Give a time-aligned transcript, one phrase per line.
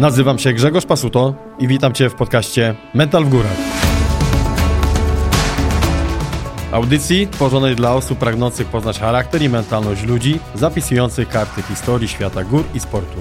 [0.00, 3.56] Nazywam się Grzegorz Pasuto i witam Cię w podcaście Mental w Górach.
[6.72, 12.64] Audycji tworzonej dla osób pragnących poznać charakter i mentalność ludzi, zapisujących karty historii świata gór
[12.74, 13.18] i sportu.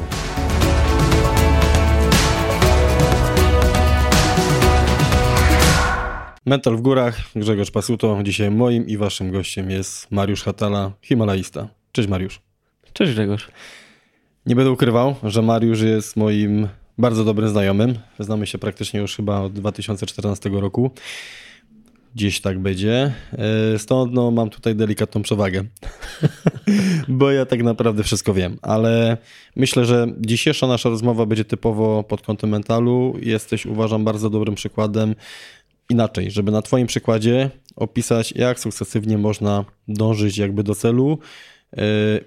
[6.46, 8.20] Mental w Górach, Grzegorz Pasuto.
[8.24, 11.68] Dzisiaj moim i Waszym gościem jest Mariusz Hatala, Himalaista.
[11.92, 12.42] Cześć Mariusz.
[12.94, 13.48] Cześć Grzegorz.
[14.46, 18.00] Nie będę ukrywał, że Mariusz jest moim bardzo dobrym znajomym.
[18.20, 20.92] Znamy się praktycznie już chyba od 2014 roku.
[22.16, 23.14] Gdzieś tak będzie.
[23.74, 25.64] E, stąd no, mam tutaj delikatną przewagę,
[27.08, 29.18] bo ja tak naprawdę wszystko wiem, ale
[29.56, 33.16] myślę, że dzisiejsza nasza rozmowa będzie typowo pod kątem mentalu.
[33.22, 35.16] Jesteś, uważam, bardzo dobrym przykładem
[35.90, 41.20] inaczej, żeby na Twoim przykładzie opisać, jak sukcesywnie można dążyć jakby do celu,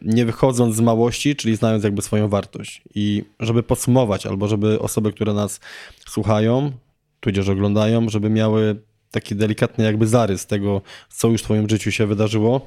[0.03, 2.83] nie wychodząc z małości, czyli znając jakby swoją wartość.
[2.95, 5.61] I żeby podsumować, albo żeby osoby, które nas
[6.09, 6.73] słuchają,
[7.21, 8.77] tudzież oglądają, żeby miały
[9.11, 12.67] taki delikatny jakby zarys tego, co już w twoim życiu się wydarzyło.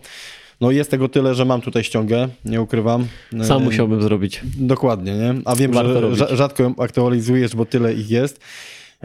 [0.61, 3.07] No jest tego tyle, że mam tutaj ściągę, nie ukrywam.
[3.43, 4.41] Sam musiałbym zrobić.
[4.57, 5.35] Dokładnie, nie?
[5.45, 8.39] A wiem, Warto że rzadko ją aktualizujesz, bo tyle ich jest.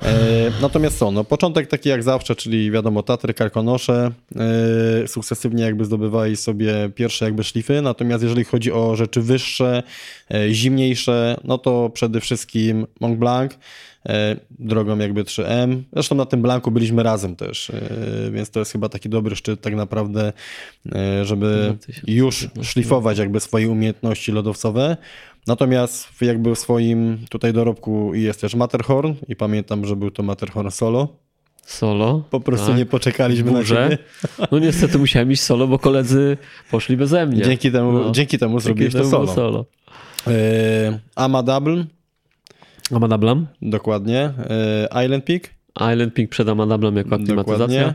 [0.02, 5.84] E, natomiast co, no początek taki jak zawsze, czyli wiadomo Tatry, Karkonosze, e, sukcesywnie jakby
[5.84, 9.82] zdobywali sobie pierwsze jakby szlify, natomiast jeżeli chodzi o rzeczy wyższe,
[10.30, 13.52] e, zimniejsze, no to przede wszystkim Mont Blanc,
[14.50, 15.82] drogą jakby 3M.
[15.92, 17.72] Zresztą na tym blanku byliśmy razem też,
[18.30, 20.32] więc to jest chyba taki dobry szczyt tak naprawdę,
[21.22, 24.96] żeby już szlifować jakby swoje umiejętności lodowcowe.
[25.46, 30.70] Natomiast jakby w swoim tutaj dorobku jest też Matterhorn i pamiętam, że był to Matterhorn
[30.70, 31.08] solo.
[31.66, 32.22] Solo.
[32.30, 32.76] Po prostu tak.
[32.76, 33.74] nie poczekaliśmy Burze.
[33.74, 33.98] na ciebie.
[34.52, 36.36] No niestety musiałem iść solo, bo koledzy
[36.70, 37.42] poszli beze mnie.
[37.42, 38.10] Dzięki temu, no.
[38.10, 39.34] dzięki temu zrobiłeś to solo.
[39.34, 39.64] solo.
[40.26, 40.32] Yy,
[41.14, 41.84] Ama Double.
[42.94, 43.44] Ama Double.
[43.62, 44.32] Dokładnie.
[44.94, 45.50] Yy, Island Peak.
[45.92, 47.66] Island Peak przed Ama Double jako aklimatyzacja.
[47.66, 47.94] Dokładnie.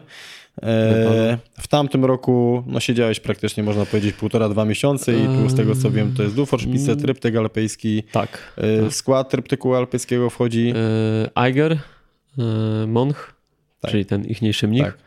[0.64, 5.56] E, w tamtym roku no, siedziałeś praktycznie, można powiedzieć, półtora, dwa miesiące i tu z
[5.56, 7.00] tego co wiem, to jest Duforszpice, mm.
[7.00, 8.04] tryptyk alpejski.
[8.12, 8.54] Tak.
[8.58, 8.94] E, tak.
[8.94, 10.74] skład tryptyku alpejskiego wchodzi...
[11.36, 11.78] Eiger,
[12.88, 13.34] Monch,
[13.82, 13.92] tak.
[13.92, 14.84] czyli ten ichniejszy mnich.
[14.84, 14.98] Tak.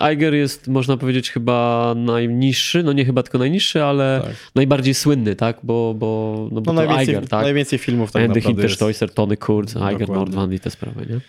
[0.00, 4.34] Eiger jest, można powiedzieć, chyba najniższy, no nie chyba tylko najniższy, ale tak.
[4.54, 5.58] najbardziej słynny, tak?
[5.62, 7.42] Bo, bo, no bo no najwięcej, Eiger, tak?
[7.42, 11.20] Najwięcej filmów tak Andy Hinterstoiser, Tony Kurz, Eiger, Nordwand i te sprawy, nie?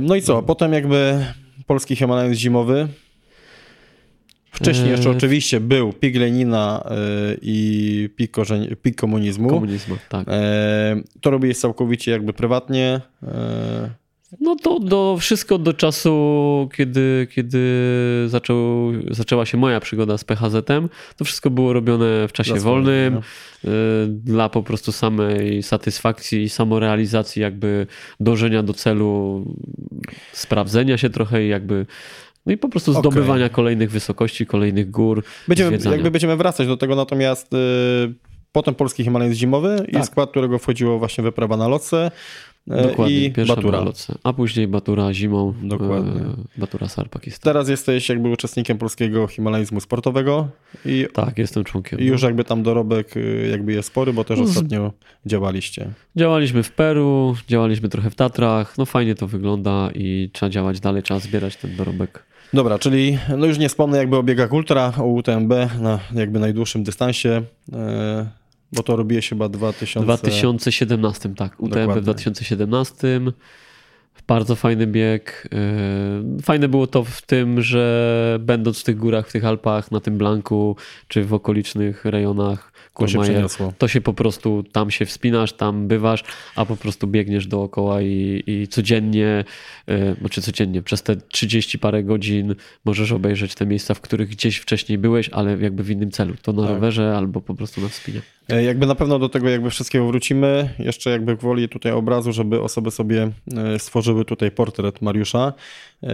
[0.00, 0.42] No i co?
[0.42, 1.24] Potem jakby
[1.66, 2.88] polski Himalajs zimowy.
[4.52, 6.90] Wcześniej jeszcze oczywiście był pik Lenina
[7.42, 9.48] i pik, korzeń, pik komunizmu.
[9.48, 10.26] Komunizmu, tak.
[11.20, 13.00] To robiłeś całkowicie jakby prywatnie.
[14.40, 17.58] No to do, wszystko do czasu, kiedy, kiedy
[18.26, 20.88] zaczął, zaczęła się moja przygoda z PHZ-em.
[21.16, 23.70] To wszystko było robione w czasie dla wolnym, no.
[24.08, 27.86] dla po prostu samej satysfakcji i samorealizacji, jakby
[28.20, 29.44] dążenia do celu,
[30.32, 31.86] sprawdzenia się trochę i jakby
[32.46, 33.54] no i po prostu zdobywania okay.
[33.54, 35.24] kolejnych wysokości, kolejnych gór.
[35.48, 38.14] Będziemy, jakby będziemy wracać do tego, natomiast yy,
[38.52, 40.02] potem polski Himalajs zimowy tak.
[40.02, 42.10] i skład, którego wchodziło właśnie wyprawa na Loce.
[42.70, 43.84] E, Dokładnie, i Batura.
[44.22, 46.20] a później Batura zimą, Dokładnie.
[46.20, 47.44] E, Batura Sarpakistan.
[47.44, 50.48] Teraz jesteś jakby uczestnikiem polskiego himalajzmu sportowego.
[50.84, 52.00] I tak, jestem członkiem.
[52.00, 54.92] I już jakby tam dorobek y, jakby jest spory, bo też no, ostatnio
[55.26, 55.90] działaliście.
[56.16, 61.02] Działaliśmy w Peru, działaliśmy trochę w Tatrach, no fajnie to wygląda i trzeba działać dalej,
[61.02, 62.24] trzeba zbierać ten dorobek.
[62.52, 66.82] Dobra, czyli no już nie wspomnę jakby o biegach ultra, o UTMB na jakby najdłuższym
[66.82, 67.42] dystansie.
[68.72, 70.00] Bo to robiłeś chyba w 2000...
[70.00, 71.60] 2017, tak.
[71.60, 72.00] UTMB Dokładnie.
[72.00, 73.20] w 2017.
[74.26, 75.48] Bardzo fajny bieg.
[76.32, 80.00] Yy, fajne było to w tym, że będąc w tych górach, w tych Alpach, na
[80.00, 80.76] tym Blanku,
[81.08, 83.46] czy w okolicznych rejonach to się,
[83.78, 86.24] to się po prostu tam się wspinasz, tam bywasz,
[86.56, 89.44] a po prostu biegniesz dookoła i, i codziennie,
[89.86, 92.54] yy, znaczy codziennie, przez te 30 parę godzin
[92.84, 96.34] możesz obejrzeć te miejsca, w których gdzieś wcześniej byłeś, ale jakby w innym celu.
[96.42, 96.70] To na tak.
[96.70, 98.20] rowerze albo po prostu na wspinie.
[98.48, 100.74] Jakby na pewno do tego jakby wszystkiego wrócimy.
[100.78, 105.52] Jeszcze jakby gwoli tutaj obrazu, żeby osoby sobie e, stworzyły tutaj portret Mariusza.
[106.02, 106.10] E,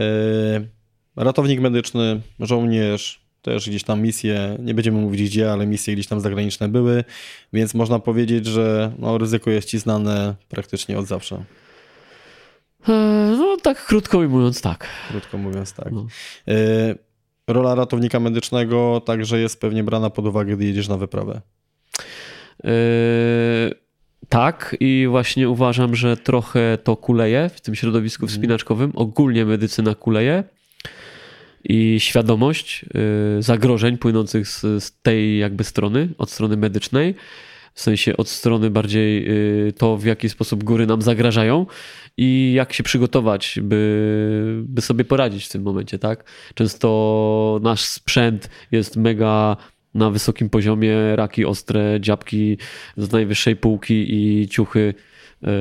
[1.17, 6.21] ratownik medyczny, żołnierz, też gdzieś tam misje, nie będziemy mówić gdzie, ale misje gdzieś tam
[6.21, 7.05] zagraniczne były,
[7.53, 11.45] więc można powiedzieć, że no, ryzyko jest ci znane praktycznie od zawsze.
[13.39, 14.89] No tak krótko mówiąc tak.
[15.09, 15.93] Krótko mówiąc tak.
[15.93, 16.07] No.
[17.49, 21.41] Rola ratownika medycznego także jest pewnie brana pod uwagę, gdy jedziesz na wyprawę.
[22.65, 22.71] Yy,
[24.29, 28.37] tak, i właśnie uważam, że trochę to kuleje w tym środowisku mhm.
[28.37, 28.93] wspinaczkowym.
[28.95, 30.45] Ogólnie medycyna kuleje
[31.69, 37.15] i świadomość yy, zagrożeń płynących z, z tej jakby strony, od strony medycznej.
[37.75, 39.31] w sensie od strony bardziej
[39.69, 41.67] y, to, w jaki sposób góry nam zagrażają
[42.17, 46.25] i jak się przygotować, by, by sobie poradzić w tym momencie, tak?
[46.55, 49.57] Często nasz sprzęt jest mega
[49.95, 52.59] na wysokim poziomie, raki ostre, dziabki
[52.97, 54.95] z najwyższej półki i ciuchy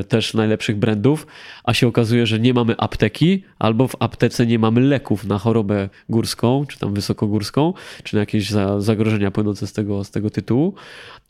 [0.08, 1.28] też najlepszych brandów,
[1.64, 5.90] a się okazuje, że nie mamy apteki, albo w aptece nie mamy leków na chorobę
[6.10, 7.74] górską, czy tam wysokogórską,
[8.04, 8.50] czy na jakieś
[8.80, 10.74] zagrożenia płynące z tego, z tego tytułu.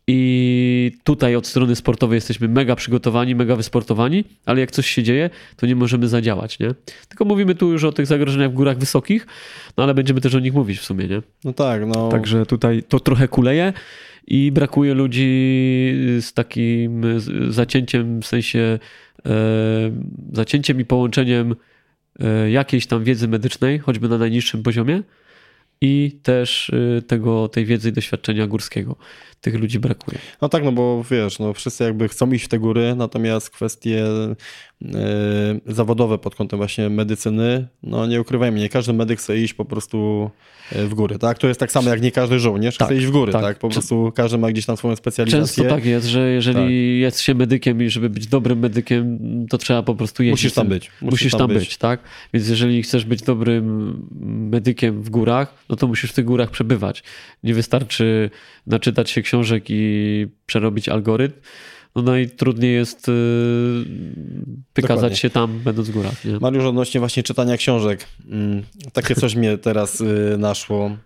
[0.07, 5.29] I tutaj od strony sportowej jesteśmy mega przygotowani, mega wysportowani, ale jak coś się dzieje,
[5.57, 6.69] to nie możemy zadziałać, nie?
[7.09, 9.27] Tylko mówimy tu już o tych zagrożeniach w górach wysokich,
[9.77, 11.21] no ale będziemy też o nich mówić w sumie, nie?
[11.43, 12.09] No tak, no.
[12.09, 13.73] Także tutaj to trochę kuleje
[14.27, 17.03] i brakuje ludzi z takim
[17.49, 18.79] zacięciem, w sensie
[19.25, 19.29] e,
[20.33, 21.55] zacięciem i połączeniem
[22.19, 25.03] e, jakiejś tam wiedzy medycznej, choćby na najniższym poziomie,
[25.81, 28.95] i też y, tego, tej wiedzy i doświadczenia górskiego.
[29.41, 30.17] Tych ludzi brakuje.
[30.41, 34.05] No tak, no bo wiesz, no wszyscy jakby chcą iść w te góry, natomiast kwestie
[35.65, 40.29] zawodowe pod kątem właśnie medycyny, no nie ukrywajmy, nie każdy medyk chce iść po prostu
[40.75, 41.37] y, w góry, tak?
[41.37, 43.41] To jest tak samo jak nie każdy żołnierz tak, chce iść w góry, tak?
[43.41, 43.59] tak?
[43.59, 45.63] Po prostu każdy ma gdzieś tam swoją specjalizację.
[45.63, 46.69] Często tak jest, że jeżeli tak.
[47.01, 49.19] jest się medykiem i żeby być dobrym medykiem,
[49.49, 50.43] to trzeba po prostu jeździć.
[50.43, 50.91] Musisz tam być.
[51.01, 51.59] Musisz, musisz tam, tam być.
[51.59, 51.99] być, tak?
[52.33, 53.95] Więc jeżeli chcesz być dobrym
[54.49, 57.03] medykiem w górach, no to musisz w tych górach przebywać.
[57.43, 58.29] Nie wystarczy
[58.67, 61.39] naczytać się książek i przerobić algorytm.
[61.95, 63.13] No najtrudniej jest yy,
[64.75, 65.17] wykazać Dokładnie.
[65.17, 66.25] się tam, będąc w górach.
[66.25, 66.39] Nie?
[66.39, 68.05] Mariusz, odnośnie właśnie czytania książek.
[68.31, 68.63] Mm,
[68.93, 70.97] takie coś mnie teraz yy, naszło.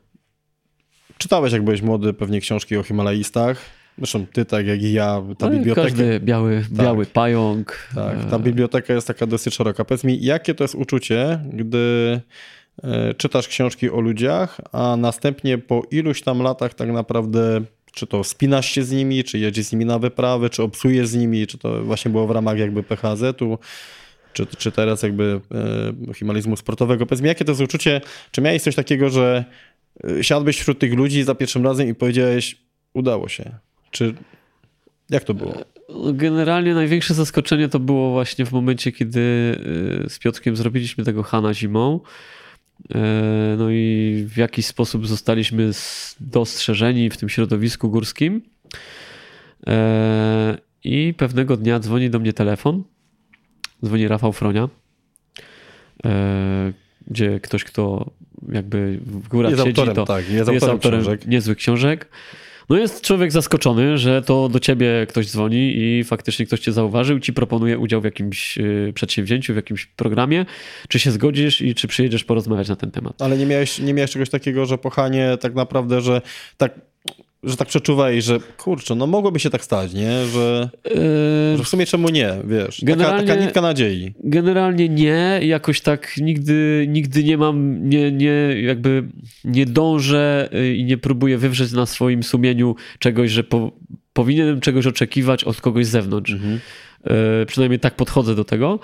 [1.17, 3.61] Czytałeś, jak byłeś młody, pewnie książki o Himalajistach.
[3.97, 5.87] Zresztą ty, tak jak i ja, ta no biblioteka...
[5.87, 6.85] Każdy biały, tak.
[6.85, 7.89] biały pająk.
[7.95, 9.85] Tak, ta biblioteka jest taka dosyć szeroka.
[9.85, 12.21] Powiedz mi, jakie to jest uczucie, gdy
[12.83, 18.23] E, czytasz książki o ludziach, a następnie po iluś tam latach tak naprawdę czy to
[18.23, 21.57] spinasz się z nimi, czy jedziesz z nimi na wyprawy, czy obsujesz z nimi, czy
[21.57, 23.57] to właśnie było w ramach jakby PHZ-u,
[24.33, 25.41] czy, czy teraz jakby
[26.09, 27.05] e, himalizmu sportowego.
[27.05, 28.01] Powiedz mi, jakie to jest uczucie,
[28.31, 29.45] czy miałeś coś takiego, że
[30.03, 32.57] e, siadłeś wśród tych ludzi za pierwszym razem i powiedziałeś,
[32.93, 33.51] udało się,
[33.91, 34.13] czy
[35.09, 35.53] jak to było?
[36.13, 39.19] Generalnie największe zaskoczenie to było właśnie w momencie, kiedy
[40.05, 41.99] e, z Piotrkiem zrobiliśmy tego Hana zimą.
[42.95, 45.71] E, no i w jakiś sposób zostaliśmy
[46.19, 48.41] dostrzeżeni w tym środowisku górskim.
[49.67, 52.83] E, I pewnego dnia dzwoni do mnie telefon.
[53.85, 54.69] Dzwoni Rafał Fronia,
[56.05, 56.73] e,
[57.07, 58.11] gdzie ktoś, kto
[58.51, 61.27] jakby w górach jest siedzi, autorem, to tak, jest, jest autorem, autorem książek.
[61.27, 62.09] niezłych książek.
[62.69, 67.19] No jest człowiek zaskoczony, że to do ciebie ktoś dzwoni i faktycznie ktoś cię zauważył,
[67.19, 70.45] ci proponuje udział w jakimś y, przedsięwzięciu, w jakimś programie.
[70.87, 73.21] Czy się zgodzisz i czy przyjedziesz porozmawiać na ten temat?
[73.21, 76.21] Ale nie miałeś, nie miałeś czegoś takiego, że pochanie tak naprawdę, że
[76.57, 76.88] tak
[77.43, 80.25] że tak przeczuwaj, że kurczę, no mogłoby się tak stać, nie?
[80.25, 81.57] Że, yy...
[81.57, 82.79] że w sumie czemu nie, wiesz?
[82.83, 84.13] Generalnie, taka, taka nitka nadziei.
[84.23, 89.03] Generalnie nie, jakoś tak nigdy, nigdy nie mam, nie, nie, jakby
[89.43, 93.71] nie dążę y, i nie próbuję wywrzeć na swoim sumieniu czegoś, że po,
[94.13, 96.31] powinienem czegoś oczekiwać od kogoś z zewnątrz.
[96.31, 96.59] Mhm.
[97.05, 98.79] Yy, przynajmniej tak podchodzę do tego.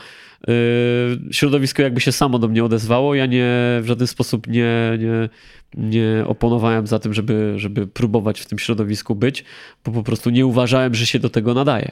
[0.47, 3.15] Yy, środowisko jakby się samo do mnie odezwało.
[3.15, 3.45] Ja nie
[3.81, 5.29] w żaden sposób nie, nie,
[5.73, 9.43] nie oponowałem za tym, żeby, żeby próbować w tym środowisku być,
[9.85, 11.91] bo po prostu nie uważałem, że się do tego nadaje.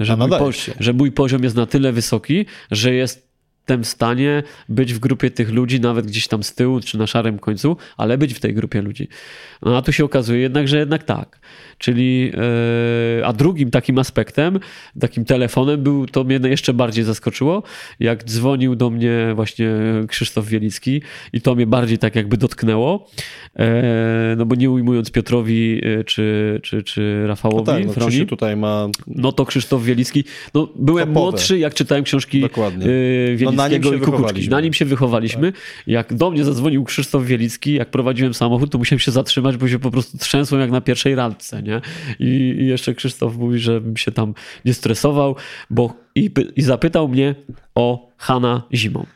[0.00, 3.27] Że, mój, po, że mój poziom jest na tyle wysoki, że jestem
[3.76, 7.38] w stanie być w grupie tych ludzi, nawet gdzieś tam z tyłu czy na szarym
[7.38, 9.08] końcu, ale być w tej grupie ludzi.
[9.62, 11.38] No a tu się okazuje jednak, że jednak tak.
[11.78, 12.32] Czyli,
[13.20, 14.58] e, a drugim takim aspektem,
[15.00, 17.62] takim telefonem był, to mnie jeszcze bardziej zaskoczyło,
[18.00, 19.70] jak dzwonił do mnie właśnie
[20.08, 23.08] Krzysztof Wielicki i to mnie bardziej tak jakby dotknęło,
[23.56, 28.26] e, no bo nie ujmując Piotrowi e, czy, czy, czy Rafałowi no tak, no Froni,
[28.26, 28.88] tutaj ma...
[29.06, 31.20] No to Krzysztof Wielicki, no byłem Topowe.
[31.20, 32.86] młodszy, jak czytałem książki Dokładnie.
[32.86, 34.48] Wielickiego no i Kukuczki.
[34.48, 35.52] Na nim się wychowaliśmy.
[35.52, 35.60] Tak.
[35.86, 39.78] Jak do mnie zadzwonił Krzysztof Wielicki, jak prowadziłem samochód, to musiałem się zatrzymać, bo się
[39.78, 41.80] po prostu trzęsłem jak na pierwszej randce nie?
[42.18, 44.34] I, I, jeszcze Krzysztof mówi, żebym się tam
[44.64, 45.36] nie stresował,
[45.70, 47.34] bo i, i zapytał mnie
[47.74, 49.06] o Hana zimą.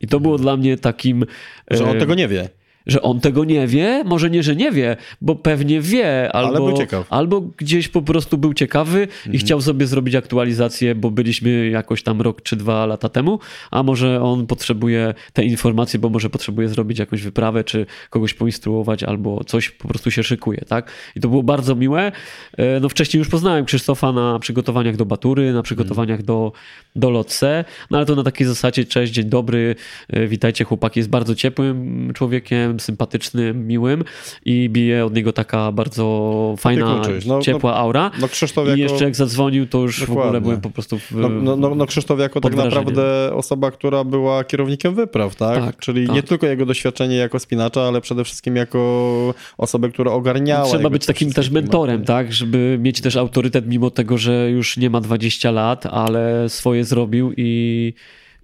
[0.00, 1.24] I to było dla mnie takim.
[1.70, 4.96] Że on tego nie wie że on tego nie wie, może nie, że nie wie,
[5.20, 6.74] bo pewnie wie, albo,
[7.10, 9.34] albo gdzieś po prostu był ciekawy mhm.
[9.34, 13.38] i chciał sobie zrobić aktualizację, bo byliśmy jakoś tam rok czy dwa lata temu,
[13.70, 19.02] a może on potrzebuje te informacje, bo może potrzebuje zrobić jakąś wyprawę, czy kogoś poinstruować,
[19.02, 20.90] albo coś po prostu się szykuje, tak?
[21.16, 22.12] I to było bardzo miłe.
[22.56, 26.26] E, no wcześniej już poznałem Krzysztofa na przygotowaniach do Batury, na przygotowaniach mhm.
[26.26, 26.52] do,
[26.96, 29.74] do Lotse, no ale to na takiej zasadzie, cześć, dzień dobry,
[30.08, 34.04] e, witajcie chłopaki, jest bardzo ciepłym człowiekiem, sympatycznym, miłym
[34.44, 38.10] i bije od niego taka bardzo fajna, no, ciepła aura.
[38.20, 40.22] No, Krzysztof I jeszcze jak zadzwonił, to już Dokładnie.
[40.22, 43.70] w ogóle byłem po prostu w, no, no, no, no Krzysztof jako tak naprawdę osoba,
[43.70, 45.64] która była kierownikiem wypraw, tak?
[45.64, 46.16] tak Czyli tak.
[46.16, 50.66] nie tylko jego doświadczenie jako spinacza, ale przede wszystkim jako osobę, która ogarniała.
[50.66, 52.32] Trzeba być takim też mentorem, tak?
[52.32, 57.32] Żeby mieć też autorytet, mimo tego, że już nie ma 20 lat, ale swoje zrobił
[57.36, 57.92] i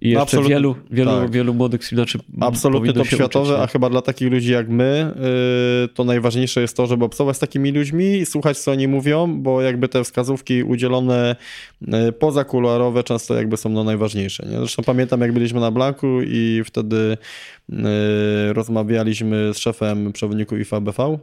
[0.01, 1.31] i no jeszcze wielu, wielu, tak.
[1.31, 5.13] wielu młodych spinaczy Absolutnie top światowe, a chyba dla takich ludzi jak my
[5.81, 9.41] yy, to najważniejsze jest to, żeby obcować z takimi ludźmi i słuchać, co oni mówią,
[9.41, 11.35] bo jakby te wskazówki udzielone
[11.81, 14.45] yy, pozakuluarowe często jakby są no najważniejsze.
[14.49, 14.57] Nie?
[14.57, 17.17] Zresztą pamiętam, jak byliśmy na Blanku i wtedy
[17.69, 17.77] yy,
[18.53, 21.19] rozmawialiśmy z szefem przewodników IFABV,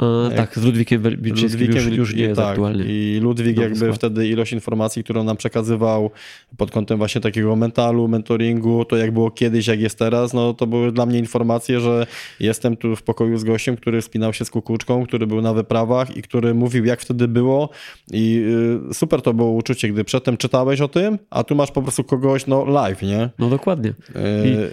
[0.00, 2.84] E, tak, z Ludwikiem Wilczyńskim już, już nie jest tak, aktualnie.
[2.84, 6.10] I Ludwik no, jakby wtedy ilość informacji, którą nam przekazywał
[6.56, 10.66] pod kątem właśnie takiego mentalu, mentoringu, to jak było kiedyś, jak jest teraz, no to
[10.66, 12.06] były dla mnie informacje, że
[12.40, 16.16] jestem tu w pokoju z gościem, który spinał się z kukuczką, który był na wyprawach
[16.16, 17.68] i który mówił, jak wtedy było
[18.12, 18.44] i
[18.90, 22.04] y, super to było uczucie, gdy przedtem czytałeś o tym, a tu masz po prostu
[22.04, 23.30] kogoś, no live, nie?
[23.38, 23.90] No dokładnie.
[23.90, 23.94] Y,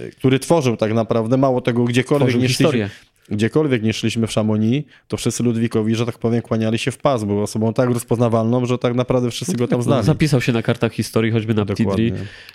[0.08, 0.12] I...
[0.12, 2.90] Który tworzył tak naprawdę, mało tego, gdziekolwiek nie historię
[3.32, 7.24] gdziekolwiek nie szliśmy w Szamonii, to wszyscy Ludwikowi, że tak powiem, kłaniali się w pas.
[7.24, 10.06] Był osobą tak rozpoznawalną, że tak naprawdę wszyscy go tam znali.
[10.06, 12.14] Zapisał się na kartach historii, choćby na Ptidri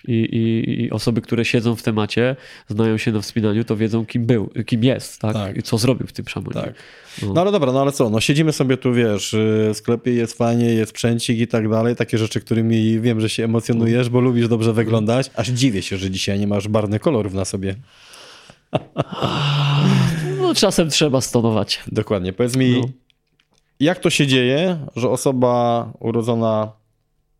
[0.08, 2.36] I, i, i, osoby, które siedzą w temacie,
[2.68, 5.32] znają się na wspinaniu, to wiedzą, kim był, kim jest, tak?
[5.32, 5.56] tak.
[5.56, 6.62] I co zrobił w tym Szamonii.
[6.62, 6.74] Tak.
[7.22, 7.32] No.
[7.32, 7.40] no.
[7.40, 10.90] ale dobra, no ale co, no siedzimy sobie tu, wiesz, w sklepie jest fajnie, jest
[10.90, 15.30] sprzęcik i tak dalej, takie rzeczy, którymi wiem, że się emocjonujesz, bo lubisz dobrze wyglądać,
[15.34, 17.74] aż dziwię się, że dzisiaj nie masz barwnych kolorów na sobie.
[20.44, 21.82] No czasem trzeba stonować.
[21.92, 22.32] Dokładnie.
[22.32, 22.88] Powiedz mi, no.
[23.80, 26.72] jak to się dzieje, że osoba urodzona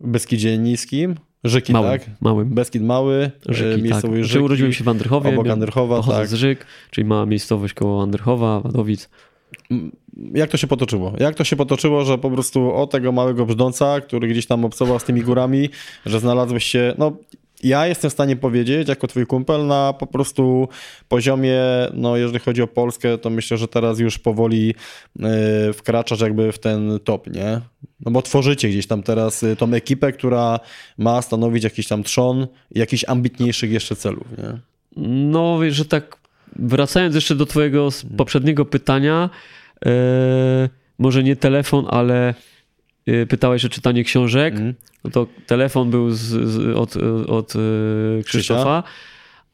[0.00, 2.10] w Beskidzie Niskim, Żyki, małym, tak?
[2.20, 2.48] Małym.
[2.48, 4.30] Beskid Mały, Żyki, miejscowość tak.
[4.30, 4.44] Żyki.
[4.44, 5.30] Urodziłem się w Andrychowie.
[5.30, 6.28] Obok Andrychowa, tak.
[6.28, 9.08] z Żyk, czyli mała miejscowość koło Andrychowa, Wadowic.
[10.34, 11.12] Jak to się potoczyło?
[11.18, 14.98] Jak to się potoczyło, że po prostu o tego małego brzdąca, który gdzieś tam obcował
[14.98, 15.68] z tymi górami,
[16.06, 17.16] że znalazłeś się, no
[17.62, 20.68] ja jestem w stanie powiedzieć, jako twój kumpel, na po prostu
[21.08, 21.60] poziomie,
[21.94, 24.74] no jeżeli chodzi o Polskę, to myślę, że teraz już powoli
[25.16, 27.60] yy, wkraczasz jakby w ten top, nie?
[28.00, 30.60] No bo tworzycie gdzieś tam teraz y, tą ekipę, która
[30.98, 34.58] ma stanowić jakiś tam trzon jakichś ambitniejszych jeszcze celów, nie?
[35.06, 36.16] No, że tak
[36.56, 39.30] wracając jeszcze do twojego poprzedniego pytania,
[39.84, 39.90] yy,
[40.98, 42.34] może nie telefon, ale
[43.28, 44.74] pytałeś o czytanie książek, mm.
[45.04, 46.96] no to telefon był z, z, od,
[47.28, 48.82] od y, Krzysztofa,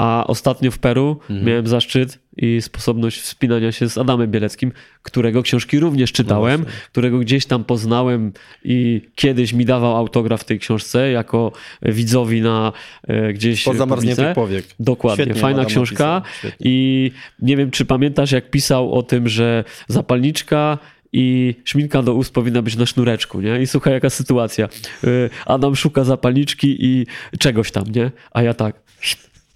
[0.01, 1.45] a ostatnio w Peru mm.
[1.45, 7.19] miałem zaszczyt i sposobność wspinania się z Adamem Bieleckim, którego książki również czytałem, no którego
[7.19, 8.33] gdzieś tam poznałem
[8.65, 11.53] i kiedyś mi dawał autograf w tej książce jako
[11.83, 12.73] widzowi na
[13.09, 14.65] e, gdzieś Po zamarzniętych powiek.
[14.79, 16.23] Dokładnie, Świetnie fajna książka.
[16.61, 17.11] i
[17.43, 20.79] nie wiem, czy pamiętasz, jak pisał o tym, że zapalniczka
[21.13, 23.63] i szminka do ust powinna być na sznureczku, nie?
[23.63, 24.69] I słuchaj, jaka sytuacja.
[25.05, 27.07] Y, Adam szuka zapalniczki i
[27.39, 28.11] czegoś tam, nie?
[28.31, 28.81] A ja tak,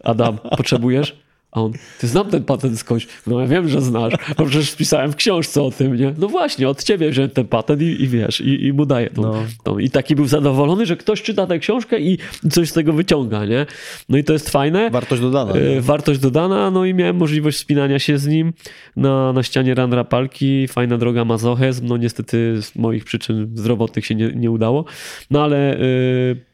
[0.05, 1.24] Adam, potrzebujesz?
[1.55, 3.07] A on, ty znam ten patent skądś?
[3.27, 6.15] No ja wiem, że znasz, bo przecież spisałem w książce o tym, nie?
[6.19, 9.23] No właśnie, od ciebie wziąłem ten patent i, i wiesz, i, i mu daję tą,
[9.23, 9.35] no.
[9.63, 9.79] tą.
[9.79, 12.19] I taki był zadowolony, że ktoś czyta tę książkę i
[12.51, 13.67] coś z tego wyciąga, nie?
[14.09, 14.91] No i to jest fajne.
[14.91, 15.53] Wartość dodana.
[15.53, 18.53] E, wartość dodana, no i miałem możliwość wspinania się z nim
[18.97, 24.29] na, na ścianie Randrapalki, fajna droga Mazochezm, no niestety z moich przyczyn zdrowotnych się nie,
[24.29, 24.85] nie udało,
[25.31, 25.79] no ale...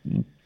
[0.04, 0.39] Yy,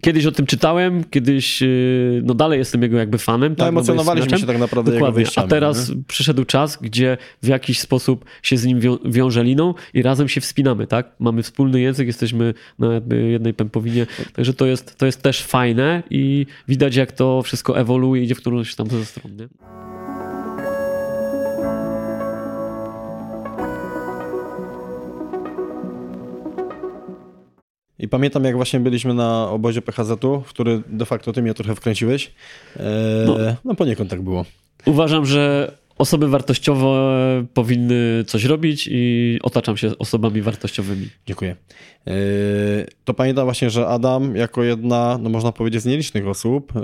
[0.00, 3.52] Kiedyś o tym czytałem, kiedyś, y, no dalej jestem jego jakby fanem.
[3.52, 5.24] No, tak, emocjonowaliśmy się tak naprawdę Dokładnie.
[5.36, 5.96] A teraz nie?
[6.08, 10.40] przyszedł czas, gdzie w jakiś sposób się z nim wią wiąże liną i razem się
[10.40, 11.10] wspinamy, tak?
[11.18, 16.46] Mamy wspólny język, jesteśmy na jednej pępowinie, także to jest, to jest też fajne i
[16.68, 19.04] widać jak to wszystko ewoluuje, idzie w którąś tam ze
[27.98, 31.74] I pamiętam, jak właśnie byliśmy na obozie PHZ-u, w który de facto ty mnie trochę
[31.74, 32.30] wkręciłeś.
[32.76, 32.84] Eee,
[33.26, 33.36] no.
[33.64, 34.44] no poniekąd tak było.
[34.86, 36.86] Uważam, że osoby wartościowe
[37.54, 41.08] powinny coś robić i otaczam się osobami wartościowymi.
[41.26, 41.56] Dziękuję.
[42.06, 42.14] Eee,
[43.04, 46.82] to pamiętam właśnie, że Adam jako jedna, no można powiedzieć, z nielicznych osób eee,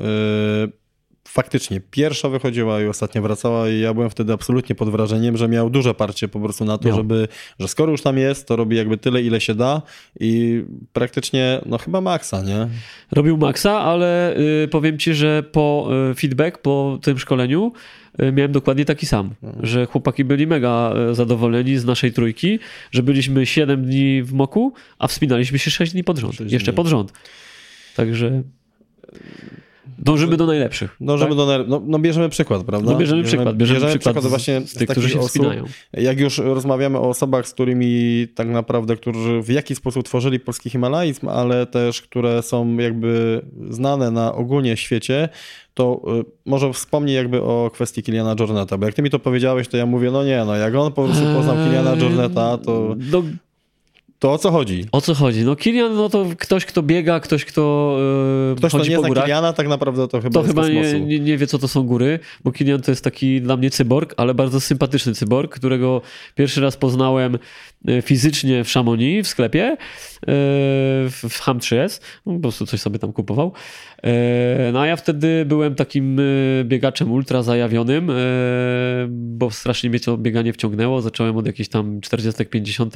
[1.34, 5.70] faktycznie pierwsza wychodziła i ostatnia wracała i ja byłem wtedy absolutnie pod wrażeniem, że miał
[5.70, 6.96] duże parcie po prostu na to, miał.
[6.96, 7.28] żeby,
[7.60, 9.82] że skoro już tam jest, to robi jakby tyle, ile się da
[10.20, 10.62] i
[10.92, 12.68] praktycznie, no chyba maksa, nie?
[13.12, 17.72] Robił maksa, ale y, powiem ci, że po y, feedback, po tym szkoleniu
[18.22, 19.66] y, miałem dokładnie taki sam, mhm.
[19.66, 22.58] że chłopaki byli mega y, zadowoleni z naszej trójki,
[22.90, 26.76] że byliśmy 7 dni w moku, a wspinaliśmy się 6 dni pod rząd, jeszcze dni.
[26.76, 27.12] pod rząd.
[27.96, 28.42] Także
[29.98, 30.96] Dążymy do najlepszych.
[31.00, 31.36] Dążymy tak?
[31.36, 32.92] do no, no bierzemy przykład, prawda?
[32.92, 35.64] No bierzemy, przykład, bierzemy, bierzemy przykład, przykład właśnie z, z tych, którzy się osób, wspinają.
[35.92, 40.70] Jak już rozmawiamy o osobach, z którymi tak naprawdę, którzy w jakiś sposób tworzyli polski
[40.70, 45.28] himalaizm, ale też które są jakby znane na ogólnie świecie,
[45.74, 49.68] to y, może wspomnij jakby o kwestii Kiliana Jorneta, bo jak ty mi to powiedziałeś,
[49.68, 52.94] to ja mówię, no nie, no jak on po prostu poznał Kiliana eee, Jorneta, to...
[52.96, 53.22] Do...
[54.18, 54.86] To o co chodzi?
[54.92, 55.44] O co chodzi?
[55.44, 57.96] No Kilian no to ktoś, kto biega, ktoś, kto
[58.50, 61.00] yy, Ktoś, chodzi kto nie po zna Kiliana, tak naprawdę to chyba To chyba nie,
[61.00, 64.14] nie, nie, wie, co to są góry, bo Kilian to jest taki dla mnie cyborg,
[64.16, 66.02] ale bardzo sympatyczny cyborg, którego
[66.34, 67.38] pierwszy raz poznałem
[67.88, 69.76] E, fizycznie w Chamonix, w sklepie,
[71.10, 73.52] w Ham 3S, no, po prostu coś sobie tam kupował.
[74.02, 76.20] E, no a ja wtedy byłem takim
[76.64, 78.12] biegaczem ultra zajawionym,
[79.08, 81.02] bo strasznie mnie to bieganie wciągnęło.
[81.02, 82.94] Zacząłem od jakichś tam 40 50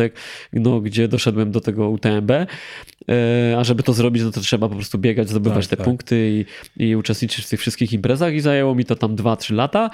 [0.52, 2.30] no, gdzie doszedłem do tego UTMB.
[3.58, 5.84] A żeby to zrobić, no to trzeba po prostu biegać, zdobywać tak, te tak.
[5.84, 9.90] punkty i, i uczestniczyć w tych wszystkich imprezach i zajęło mi to tam 2-3 lata.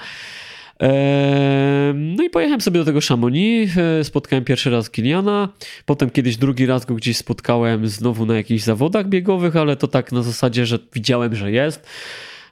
[1.93, 5.49] No i pojechałem sobie do tego Chamonix, e, spotkałem pierwszy raz Kiliana,
[5.85, 10.11] potem kiedyś drugi raz go gdzieś spotkałem znowu na jakichś zawodach biegowych, ale to tak
[10.11, 11.87] na zasadzie, że widziałem, że jest.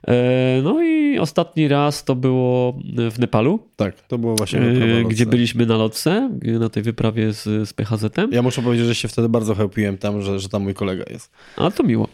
[0.08, 2.78] E, no i ostatni raz to było
[3.10, 3.58] w Nepalu.
[3.76, 8.32] Tak, to było właśnie e, Gdzie byliśmy na lotce, na tej wyprawie z, z PHZ-em.
[8.32, 11.30] Ja muszę powiedzieć, że się wtedy bardzo chełpiłem tam, że, że tam mój kolega jest.
[11.56, 12.08] A to miło,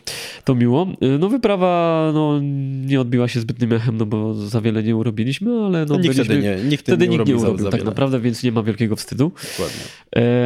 [0.51, 0.87] to miło.
[1.01, 2.41] E, no wyprawa no,
[2.87, 6.25] nie odbiła się zbytnim echem, no bo za wiele nie urobiliśmy, ale no, nikt byliśmy...
[6.25, 9.33] wtedy nie, nikt wtedy nie, nikt nie urobił tak naprawdę, więc nie ma wielkiego wstydu.
[9.51, 9.81] Dokładnie.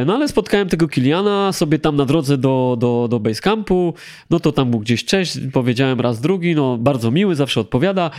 [0.05, 3.93] No ale spotkałem tego Kiliana sobie tam na drodze do, do, do Basecampu,
[4.29, 8.11] no to tam był gdzieś cześć, powiedziałem raz drugi, no bardzo miły, zawsze odpowiada.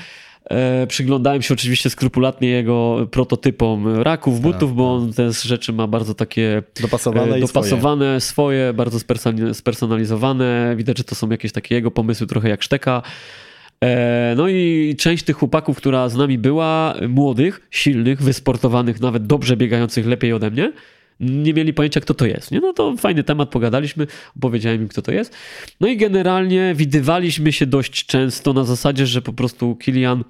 [0.51, 5.73] E, przyglądałem się oczywiście skrupulatnie jego prototypom raków, tak, butów, tak, bo on te rzeczy
[5.73, 8.21] ma bardzo takie dopasowane, e, dopasowane swoje.
[8.21, 8.73] swoje.
[8.73, 8.99] bardzo
[9.53, 10.75] spersonalizowane.
[10.77, 13.03] Widać, że to są jakieś takie jego pomysły, trochę jak szteka.
[13.85, 19.57] E, no i część tych chłopaków, która z nami była, młodych, silnych, wysportowanych, nawet dobrze
[19.57, 20.73] biegających lepiej ode mnie,
[21.21, 22.51] nie mieli pojęcia, kto to jest.
[22.51, 22.61] Nie?
[22.61, 25.35] No to fajny temat, pogadaliśmy, opowiedziałem im, kto to jest.
[25.81, 30.25] No i generalnie widywaliśmy się dość często na zasadzie, że po prostu Kilian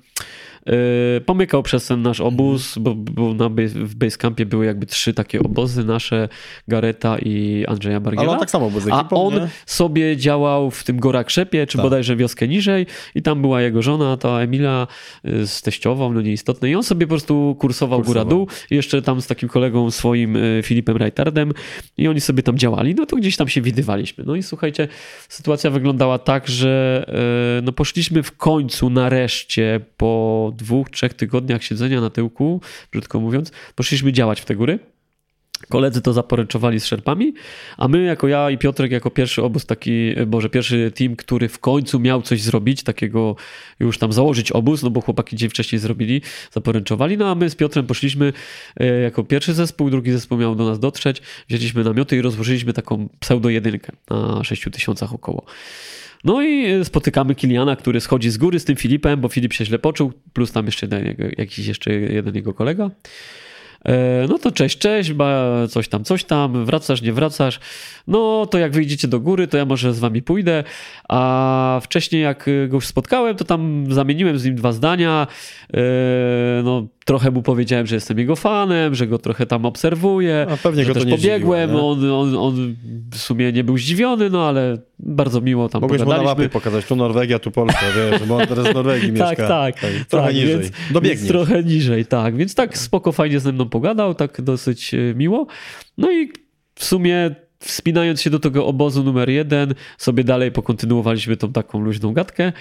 [1.27, 5.85] pomykał przez ten nasz obóz, bo, bo na w Basecampie były jakby trzy takie obozy
[5.85, 6.29] nasze,
[6.69, 8.23] Gareta i Andrzeja Bargiela.
[8.23, 9.49] Ale on tak samo był z ekipą, A on nie?
[9.67, 11.87] sobie działał w tym Gorakrzepie, czy tak.
[11.87, 14.87] bodajże wioskę niżej i tam była jego żona, ta Emila
[15.25, 18.25] yy, z teściową, no nieistotne i on sobie po prostu kursował, kursował.
[18.25, 21.53] góra-dół jeszcze tam z takim kolegą swoim yy, Filipem Reitardem
[21.97, 24.25] i oni sobie tam działali, no to gdzieś tam się widywaliśmy.
[24.27, 24.89] No i słuchajcie,
[25.29, 27.07] sytuacja wyglądała tak, że
[27.63, 32.61] no poszliśmy w końcu nareszcie po dwóch, trzech tygodniach siedzenia na tyłku,
[32.93, 34.79] brzydko mówiąc, poszliśmy działać w te góry.
[35.69, 37.35] Koledzy to zaporęczowali z szerpami,
[37.77, 41.59] a my, jako ja i Piotrek, jako pierwszy obóz, taki, boże, pierwszy team, który w
[41.59, 43.37] końcu miał coś zrobić, takiego
[43.81, 47.55] już tam założyć obóz, no bo chłopaki dzień wcześniej zrobili, zaporęczowali, no a my z
[47.55, 48.33] Piotrem poszliśmy
[48.77, 53.09] e, jako pierwszy zespół, drugi zespół miał do nas dotrzeć, wzięliśmy namioty i rozłożyliśmy taką
[53.21, 55.45] pseudo jedynkę na 6 tysiącach około.
[56.27, 59.79] No i spotykamy Kiliana, który schodzi z góry z tym Filipem, bo Filip się źle
[59.79, 62.91] poczuł, plus tam jeszcze jeden, jakiś jeszcze jeden jego kolega.
[63.85, 65.13] E, no to cześć, cześć,
[65.69, 67.61] coś tam, coś tam, wracasz, nie wracasz.
[68.07, 70.65] No to jak wyjdziecie do góry, to ja może z wami pójdę.
[71.09, 75.27] A wcześniej, jak go już spotkałem, to tam zamieniłem z nim dwa zdania.
[75.75, 75.81] E,
[76.65, 80.47] no, trochę mu powiedziałem, że jestem jego fanem, że go trochę tam obserwuję.
[80.51, 81.71] A pewnie że go też pobiegłem.
[81.71, 82.77] Zdziwiło, on, on, on
[83.13, 86.87] w sumie nie był zdziwiony, no ale bardzo miło tam Mogłeś mu na mapie pokazać,
[86.87, 89.49] tu Norwegia, tu Polska, wiesz, bo on teraz w Norwegii tak, mieszka.
[89.49, 89.91] Tak, tak.
[90.09, 90.59] Trochę tak, niżej.
[90.59, 90.73] Więc.
[91.03, 92.37] Więc trochę niżej, tak.
[92.37, 95.47] Więc tak spoko, fajnie ze mną pogadał, tak dosyć e, miło.
[95.99, 96.33] No i
[96.75, 102.13] w sumie wspinając się do tego obozu numer jeden, sobie dalej pokontynuowaliśmy tą taką luźną
[102.13, 102.53] gadkę.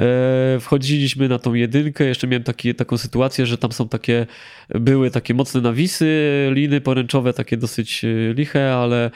[0.00, 4.26] E, wchodziliśmy na tą jedynkę, jeszcze miałem taki, taką sytuację, że tam są takie,
[4.68, 6.06] były takie mocne nawisy,
[6.52, 9.10] liny poręczowe, takie dosyć e, liche, ale,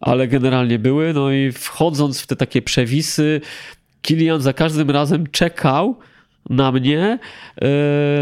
[0.00, 1.12] ale generalnie były.
[1.14, 3.40] No i wchodząc w te takie przewisy,
[4.02, 5.98] Kilian za każdym razem czekał,
[6.50, 7.18] na mnie
[7.62, 7.68] e,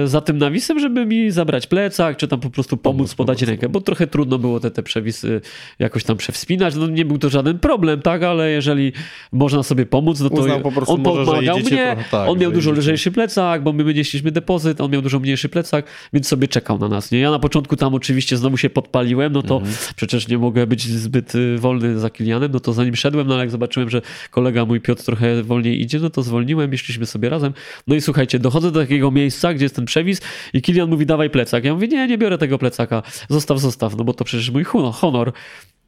[0.06, 3.80] za tym nawisem, żeby mi zabrać plecak, czy tam po prostu pomóc, podać rękę, bo
[3.80, 5.40] trochę trudno było te, te przewisy
[5.78, 6.74] jakoś tam przewspinać.
[6.76, 8.92] No nie był to żaden problem, tak, ale jeżeli
[9.32, 13.62] można sobie pomóc, no to on pomagał mnie, trochę, tak, on miał dużo lżejszy plecak,
[13.62, 17.18] bo my nieśliśmy depozyt, on miał dużo mniejszy plecak, więc sobie czekał na nas, nie?
[17.18, 19.76] Ja na początku tam oczywiście znowu się podpaliłem, no to mhm.
[19.96, 23.42] przecież nie mogę być zbyt y, wolny za Kilianem, no to zanim szedłem, no ale
[23.42, 27.28] jak zobaczyłem, że kolega mój Piotr trochę wolniej idzie, no to zwolniłem, i szliśmy sobie
[27.28, 27.52] razem,
[27.86, 30.20] no i słuchajcie, dochodzę do takiego miejsca, gdzie jest ten przewis
[30.52, 31.64] i Kilian mówi dawaj plecak.
[31.64, 35.32] Ja mówię nie, nie biorę tego plecaka, zostaw, zostaw, no bo to przecież mój honor.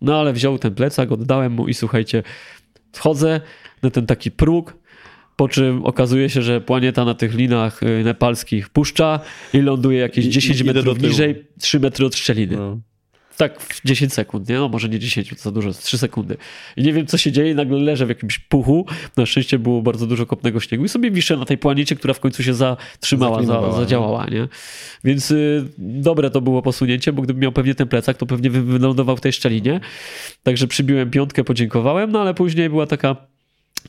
[0.01, 2.23] No ale wziął ten plecak, oddałem mu i słuchajcie,
[2.93, 3.41] wchodzę
[3.83, 4.77] na ten taki próg,
[5.37, 9.21] po czym okazuje się, że planieta na tych linach y, nepalskich puszcza
[9.55, 12.57] i ląduje jakieś I- 10 i metrów niżej, 3 metry od szczeliny.
[12.57, 12.81] No.
[13.41, 14.55] Tak w 10 sekund, nie?
[14.55, 16.37] No może nie 10, to za dużo, 3 sekundy.
[16.77, 18.87] I nie wiem, co się dzieje, nagle leżę w jakimś puchu.
[19.17, 22.21] Na szczęście było bardzo dużo kopnego śniegu i sobie wiszę na tej planiecie, która w
[22.21, 24.49] końcu się zatrzymała, za, zadziałała, nie?
[25.05, 28.63] Więc y, dobre to było posunięcie, bo gdybym miał pewnie ten plecak, to pewnie wy-
[28.63, 29.81] wylądował w tej szczelinie.
[30.43, 33.17] Także przybiłem piątkę, podziękowałem, no ale później była taka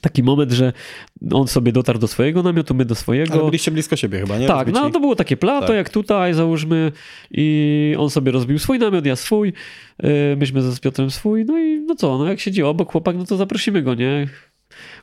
[0.01, 0.73] taki moment, że
[1.32, 3.34] on sobie dotarł do swojego namiotu, my do swojego.
[3.34, 4.47] Ale byliście blisko siebie chyba, nie?
[4.47, 4.80] Tak, Rozbici?
[4.86, 5.75] no to było takie plato, Tak.
[5.75, 6.91] jak tutaj, załóżmy,
[7.32, 9.54] i on sobie rozbił swój namiot, ja swój,
[10.04, 13.25] yy, myśmy z Piotrem swój, no i no co, no jak siedzi obok chłopak, no
[13.25, 14.27] to zaprosimy go, nie?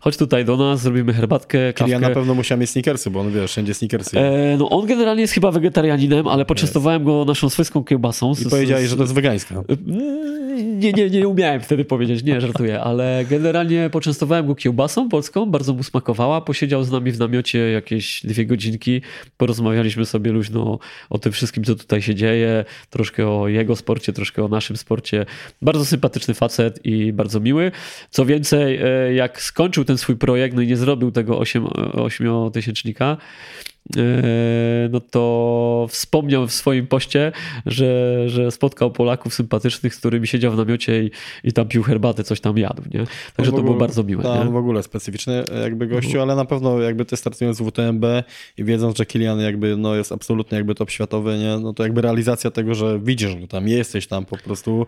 [0.01, 1.93] Chodź tutaj do nas, zrobimy herbatkę, Czyli kawkę.
[1.93, 4.19] ja na pewno musiał mieć sneakersy, bo on wiesz, wszędzie sneakersy.
[4.21, 8.35] E, no on generalnie jest chyba wegetarianinem, ale poczęstowałem go naszą swojską kiełbasą.
[8.35, 9.55] z- I powiedziałeś, że to jest wegańska.
[9.69, 10.29] Mm,
[10.79, 15.75] Nie, nie, nie umiałem wtedy powiedzieć, nie, żartuję, ale generalnie poczęstowałem go kiełbasą polską, bardzo
[15.75, 19.03] mu smakowała, posiedział z nami w namiocie jakieś dwie godzinki,
[19.37, 20.79] porozmawialiśmy sobie luźno
[21.11, 25.27] o tym wszystkim, co tutaj się dzieje, troszkę o jego sporcie, troszkę o naszym sporcie.
[25.63, 27.73] Bardzo sympatyczny facet i bardzo miły.
[28.11, 33.17] Co więcej, e, jak skończył ten swój projekt, no i nie zrobił tego 8, 8-tysięcznika,
[33.97, 34.03] e,
[34.91, 37.33] no to wspomniał w swoim poście,
[37.67, 41.11] że, że spotkał Polaków sympatycznych, z którymi siedział w namiocie i,
[41.45, 43.05] i tam pił herbatę, coś tam jadł, nie?
[43.37, 44.51] Także w to było ogóle- bardzo miłe, Tak, nie?
[44.53, 48.05] w ogóle specyficzny jakby gościu, ale na pewno jakby ty startując w WTMB
[48.59, 51.59] i wiedząc, że Kilian jakby no jest absolutnie jakby top światowy, nie?
[51.59, 54.87] No to jakby realizacja tego, że widzisz go tam, jesteś tam po prostu,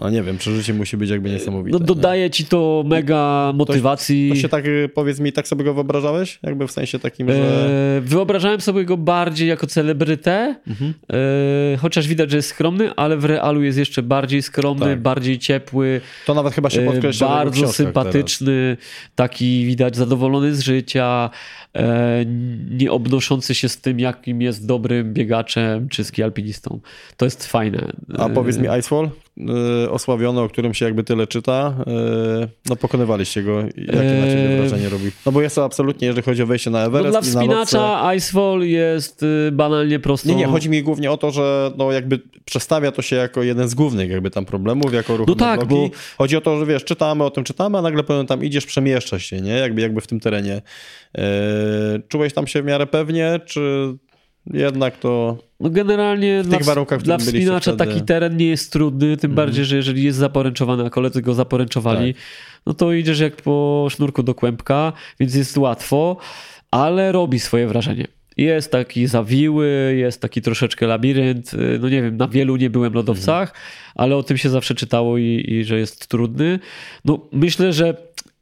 [0.00, 1.78] no nie wiem, przeżycie musi być jakby niesamowite.
[1.78, 4.24] No dodaje ci to mega motywacji.
[4.28, 4.34] nie?
[4.34, 6.38] To się tak, y, powiedz mi, tak sobie go wyobrażałeś?
[6.42, 7.68] Jakby w sensie takim, że...
[7.98, 10.94] E, wyobrażałem sobie go bardziej jako celebrytę, Mhm.
[11.74, 15.00] e, chociaż widać, że jest skromny, ale w realu jest jeszcze bardziej skromny, Tak.
[15.00, 18.76] bardziej ciepły, To nawet chyba się e, podkreśla bardzo sympatyczny,
[19.14, 21.30] taki widać zadowolony z życia,
[21.76, 22.24] e,
[22.70, 26.80] nie obnoszący się z tym, jakim jest dobrym biegaczem czy ski alpinistą.
[27.16, 27.78] To jest fajne.
[27.78, 28.20] teraz.
[28.20, 29.10] A powiedz mi Icefall, y,
[29.90, 31.74] osławiony, o którym się jakby tyle czyta,
[32.42, 34.60] y, no pokonywaliście go, jakie na ciebie Eee.
[34.60, 35.10] wrażenie robi?
[35.26, 37.54] No bo jest to absolutnie, jeżeli chodzi o wejście na No Everest dla i na
[37.54, 37.66] lotce...
[37.66, 40.28] wspinacza Icefall jest y, banalnie prostą...
[40.28, 43.68] Nie, nie, chodzi mi głównie o to, że no jakby przestawia to się jako jeden
[43.68, 46.84] z głównych jakby tam problemów, jako ruch No tak, bo- Chodzi o to, że wiesz,
[46.84, 49.52] czytamy o tym, czytamy, a nagle powiem tam idziesz, przemieszczasz się, nie?
[49.52, 50.62] Jakby, jakby w tym terenie.
[51.14, 51.24] Eee,
[52.08, 53.94] czułeś tam się w miarę pewnie, czy
[54.52, 55.36] jednak to...
[55.60, 57.90] No generalnie W dla, tych warunkach, w dla wspinacza wtedy.
[57.90, 59.18] taki teren nie jest trudny, Mhm.
[59.18, 62.22] tym bardziej, że jeżeli jest zaporęczowany, a koledzy go zaporęczowali, Tak.
[62.66, 66.16] no to idziesz jak po sznurku do kłębka, więc jest łatwo,
[66.70, 68.06] ale robi swoje wrażenie.
[68.36, 71.54] Jest taki zawiły, jest taki troszeczkę labirynt.
[71.54, 73.54] y, No nie wiem, na wielu nie byłem lodowcach,
[73.94, 76.58] ale o tym się zawsze czytało i, i że jest trudny.
[77.04, 77.96] No myślę, że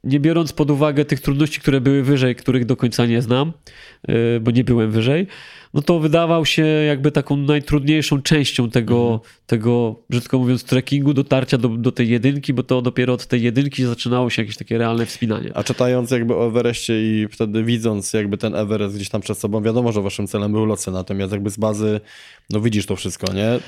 [0.05, 3.53] nie biorąc pod uwagę tych trudności, które były wyżej, których do końca nie znam,
[4.09, 5.27] y, bo nie byłem wyżej,
[5.73, 11.69] no to wydawał się jakby taką najtrudniejszą częścią tego, tego brzydko mówiąc, trekkingu, dotarcia do,
[11.69, 15.51] do tej jedynki, bo to dopiero od tej jedynki zaczynało się jakieś takie realne wspinanie.
[15.53, 19.61] A czytając jakby o Everestie i wtedy widząc jakby ten Everest gdzieś tam przed sobą,
[19.61, 21.99] wiadomo, że waszym celem był loce, natomiast jakby z bazy,
[22.49, 23.59] no widzisz to wszystko, nie?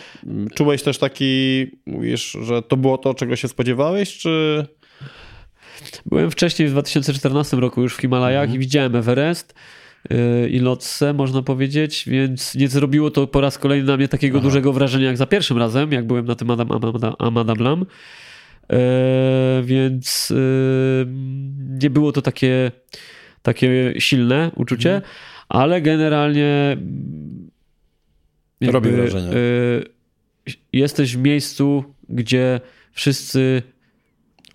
[0.56, 4.66] Czułeś też taki, mówisz, że to było to, czego się spodziewałeś, czy...
[6.06, 9.54] Byłem wcześniej w 2014 roku już w Himalajach i widziałem Everest
[10.10, 14.40] yy, i Lotse, można powiedzieć, więc nie zrobiło to po raz kolejny na mnie takiego
[14.40, 17.86] dużego wrażenia jak za pierwszym razem, jak byłem na tym Adam, Adam, Adam Lam.
[18.70, 18.78] Yy,
[19.64, 21.08] więc yy,
[21.82, 22.72] nie było to takie,
[23.42, 25.02] takie silne uczucie,
[25.50, 27.50] ale generalnie mm,
[28.62, 29.28] Robi wrażenie.
[29.28, 32.60] yy, jesteś w miejscu, gdzie
[32.92, 33.62] wszyscy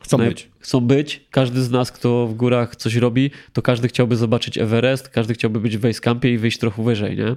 [0.03, 0.52] Chcą Naj- być.
[0.62, 1.20] Chcą być.
[1.31, 5.61] Każdy z nas, kto w górach coś robi, to każdy chciałby zobaczyć Everest, każdy chciałby
[5.61, 7.37] być w basecampie i wyjść trochę wyżej, nie?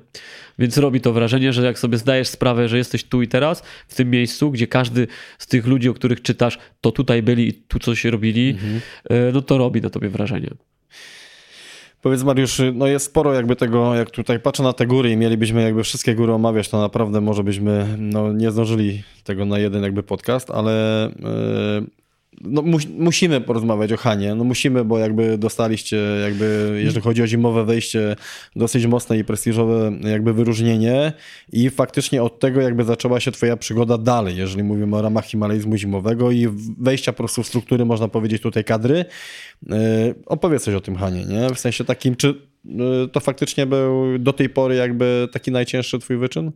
[0.60, 3.96] Więc robi to wrażenie, że jak sobie zdajesz sprawę, że jesteś tu i teraz, w
[3.96, 5.08] tym miejscu, gdzie każdy
[5.38, 8.82] z tych ludzi, o których czytasz, to tutaj byli i tu coś robili, Mhm.
[9.10, 10.50] e, no to robi na tobie wrażenie.
[12.02, 15.62] Powiedz Mariusz, no jest sporo jakby tego, jak tutaj patrzę na te góry i mielibyśmy
[15.62, 20.04] jakby wszystkie góry omawiać, to naprawdę może byśmy no, nie zdążyli tego na jeden jakby
[20.04, 21.10] podcast, ale
[21.82, 21.88] yy,
[22.42, 27.28] no, mus, musimy porozmawiać o Hanie, no musimy, bo jakby dostaliście jakby, jeżeli chodzi o
[27.28, 28.16] zimowe wejście,
[28.56, 31.14] dosyć mocne i prestiżowe jakby wyróżnienie
[31.52, 35.78] i faktycznie od tego jakby zaczęła się twoja przygoda dalej, jeżeli mówimy o ramach himalajzmu
[35.78, 36.48] zimowego i
[36.80, 39.06] wejścia po prostu w struktury, można powiedzieć tutaj kadry.
[39.64, 39.76] Yy,
[40.26, 41.50] opowiedz coś o tym Hanie, nie?
[41.50, 42.28] W sensie takim, czy
[42.66, 46.52] yy, to faktycznie był do tej pory jakby taki najcięższy twój wyczyn?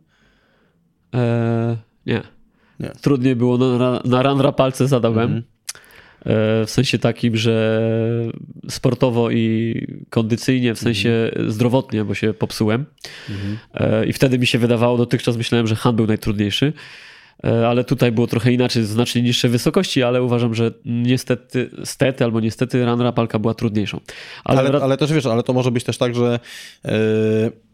[1.14, 2.22] E, nie.
[2.80, 2.88] Nie.
[3.00, 5.24] Trudniej było, na, na, na run palce zadałem.
[5.24, 5.42] Mhm.
[6.26, 7.82] W sensie takim, że
[8.68, 9.74] sportowo i
[10.10, 11.50] kondycyjnie, w sensie mhm.
[11.50, 12.84] zdrowotnie, bo się popsułem.
[13.30, 14.08] Mhm.
[14.08, 16.72] I wtedy mi się wydawało, dotychczas myślałem, że Han był najtrudniejszy.
[17.44, 22.40] E, ale tutaj było trochę inaczej, znacznie niższe wysokości, ale uważam, że niestety, stety albo
[22.40, 24.00] niestety run rapalka była trudniejszą.
[24.44, 26.40] Ale, ale, ale, też wiesz, ale to może być też tak, że
[26.84, 26.92] yy,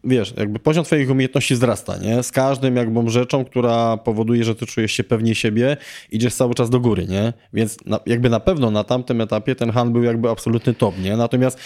[0.07, 2.23] wiesz, jakby poziom twoich umiejętności wzrasta, nie?
[2.23, 5.77] Z każdym jakby rzeczą, która powoduje, że ty czujesz się pewniej siebie,
[6.11, 7.33] idziesz cały czas do góry, nie?
[7.53, 11.17] Więc na, jakby na pewno na tamtym etapie ten Han był jakby absolutny top, nie?
[11.17, 11.59] Natomiast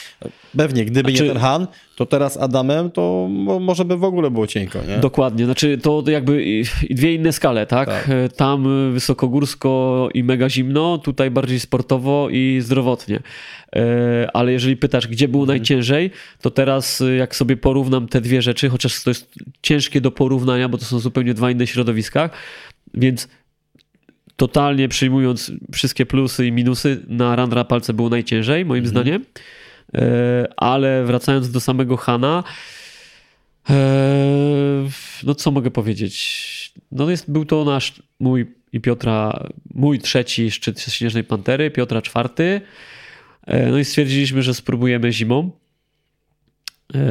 [0.58, 1.68] pewnie gdyby nie ten Han,
[2.02, 3.28] to teraz Adamem to
[3.62, 4.98] może by w ogóle było cienko, nie?
[4.98, 7.90] Dokładnie, znaczy to jakby dwie inne skale, tak?
[7.90, 8.10] tak?
[8.36, 13.20] Tam wysokogórsko i mega zimno, tutaj bardziej sportowo i zdrowotnie.
[13.76, 15.58] E, ale jeżeli pytasz, gdzie było mhm.
[15.60, 16.12] najciężej,
[16.42, 20.78] to teraz jak sobie porównam te dwie rzeczy, chociaż to jest ciężkie do porównania, bo
[20.78, 22.30] to są zupełnie dwa inne środowiska,
[22.94, 23.28] więc
[24.36, 29.04] totalnie przyjmując wszystkie plusy i minusy, na Randra palce było najciężej, moim mhm.
[29.04, 29.26] zdaniem.
[29.96, 32.44] E, ale wracając do samego Hana,
[33.70, 33.74] e,
[35.24, 36.74] no co mogę powiedzieć?
[36.92, 42.62] No jest, był to nasz, mój i Piotra, mój trzeci szczyt Śnieżnej Pantery, Piotra czwarty.
[43.46, 45.52] E, no i stwierdziliśmy, że spróbujemy zimą.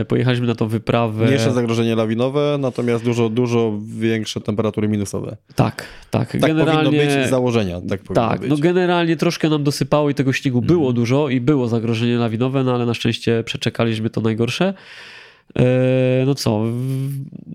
[0.08, 1.26] Pojechaliśmy na tą wyprawę.
[1.26, 5.36] Mniejsze zagrożenie lawinowe, natomiast dużo, dużo większe temperatury minusowe.
[5.54, 6.32] Tak, tak.
[6.32, 7.80] Tak generalnie, powinno być z założenia.
[7.88, 10.66] Tak, tak no generalnie troszkę nam dosypało i tego śniegu mm.
[10.66, 14.74] było dużo i było zagrożenie lawinowe, no ale na szczęście przeczekaliśmy to najgorsze.
[15.58, 16.62] E, no co,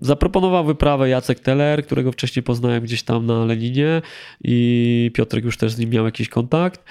[0.02, 4.02] zaproponował wyprawę Jacek Teller, którego wcześniej poznałem gdzieś tam na Leninie
[4.44, 6.84] i Piotrek już też z nim miał jakiś kontakt.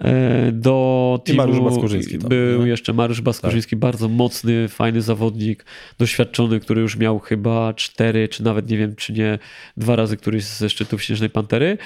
[0.00, 2.68] E, do teamu Mariusz Baskurzyński tam, był nie?
[2.68, 3.78] jeszcze Mariusz Baskurzyński, tak.
[3.78, 5.64] bardzo mocny, fajny zawodnik,
[5.98, 9.38] doświadczony, który już miał chyba cztery, czy nawet nie wiem, czy nie,
[9.76, 11.78] dwa razy któryś ze szczytów Śnieżnej Pantery.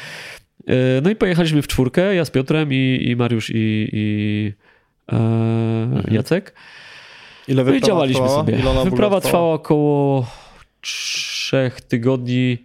[0.67, 4.53] E, no i pojechaliśmy w czwórkę, ja z Piotrem i, i Mariusz i, i
[5.13, 6.15] e, mhm.
[6.15, 6.55] Jacek.
[7.49, 8.39] Ile no i działaliśmy trwała?
[8.39, 8.59] sobie.
[8.85, 10.27] Wyprawa trwała około
[10.81, 12.59] trzech tygodni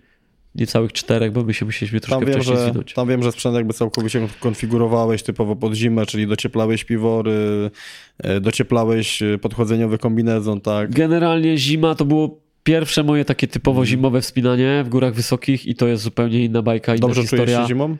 [0.55, 2.93] niecałych czterech, bo my się musieliśmy troszkę tam wiem, wcześniej że, zwinąć.
[2.93, 7.71] Tam wiem, że sprzęt jakby całkowicie konfigurowałeś typowo pod zimę, czyli docieplałeś piwory,
[8.17, 10.91] e, docieplałeś e, podchodzeniowy kombinezon, tak?
[10.91, 13.87] Generalnie zima to było pierwsze moje takie typowo mhm.
[13.87, 17.45] zimowe wspinanie w górach wysokich i to jest zupełnie inna bajka, inna Dobrze historia.
[17.45, 17.97] czujesz się zimą?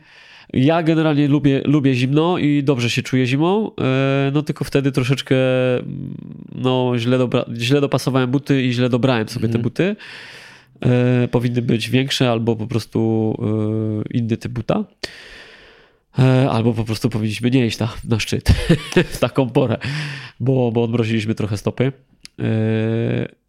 [0.52, 5.36] Ja generalnie lubię, lubię zimno i dobrze się czuję zimą, e, no tylko wtedy troszeczkę
[6.54, 9.52] no, źle, dobra, źle dopasowałem buty i źle dobrałem sobie mm.
[9.52, 9.62] te mhm.
[9.62, 9.96] buty.
[10.82, 14.84] E, powinny być większe albo po prostu e, inny typ buta.
[16.50, 18.48] Albo po prostu powinniśmy nie iść na, na szczyt
[19.14, 19.78] w taką porę,
[20.40, 21.92] bo, bo odmroziliśmy trochę stopy.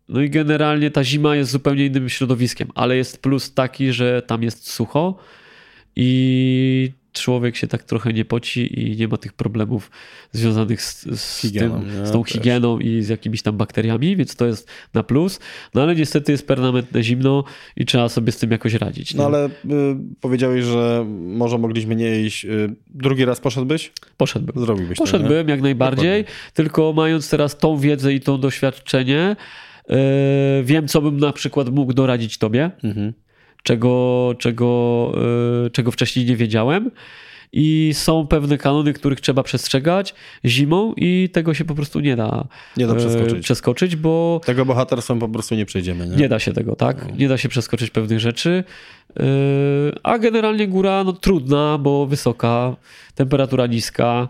[0.09, 4.43] No i generalnie ta zima jest zupełnie innym środowiskiem, ale jest plus taki, że tam
[4.43, 5.17] jest sucho
[5.95, 9.91] i człowiek się tak trochę nie poci i nie ma tych problemów
[10.31, 14.45] związanych z, z, Higieną, tym, z tą higieną i z jakimiś tam bakteriami, więc to
[14.45, 15.39] jest na plus.
[15.73, 17.43] No ale niestety jest permanentne zimno
[17.77, 19.13] i trzeba sobie z tym jakoś radzić.
[19.13, 19.49] No ale y,
[20.21, 22.45] powiedziałeś, że może mogliśmy nie iść.
[22.45, 23.91] Y, drugi raz poszedłbyś?
[24.17, 24.65] Poszedłbym.
[24.65, 26.53] Zrobiłbyś Poszedłbym to, jak najbardziej, Dokładnie.
[26.53, 29.35] tylko mając teraz tą wiedzę i to doświadczenie,
[29.89, 29.93] y,
[30.63, 32.71] wiem, co bym na przykład mógł doradzić tobie.
[32.83, 33.13] Mhm
[33.63, 35.11] czego, czego,
[35.65, 36.91] e, czego wcześniej nie wiedziałem.
[37.55, 42.47] I są pewne kanony, których trzeba przestrzegać zimą, i tego się po prostu nie da,
[42.77, 43.43] nie da przeskoczyć.
[43.43, 44.41] przeskoczyć, bo.
[44.45, 46.07] Tego bohaterstwem po prostu nie przejdziemy.
[46.07, 47.09] Nie, nie da się tego, tak?
[47.09, 47.15] No.
[47.15, 48.63] Nie da się przeskoczyć pewnych rzeczy.
[49.19, 49.23] E,
[50.03, 52.75] a generalnie góra no, trudna, bo wysoka,
[53.15, 54.27] temperatura niska.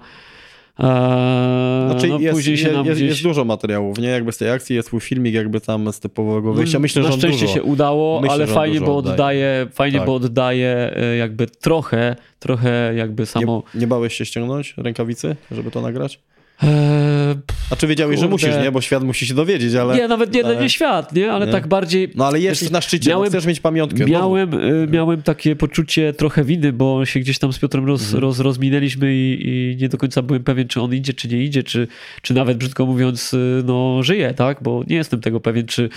[0.79, 2.99] Eee, znaczy no, jest, później się jest, gdzieś...
[3.09, 4.07] jest, dużo materiałów, nie?
[4.07, 6.79] Jakby z tej akcji jest twój filmik jakby tam z typowego no, wyjścia.
[6.79, 7.53] Myślę, na że szczęście dużo.
[7.53, 10.07] się udało, Myślę, ale fajnie, bo oddaje, oddaje fajnie, tak.
[10.07, 13.63] bo oddaje e, jakby trochę, trochę jakby samo...
[13.73, 16.19] Nie, nie bałeś się ściągnąć rękawicy, żeby to nagrać?
[16.61, 17.35] Eee,
[17.69, 18.27] A czy wiedziałeś, kurde.
[18.27, 18.71] że musisz, nie?
[18.71, 19.95] Bo świat musi się dowiedzieć, ale...
[19.95, 20.61] Nie, nawet nie, ale...
[20.61, 21.31] nie świat, nie?
[21.31, 21.51] Ale nie?
[21.51, 22.09] tak bardziej...
[22.15, 24.05] No ale jesteś na szczycie, no miałem, no chcesz mieć pamiątkę.
[24.05, 24.87] Miałem, no.
[24.91, 28.21] miałem takie poczucie trochę winy, bo się gdzieś tam z Piotrem roz, mhm.
[28.21, 31.63] roz, rozminęliśmy i, i, nie do końca byłem pewien, czy on idzie, czy nie idzie,
[31.63, 31.87] czy,
[32.21, 34.63] czy nawet brzydko mówiąc, y, no żyje, tak?
[34.63, 35.89] Bo nie jestem tego pewien, czy,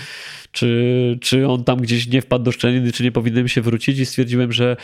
[0.51, 4.05] czy, czy on tam gdzieś nie wpadł do szczeliny, czy nie powinienem się wrócić i
[4.05, 4.77] stwierdziłem, że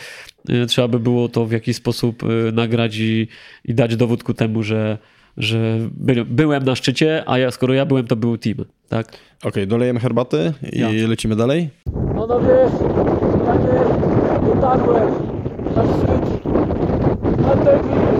[0.68, 3.28] trzeba by było to w jakiś sposób nagrać i,
[3.64, 4.98] i dać dowód ku temu, że
[5.36, 8.56] że by, byłem na szczycie, a ja, skoro ja byłem, to był team,
[8.88, 9.06] tak?
[9.08, 10.88] Okej, okay, dolejemy herbaty i ja.
[11.08, 11.70] lecimy dalej.
[12.16, 12.54] Panowie,
[13.46, 13.80] panie,
[14.54, 15.08] dotarłem
[15.76, 16.44] na szczyt.
[17.40, 17.78] Na ten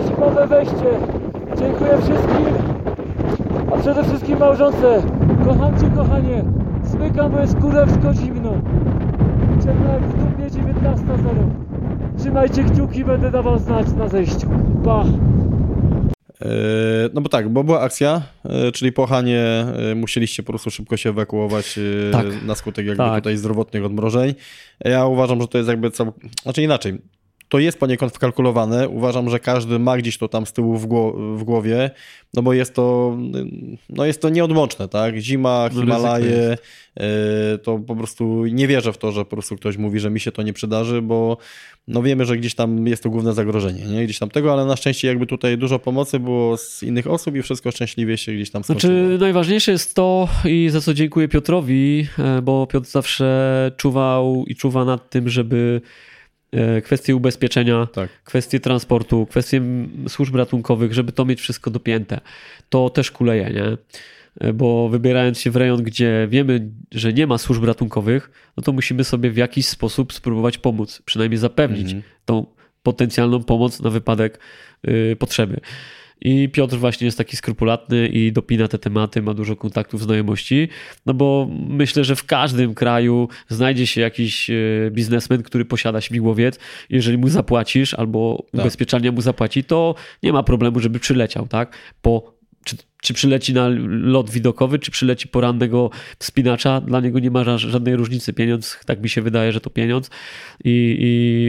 [0.09, 0.91] zimowe wejście.
[1.59, 2.47] Dziękuję wszystkim,
[3.73, 5.03] a przede wszystkim małżonce.
[5.45, 6.45] Kocham cię, kochanie.
[6.85, 8.53] Smykam, bo jest kurewsko zimno.
[9.65, 12.19] Ciepło jak w dupie 19.0.
[12.19, 14.49] Trzymajcie kciuki, będę dawał znać na zejściu.
[14.85, 15.05] Pa!
[16.45, 16.49] E,
[17.15, 19.41] no bo tak, bo była akcja, e, czyli pochanie,
[19.91, 21.79] e, musieliście po prostu szybko się ewakuować
[22.13, 22.27] tak.
[22.43, 23.23] na skutek jakby tak.
[23.23, 24.35] tutaj zdrowotnych odmrożeń.
[24.85, 26.13] Ja uważam, że to jest jakby cał...
[26.43, 26.99] znaczy inaczej,
[27.55, 28.89] to jest poniekąd wkalkulowane.
[28.89, 31.91] Uważam, że każdy ma gdzieś to tam z tyłu w, gło w głowie,
[32.35, 33.17] no bo jest to,
[33.89, 35.17] no jest to nieodłączne, tak?
[35.17, 36.57] Zima, Himalaje,
[36.97, 40.21] no to po prostu nie wierzę w to, że po prostu ktoś mówi, że mi
[40.21, 41.37] się to nie przydarzy, bo
[41.89, 44.05] no wiemy, że gdzieś tam jest to główne zagrożenie, nie?
[44.05, 47.43] Gdzieś tam tego, ale na szczęście jakby tutaj dużo pomocy było z innych osób i
[47.43, 48.93] wszystko szczęśliwie się gdzieś tam skończyło.
[48.95, 54.57] Znaczy najważniejsze jest to i za co dziękuję Piotrowi, e, bo Piotr zawsze czuwał i
[54.57, 56.14] czuwa nad tym, żeby E,
[56.85, 58.11] kwestie ubezpieczenia, tak.
[58.25, 59.63] kwestie transportu, kwestie
[60.09, 62.21] służb ratunkowych, żeby to mieć wszystko dopięte.
[62.69, 63.77] To też kuleje, nie?
[64.41, 68.73] E, bo wybierając się w rejon, gdzie wiemy, że nie ma służb ratunkowych, no to
[68.73, 72.03] musimy sobie w jakiś sposób spróbować pomóc, przynajmniej zapewnić mhm.
[72.25, 72.47] tą
[72.83, 74.39] potencjalną pomoc na wypadek
[74.83, 75.61] yy, potrzeby.
[76.25, 80.69] I Piotr właśnie jest taki skrupulatny i dopina te tematy, ma dużo kontaktów, znajomości,
[81.07, 84.55] no bo myślę, że w każdym kraju znajdzie się jakiś e,
[84.91, 86.59] biznesmen, który posiada śmigłowiec.
[86.91, 88.61] Jeżeli mu zapłacisz albo tak.
[88.61, 91.77] ubezpieczalnia mu zapłaci, to nie ma problemu, żeby przyleciał, tak?
[92.03, 92.34] Po
[93.05, 98.33] czy, przyleci na lot widokowy, czy przyleci porannego wspinacza, dla niego nie ma żadnej różnicy.
[98.33, 100.11] Pieniądz, tak mi się wydaje, że to pieniądz
[100.65, 101.45] i, i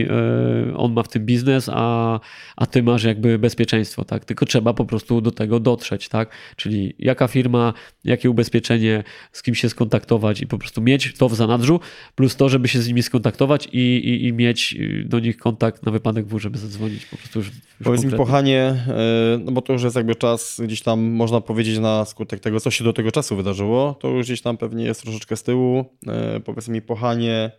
[0.68, 2.20] yy, on ma w tym biznes, a,
[2.56, 4.24] a ty masz jakby bezpieczeństwo, tak?
[4.24, 6.30] Tylko trzeba po prostu do tego dotrzeć, tak?
[6.56, 7.72] Czyli jaka firma,
[8.04, 11.80] jakie ubezpieczenie, z kim się skontaktować i po prostu mieć to w zanadrzu,
[12.14, 15.92] plus to, żeby się z nimi skontaktować i, i, i mieć do nich kontakt na
[15.92, 17.42] wypadek W, żeby zadzwonić po prostu
[17.84, 21.78] Powiedz mi, kochanie, e, no bo to już jest jakby czas, gdzieś tam można powiedzieć
[21.78, 25.02] na skutek tego, co się do tego czasu wydarzyło, to już gdzieś tam pewnie jest
[25.02, 25.84] troszeczkę z tyłu.
[26.06, 27.50] E, powiedz mi, pochanie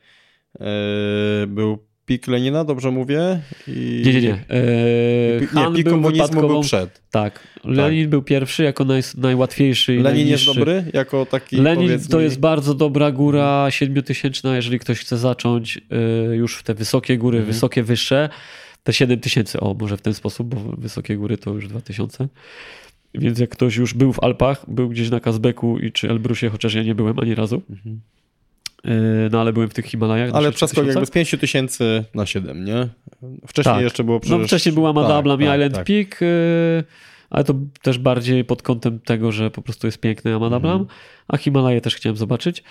[0.59, 0.67] e,
[1.47, 3.39] był pik Lenina, dobrze mówię?
[3.67, 4.03] I...
[4.05, 4.45] Nie, nie, nie.
[4.49, 7.01] Eee, nie, pik komunizmu był przed.
[7.11, 7.47] Tak.
[7.63, 8.09] Lenin tak.
[8.09, 10.83] był pierwszy jako naj, najłatwiejszy i Lenin jest dobry?
[10.93, 15.77] Jako taki, Lenin to jest bardzo dobra góra, siedmiotysięczna, jeżeli ktoś chce zacząć
[16.31, 17.53] y, już w te wysokie góry, mhm.
[17.53, 18.29] wysokie, wyższe.
[18.87, 22.27] Te 7 tysięcy, o może w ten sposób, bo wysokie góry to już 2000.
[23.13, 26.73] Więc jak ktoś już był w Alpach, był gdzieś na Kazbeku i czy Elbrusie, chociaż
[26.73, 27.61] ja nie byłem ani razu.
[27.69, 28.01] Mhm.
[28.85, 28.91] E,
[29.31, 30.29] no ale byłem w tych Himalajach.
[30.33, 32.87] Ale przeskok jakby z 5 tysięcy na 7, nie?
[33.47, 33.83] Wcześniej tak.
[33.83, 34.39] jeszcze było przecież...
[34.39, 35.85] No wcześniej była Madablam tak, i tak, Island tak.
[35.85, 36.83] Peak, e,
[37.29, 40.99] ale to też bardziej pod kątem tego, że po prostu jest piękny Amadablam, mhm.
[41.27, 42.63] a Himalaje też chciałem zobaczyć.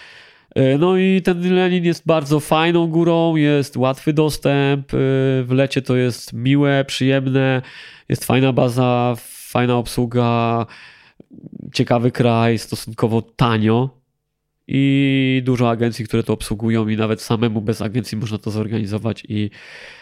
[0.56, 5.96] E, no i ten Lenin jest bardzo fajną górą, jest łatwy dostęp, w lecie to
[5.96, 7.62] jest miłe, przyjemne,
[8.08, 10.66] jest fajna baza, fajna obsługa,
[11.72, 13.90] ciekawy kraj, stosunkowo tanio
[14.68, 19.44] i dużo agencji, które to obsługują i nawet samemu bez agencji można to zorganizować i
[19.44, 19.95] e,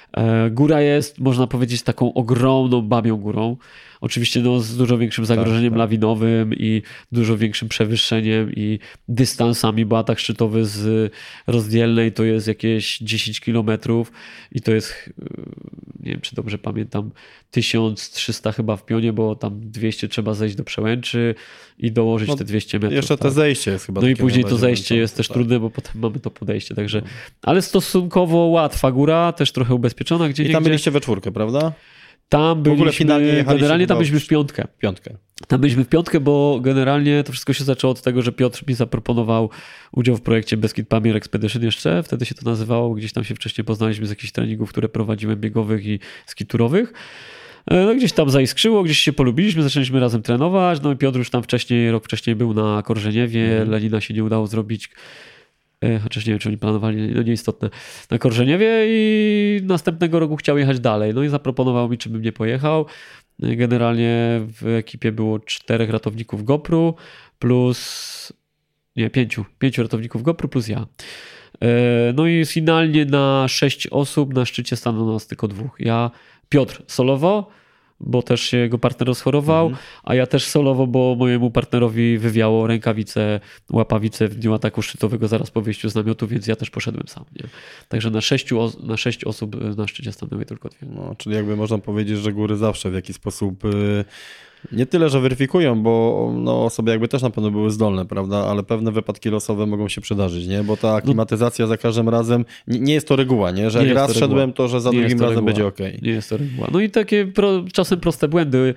[0.51, 3.57] góra jest, można powiedzieć, taką ogromną babią górą.
[4.01, 5.79] Oczywiście no, z dużo większym zagrożeniem tak, tak.
[5.79, 11.13] lawinowym i dużo większym przewyższeniem i dystansami, bo atak szczytowy z
[11.47, 14.13] rozdzielnej to jest jakieś 10 kilometrów
[14.53, 14.95] i to jest,
[16.01, 17.11] nie wiem czy dobrze pamiętam,
[17.51, 21.35] 1300 chyba w pionie, bo tam 200 trzeba zejść do przełęczy
[21.79, 22.97] i dołożyć no, te 200 metrów.
[22.97, 23.23] Jeszcze tak?
[23.23, 24.01] to zejście jest chyba.
[24.01, 25.35] No i później to zejście jest też tak.
[25.35, 27.03] trudne, bo potem mamy to podejście, także,
[27.43, 30.04] ale stosunkowo łatwa góra, też trochę ubezpieczona.
[30.29, 31.73] Gdzie I tam byliście we czwórkę, prawda?
[32.29, 33.07] Tam byliśmy,
[33.45, 34.65] generalnie tam byliśmy w piątkę.
[34.79, 35.17] Piątkę.
[35.49, 38.75] Tam byliśmy w piątkę, bo generalnie to wszystko się zaczęło od tego, że Piotr mi
[38.75, 39.51] zaproponował
[39.93, 43.65] udział w projekcie Beskid Pamir Expedition jeszcze, wtedy się to nazywało, gdzieś tam się wcześniej
[43.65, 46.93] poznaliśmy z jakichś treningów, które prowadziłem biegowych i skiturowych.
[47.71, 51.31] E, no gdzieś tam zaiskrzyło, gdzieś się polubiliśmy, zaczęliśmy razem trenować, no i Piotr już
[51.31, 53.71] tam wcześniej, rok wcześniej był na Korżeniewie, mhm.
[53.71, 54.91] Lenina się nie udało zrobić,
[56.03, 57.71] chociaż nie wiem, czy oni planowali, no nieistotne,
[58.11, 61.15] na Korzeniowie i następnego roku chciał jechać dalej.
[61.15, 62.87] No i zaproponował mi, czy bym nie pojechał.
[63.43, 66.95] E, generalnie w ekipie było czterech ratowników GoPro
[67.39, 68.33] plus,
[68.97, 70.87] nie, pięciu, pięciu ratowników GoPro plus ja.
[71.63, 71.67] E,
[72.15, 75.77] no i finalnie na sześć osób na szczycie stanął nas tylko dwóch.
[75.79, 76.11] Ja,
[76.49, 77.51] Piotr solowo,
[78.01, 79.87] bo też się jego partner rozchorował, mhm.
[80.05, 83.41] a ja też solowo, bo mojemu partnerowi wywiało rękawice,
[83.71, 87.25] łapawice w dniu ataku szczytowego zaraz po wyjściu z namiotu, więc ja też poszedłem sam.
[87.37, 87.49] Nie?
[87.89, 90.89] Także na, sześciu, na sześć osób na szczycie stanęły tylko dwie.
[90.91, 93.63] No, czyli jakby można powiedzieć, że góry zawsze w jakiś sposób...
[94.73, 98.63] Nie tyle, że weryfikują, bo no, osoby jakby też na pewno były zdolne, prawda, ale
[98.63, 100.63] pewne wypadki losowe mogą się przydarzyć, nie?
[100.65, 100.95] Bo ta no.
[100.95, 103.71] aklimatyzacja za każdym razem, nie, nie jest to reguła, nie?
[103.71, 105.47] Że nie jak raz to szedłem, to że za nie drugim razem reguła.
[105.47, 105.79] będzie ok.
[106.03, 106.69] Nie jest to reguła.
[106.73, 108.75] No i takie pro, czasem proste błędy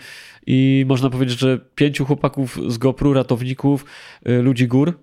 [0.48, 3.86] i można powiedzieć, że pięciu chłopaków z GoPro, ratowników,
[4.30, 4.94] y, ludzi gór,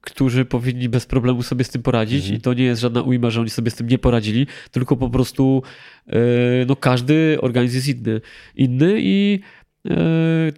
[0.00, 2.38] którzy powinni bez problemu sobie z tym poradzić Mhm.
[2.38, 5.10] i to nie jest żadna ujma, że oni sobie z tym nie poradzili, tylko po
[5.10, 5.62] prostu
[6.06, 6.18] e,
[6.66, 8.20] no każdy organizm jest inny,
[8.56, 9.40] inny i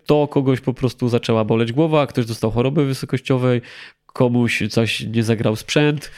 [0.06, 3.60] to kogoś po prostu zaczęła boleć głowa, ktoś dostał choroby wysokościowej,
[4.06, 6.10] komuś coś nie zagrał sprzęt,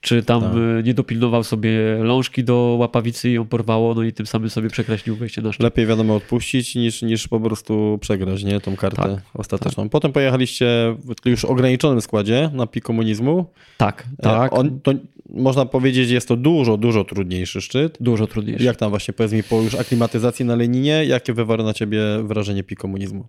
[0.00, 0.52] czy tam Tak.
[0.52, 1.70] e, nie dopilnował sobie
[2.02, 5.62] lążki do łapawicy i ją porwało, no i tym samym sobie przekreślił wejście na szczyt.
[5.62, 8.60] Lepiej wiadomo odpuścić niż, niż po prostu przegrać, nie?
[8.60, 9.88] Tą kartę Tak, ostateczną.
[9.88, 13.44] Potem pojechaliście w już ograniczonym składzie na pik komunizmu.
[13.76, 14.52] Tak, E, tak.
[14.52, 14.92] On, to,
[15.34, 17.98] można powiedzieć, jest to dużo, dużo trudniejszy szczyt.
[18.00, 18.64] Dużo trudniejsze.
[18.64, 22.62] Jak tam właśnie, powiedz mi, po już aklimatyzacji na Leninie, jakie wywarło na ciebie wrażenie
[22.64, 23.24] pik komunizmu?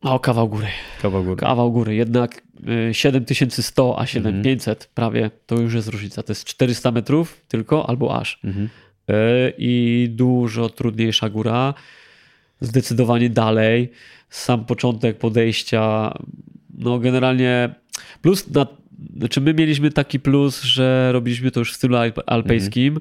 [0.00, 0.66] O, kawał góry.
[1.02, 1.36] Kawał góry.
[1.36, 1.94] Kawał góry.
[1.94, 2.42] Jednak
[2.90, 4.06] y, 7100, a Mhm.
[4.06, 6.22] 7500 prawie to już jest różnica.
[6.22, 8.40] To jest 400 metrów tylko albo aż.
[8.44, 8.68] Mhm.
[9.10, 11.74] Y, I dużo trudniejsza góra.
[12.60, 13.90] Zdecydowanie dalej.
[14.30, 16.14] Sam początek podejścia.
[16.78, 17.74] No generalnie
[18.22, 18.66] plus na,
[19.16, 23.00] znaczy my mieliśmy taki plus, że robiliśmy to już w stylu alp- alpejskim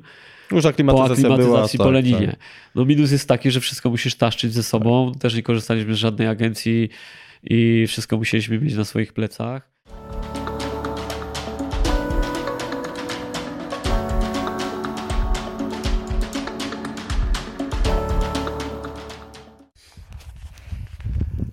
[0.51, 1.89] Już po aklimatyzacja aklimatyzacji była.
[1.89, 2.27] po tak, Leninie.
[2.27, 2.39] tak.
[2.75, 5.11] No minus jest taki, że wszystko musisz taszczyć ze sobą.
[5.19, 6.89] Też nie korzystaliśmy z żadnej agencji
[7.43, 9.69] i wszystko musieliśmy mieć na swoich plecach.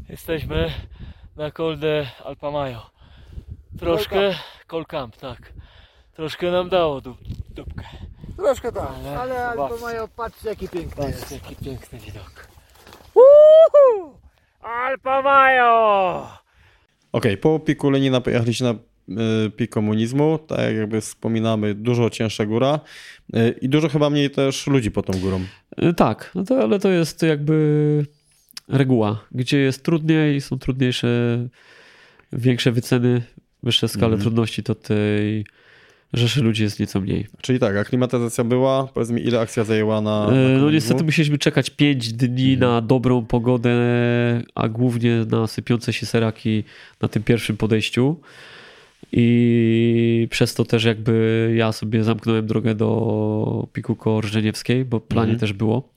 [0.08, 0.70] Jesteśmy
[1.36, 2.90] na Col de Alpamayo.
[3.78, 4.34] Troszkę,
[4.66, 5.52] Col Camp, tak.
[6.14, 7.18] Troszkę nam dało dup,
[7.54, 7.82] dupkę.
[8.36, 9.74] Troszkę tak, Ale ale, zobaczcie.
[9.74, 11.18] albo mają, patrzcie jaki piękny jest.
[11.20, 12.48] Patrzcie, jaki piękny widok.
[13.14, 14.14] Uhu!
[14.62, 16.28] Alpamayo!
[17.12, 18.70] Okej, po piku Lenina pojechaliście na
[19.46, 20.38] y, pik komunizmu.
[20.38, 22.80] Tak jak jakby wspominamy, dużo cięższa góra
[23.36, 25.40] y, i dużo chyba mniej też ludzi pod tą górą.
[25.82, 28.06] Y, Tak, no to, ale to jest jakby
[28.68, 29.24] reguła.
[29.32, 31.08] Gdzie jest trudniej, są trudniejsze,
[32.32, 33.22] większe wyceny,
[33.66, 34.20] wyższe skale Mhm.
[34.22, 35.44] trudności, to tej
[36.12, 37.26] rzeszy ludzi jest nieco mniej.
[37.42, 38.86] Czyli tak, aklimatyzacja była.
[38.94, 40.26] Powiedz mi, ile akcja zajęła na.
[40.26, 42.60] na E, No niestety musieliśmy czekać 5 dni Mhm.
[42.72, 43.74] na dobrą pogodę,
[44.54, 46.64] a głównie na sypiące się seraki
[47.02, 48.16] na tym pierwszym podejściu.
[49.12, 55.32] I przez to też jakby ja sobie zamknąłem drogę do Piku koło Rżeniewskiej, bo planie
[55.32, 55.38] Mhm.
[55.40, 55.88] też było.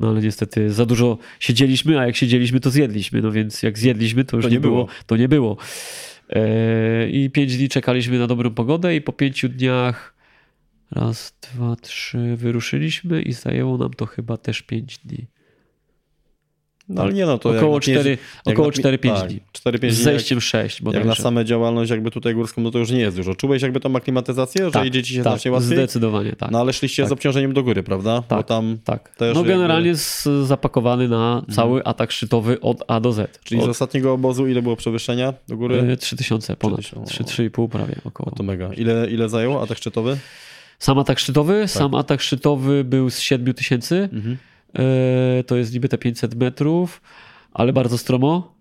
[0.00, 3.22] No ale niestety za dużo siedzieliśmy, a jak siedzieliśmy, to zjedliśmy.
[3.22, 4.74] No więc jak zjedliśmy, to już To nie, nie było.
[4.76, 4.88] było.
[5.06, 5.56] To nie było.
[6.30, 10.14] E, I pięć dni czekaliśmy na dobrą pogodę i po pięciu dniach
[10.90, 15.26] raz, dwa, trzy wyruszyliśmy i zajęło nam to chyba też pięć dni.
[16.88, 19.40] No ale nie no, to około jak, 4, jak około na- 4-5 tak, dni.
[19.52, 21.08] 4-5 Z zejściem 6 Jak, bodajże.
[21.08, 23.34] jak na same działalność jakby tutaj górską, no to już nie jest dużo.
[23.34, 25.72] Czułeś jakby tą aklimatyzację, że tak, idzie ci się tak, znacznie łatwiej?
[25.72, 26.50] Zdecydowanie tak.
[26.50, 27.08] No ale szliście Tak.
[27.08, 28.14] z obciążeniem do góry, prawda?
[28.30, 28.46] Bo Tak.
[28.46, 29.12] tam, tak.
[29.20, 29.58] No jakby- Mhm.
[29.58, 33.38] generalnie z, zapakowany na cały atak szczytowy od A do Z.
[33.44, 35.78] czyli z od, ostatniego obozu ile było przewyższenia do góry?
[35.92, 36.80] e, 3000 ponad.
[36.80, 38.30] 3000, 3-3,5 prawie około.
[38.30, 38.70] To mega.
[38.72, 40.16] Ile, ile zajął atak szczytowy?
[40.78, 41.60] Sam atak szczytowy?
[41.60, 41.70] Tak.
[41.70, 44.08] Sam atak szczytowy był z 7000.
[44.12, 44.36] Mhm.
[44.78, 47.02] E, To jest niby te 500 metrów,
[47.52, 48.54] ale bardzo stromo.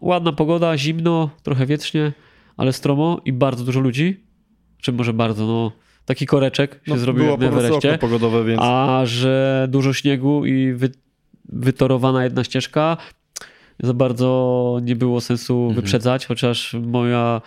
[0.00, 2.12] Ładna pogoda, zimno, trochę wiecznie,
[2.56, 4.24] ale stromo i bardzo dużo ludzi.
[4.80, 5.72] Czy może bardzo, no
[6.04, 7.98] taki koreczek się No, zrobił po prostu okno Everestie.
[7.98, 10.90] pogodowe, więc A że dużo śniegu i wy,
[11.48, 12.96] wytorowana jedna ścieżka,
[13.82, 15.74] za bardzo nie było sensu Mhm.
[15.74, 17.40] wyprzedzać, chociaż moja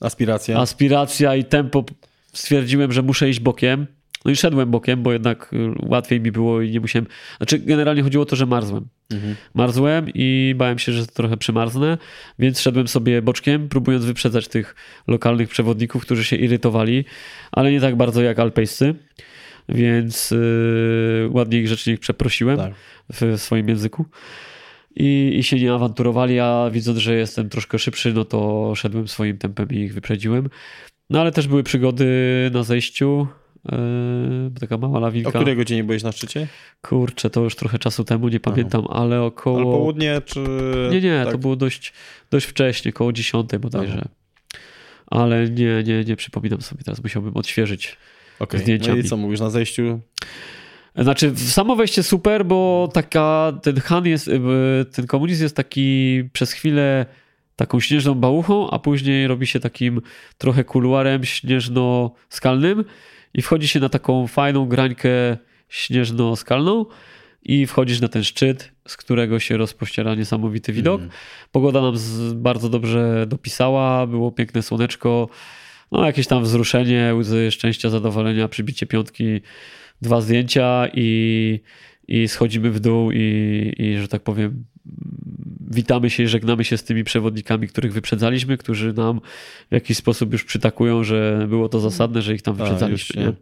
[0.00, 0.58] aspiracja.
[0.60, 1.84] aspiracja i tempo
[2.32, 3.86] stwierdziłem, że muszę iść bokiem.
[4.24, 7.06] No i szedłem bokiem, bo jednak y, łatwiej mi było i nie musiałem.
[7.36, 8.86] Znaczy, generalnie chodziło o to, że marzłem.
[9.12, 9.36] Mhm.
[9.54, 11.98] Marzłem i bałem się, że trochę przymarznę,
[12.38, 14.74] więc szedłem sobie boczkiem, próbując wyprzedzać tych
[15.06, 17.04] lokalnych przewodników, którzy się irytowali,
[17.52, 18.94] ale nie tak bardzo jak alpejscy.
[19.68, 22.72] Więc yy, ładnie i grzecznie ich przeprosiłem Tak.
[23.12, 24.04] w swoim języku.
[24.96, 29.38] I, I się nie awanturowali, a widząc, że jestem troszkę szybszy, no to szedłem swoim
[29.38, 30.48] tempem i ich wyprzedziłem.
[31.10, 32.06] No ale też były przygody
[32.52, 33.26] na zejściu.
[33.72, 35.30] Yy, taka mała O lawinka.
[35.32, 36.46] której godzinie byłeś na szczycie?
[36.82, 39.78] Kurczę, to już trochę czasu temu, nie pamiętam, ale Ale około.
[39.78, 40.40] południe czy...
[40.90, 41.32] Nie, nie, tak?
[41.32, 41.92] to było dość,
[42.30, 44.04] dość wcześnie, koło 10 bodajże.
[45.06, 47.96] Ale nie, nie, nie przypominam sobie teraz, musiałbym odświeżyć.
[48.38, 48.60] Okej.
[48.60, 48.98] zdjęciami.
[48.98, 50.00] No i co mówisz na zejściu?
[50.96, 54.40] Znaczy, samo wejście super, bo taka, ten Han jest, y,
[54.92, 57.06] ten komunizm jest taki przez chwilę
[57.56, 60.00] taką śnieżną bałuchą, a później robi się takim
[60.38, 62.84] trochę kuluarem śnieżno-skalnym
[63.34, 65.36] i wchodzi się na taką fajną grańkę
[65.68, 66.86] śnieżno-skalną
[67.42, 71.00] i wchodzisz na ten szczyt, z którego się rozpościera niesamowity widok.
[71.00, 71.20] Mhm.
[71.52, 71.94] Pogoda nam
[72.34, 75.28] bardzo dobrze dopisała, było piękne słoneczko,
[75.92, 79.40] no jakieś tam wzruszenie, łzy szczęścia, zadowolenia, przybicie piątki,
[80.02, 81.60] dwa zdjęcia i,
[82.08, 84.64] i schodzimy w dół i, i że tak powiem
[85.74, 89.20] witamy się i żegnamy się z tymi przewodnikami, których wyprzedzaliśmy, którzy nam
[89.70, 93.22] w jakiś sposób już przytakują, że było to zasadne, że ich tam wyprzedzaliśmy.
[93.22, 93.32] już nie?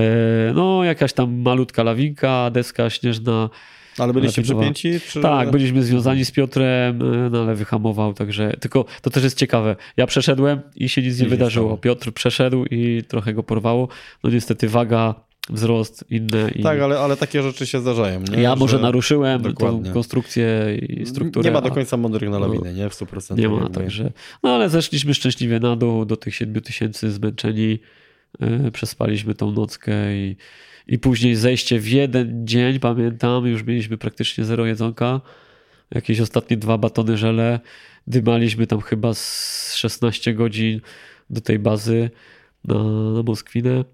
[0.00, 3.50] E, No, jakaś tam malutka lawinka, deska śnieżna.
[3.98, 5.00] Ale byliście przepięci?
[5.08, 5.20] Czy...
[5.20, 9.76] Tak, byliśmy związani z Piotrem, e, no ale wyhamował, także tylko to też jest ciekawe.
[9.96, 11.78] Ja przeszedłem i się nic nie wydarzyło.
[11.78, 13.88] Piotr przeszedł i trochę go porwało.
[14.24, 15.14] No niestety waga,
[15.50, 18.22] wzrost inne i Tak, ale, ale takie rzeczy się zdarzają.
[18.22, 18.42] Nie?
[18.42, 19.84] ja może Że naruszyłem Dokładnie.
[19.84, 21.44] tą konstrukcję i strukturę.
[21.44, 22.90] Nie ma do końca mądrych na lawinę, nie?
[22.90, 23.38] W 100%.
[23.38, 24.12] Nie ma, także.
[24.42, 27.78] No ale zeszliśmy szczęśliwie na dół do tych 7 tysięcy zmęczeni.
[28.40, 30.36] Yy, przespaliśmy tą nockę i,
[30.86, 35.20] i później zejście w jeden dzień, pamiętam, już mieliśmy praktycznie zero jedzonka.
[35.94, 37.60] Jakieś ostatnie dwa batony żele.
[38.06, 40.80] Dymaliśmy tam chyba z 16 godzin
[41.30, 42.10] do tej bazy
[42.64, 42.74] na,
[43.12, 43.84] na Moskwinę.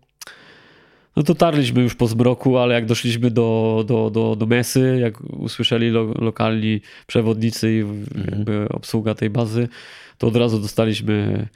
[1.16, 5.90] No dotarliśmy już po zmroku, ale jak doszliśmy do, do, do, do mesy, jak usłyszeli
[5.90, 7.84] lo, lokalni przewodnicy i
[8.30, 9.68] jakby obsługa tej bazy,
[10.18, 11.48] to od razu dostaliśmy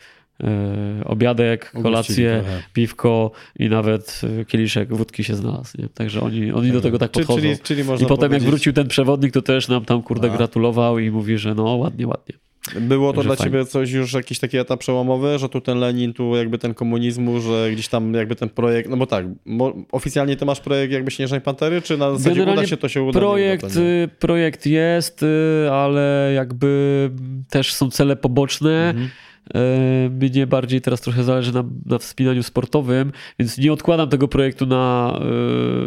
[0.45, 5.79] e, obiadek, kolację, piwko i nawet e, kieliszek wódki się znalazł.
[5.79, 5.89] Nie?
[5.89, 7.41] Także oni, oni do tego tak podchodzą.
[7.41, 10.37] Czyli, czyli I potem jak powiedzieć, wrócił ten przewodnik, to też nam tam kurde A.
[10.37, 12.50] gratulował i mówi, że no ładnie, ładnie.
[12.81, 13.53] Było to Także dla fajnie.
[13.53, 17.41] ciebie coś już, jakiś taki etap przełomowy, że tu ten Lenin, tu jakby ten komunizmu,
[17.41, 21.11] że gdzieś tam jakby ten projekt, no bo tak, mo, oficjalnie ty masz projekt jakby
[21.11, 23.19] Śnieżnej Pantery, czy na zasadzie Generalnie uda się, to się uda?
[23.21, 25.27] nie Projekt, uda, y, projekt jest, y,
[25.73, 27.11] ale jakby
[27.51, 28.89] też są cele poboczne.
[28.91, 29.09] Mhm.
[29.57, 34.67] Y, Mnie bardziej teraz trochę zależy na, na wspinaniu sportowym, więc nie odkładam tego projektu
[34.67, 35.19] na,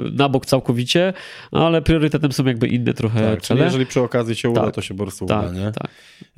[0.08, 1.14] y, na bok całkowicie,
[1.52, 3.64] ale priorytetem są jakby inne trochę Tak, czyli cele.
[3.64, 4.76] jeżeli przy okazji się uda, Tak.
[4.76, 5.72] to się po prostu tak, uda, nie?
[5.72, 5.88] tak.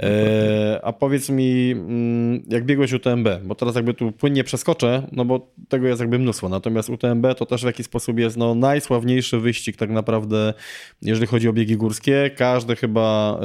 [0.04, 5.26] E, a powiedz mi, mm, jak biegłeś UTMB, bo teraz jakby tu płynnie przeskoczę, no
[5.26, 9.40] bo tego jest jakby mnóstwo, natomiast UTMB to też w jakiś sposób jest no, najsławniejszy
[9.40, 10.54] wyścig tak naprawdę,
[11.02, 12.32] jeżeli chodzi o biegi górskie.
[12.38, 13.40] Każdy chyba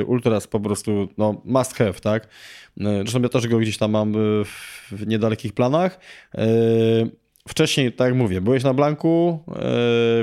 [0.00, 2.28] y, ultras po prostu no, must have, tak?
[2.80, 6.00] Y, Zresztą ja też go gdzieś tam mam y, w, niedalekich planach.
[6.34, 9.44] Y, Wcześniej, tak jak mówię, byłeś na Blanku,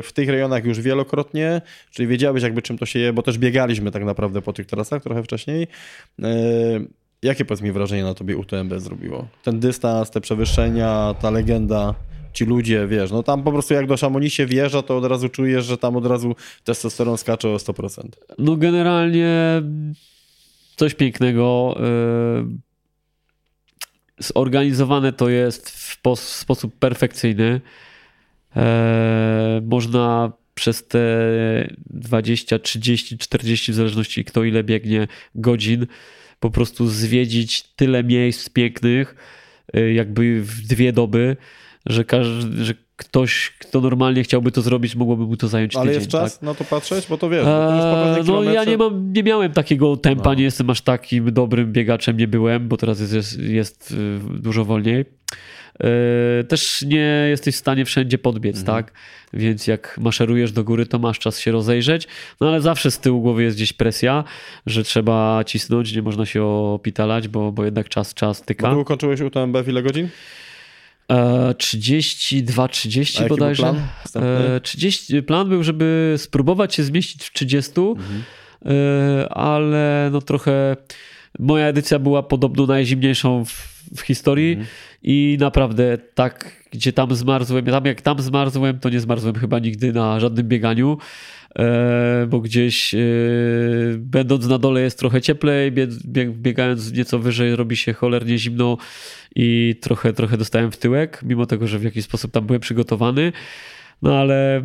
[0.04, 3.91] w tych rejonach już wielokrotnie, czyli wiedziałeś jakby czym to się je, bo też biegaliśmy
[3.91, 5.68] tak naprawdę po tych trasach trochę wcześniej.
[7.22, 9.28] Jakie powiedz mi wrażenie na tobie UTMB zrobiło?
[9.43, 11.95] Ten dystans, te przewyższenia, ta legenda,
[12.34, 15.30] ci ludzie, wiesz, no tam po prostu jak do Szamoni się wjeżdża, to od razu
[15.30, 18.04] czujesz, że tam od razu testosteron skacze o 100%.
[18.38, 19.62] No generalnie
[20.80, 21.76] coś pięknego.
[21.80, 22.70] y,
[24.24, 27.62] Zorganizowane to jest w pos- sposób perfekcyjny.
[28.56, 31.00] E, Można przez te
[31.90, 35.88] 20, 30, 40, w zależności kto ile biegnie godzin,
[36.40, 39.16] po prostu zwiedzić tyle miejsc pięknych,
[39.76, 41.38] y, jakby w dwie doby,
[41.86, 46.00] że, każdy, że ktoś, kto normalnie chciałby to zrobić, mogłoby mu to zająć Ale tydzień.
[46.02, 46.22] jest tak?
[46.22, 47.08] czas na to patrzeć?
[47.08, 50.30] Bo to wiesz, bo to Eee, no ja kilometrze- nie mam, nie miałem takiego tempa,
[50.30, 50.34] No.
[50.34, 54.66] nie jestem aż takim dobrym biegaczem, nie byłem, bo teraz jest, jest, jest y, dużo
[54.66, 55.06] wolniej.
[55.80, 58.78] Eee, Też nie jesteś w stanie wszędzie podbiec, Mhm.
[58.84, 58.93] tak?
[59.34, 62.08] Więc jak maszerujesz do góry, to masz czas się rozejrzeć,
[62.41, 64.24] no ale zawsze z tyłu głowy jest gdzieś presja,
[64.66, 68.70] że trzeba cisnąć, nie można się opitalać, bo, bo jednak czas, czas Bo tyka.
[68.72, 70.08] ty ukończyłeś UTMB w ile godzin?
[71.10, 73.64] Eee, 32, 30 A jaki był bodajże.
[73.64, 74.30] plan wstępny?
[74.53, 78.24] Eee, 30, plan był, żeby spróbować się zmieścić w 30, Mhm.
[78.66, 78.72] eee,
[79.30, 80.76] ale no trochę
[81.39, 83.51] moja edycja była podobno najzimniejszą w,
[83.97, 84.68] w historii Mhm.
[85.04, 89.93] I naprawdę tak, gdzie tam zmarzłem, tam jak tam zmarzłem, to nie zmarzłem chyba nigdy
[89.93, 90.97] na żadnym bieganiu.
[91.60, 92.97] e, Bo gdzieś e,
[93.97, 98.78] będąc na dole jest trochę cieplej, bie- bieg- biegając nieco wyżej robi się cholernie zimno
[99.36, 103.32] i trochę, trochę dostałem w tyłek, mimo tego, że w jakiś sposób tam byłem przygotowany.
[104.02, 104.62] No ale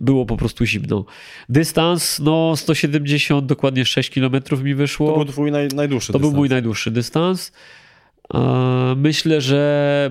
[0.00, 1.04] było po prostu zimno.
[1.48, 4.32] Dystans, no 170, dokładnie 6 km
[4.64, 5.10] mi wyszło.
[5.10, 6.38] To był twój naj, najdłuższy To był dystans.
[6.38, 7.52] mój najdłuższy dystans.
[8.28, 10.10] A, Myślę, że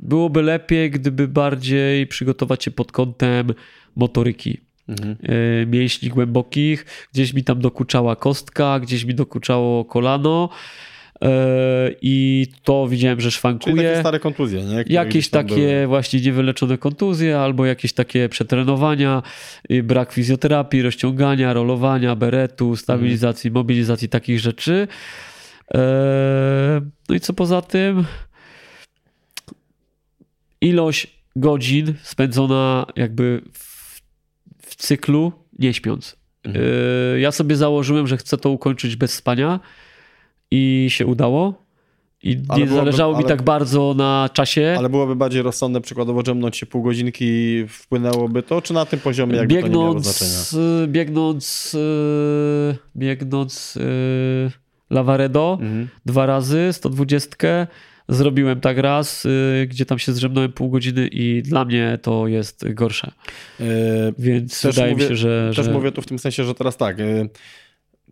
[0.00, 3.54] byłoby lepiej, gdyby bardziej przygotować się pod kątem
[3.96, 4.60] motoryki.
[4.88, 5.16] Mhm.
[5.62, 10.48] E, Mięśni głębokich, gdzieś mi tam dokuczała kostka, gdzieś mi dokuczało kolano
[11.22, 11.28] e,
[12.02, 13.76] i to widziałem, że Czyli szwankuje.
[13.88, 14.80] takie stare kontuzje, nie?
[14.80, 15.86] Które Jakieś takie były.
[15.86, 19.22] właśnie niewyleczone kontuzje, albo jakieś takie przetrenowania,
[19.82, 24.88] brak fizjoterapii, rozciągania, rolowania, beretu, stabilizacji, mobilizacji, takich rzeczy.
[25.74, 28.04] Eee, No i co poza tym?
[30.60, 31.06] Ilość
[31.36, 34.00] godzin spędzona jakby w,
[34.66, 36.16] w cyklu, nie śpiąc.
[36.44, 36.64] Mhm.
[37.14, 39.60] Eee, Ja sobie założyłem, że chcę to ukończyć bez spania
[40.50, 41.66] i się udało.
[42.22, 44.74] i Ale nie byłoby- zależało mi ale- tak bardzo na czasie.
[44.78, 49.36] Ale byłoby bardziej rozsądne przykładowo dżemnąć się pół godzinki, wpłynęłoby to, czy na tym poziomie
[49.36, 50.30] jakby to nie miało znaczenia?
[50.86, 54.50] biegnąc, biegnąc, yy, biegnąc yy,
[54.90, 55.88] Lavaredo Mhm.
[56.06, 57.66] dwa razy, 120,
[58.08, 62.72] zrobiłem tak raz, yy, gdzie tam się zrzemnąłem pół godziny i dla mnie to jest
[62.74, 63.12] gorsze.
[63.60, 63.64] E,
[64.18, 65.52] Więc Też wydaje mówię- mi się, że...
[65.56, 65.72] Też że...
[65.72, 67.28] mówię tu w tym sensie, że teraz tak, y,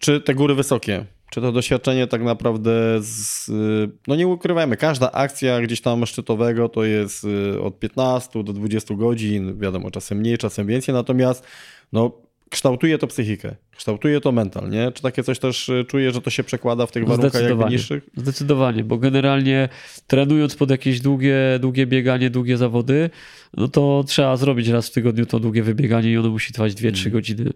[0.00, 2.72] czy te góry wysokie, czy to doświadczenie tak naprawdę,
[3.02, 8.44] z, y, no nie ukrywajmy, każda akcja gdzieś tam szczytowego to jest y, od 15
[8.44, 11.46] do 20 godzin, wiadomo, czasem mniej, czasem więcej, natomiast
[11.92, 12.23] no,
[12.54, 14.92] kształtuje to psychikę, kształtuje to mental, nie?
[14.92, 17.76] Czy takie coś też y, czuję, że to się przekłada w tych warunkach jakby Zdecydowanie.
[17.76, 18.04] niższych?
[18.16, 19.68] Zdecydowanie, bo generalnie
[20.06, 23.10] trenując pod jakieś długie, długie bieganie, długie zawody,
[23.56, 26.88] no to trzeba zrobić raz w tygodniu to długie wybieganie i ono musi trwać 2-3
[26.88, 27.10] Mhm.
[27.12, 27.50] godziny,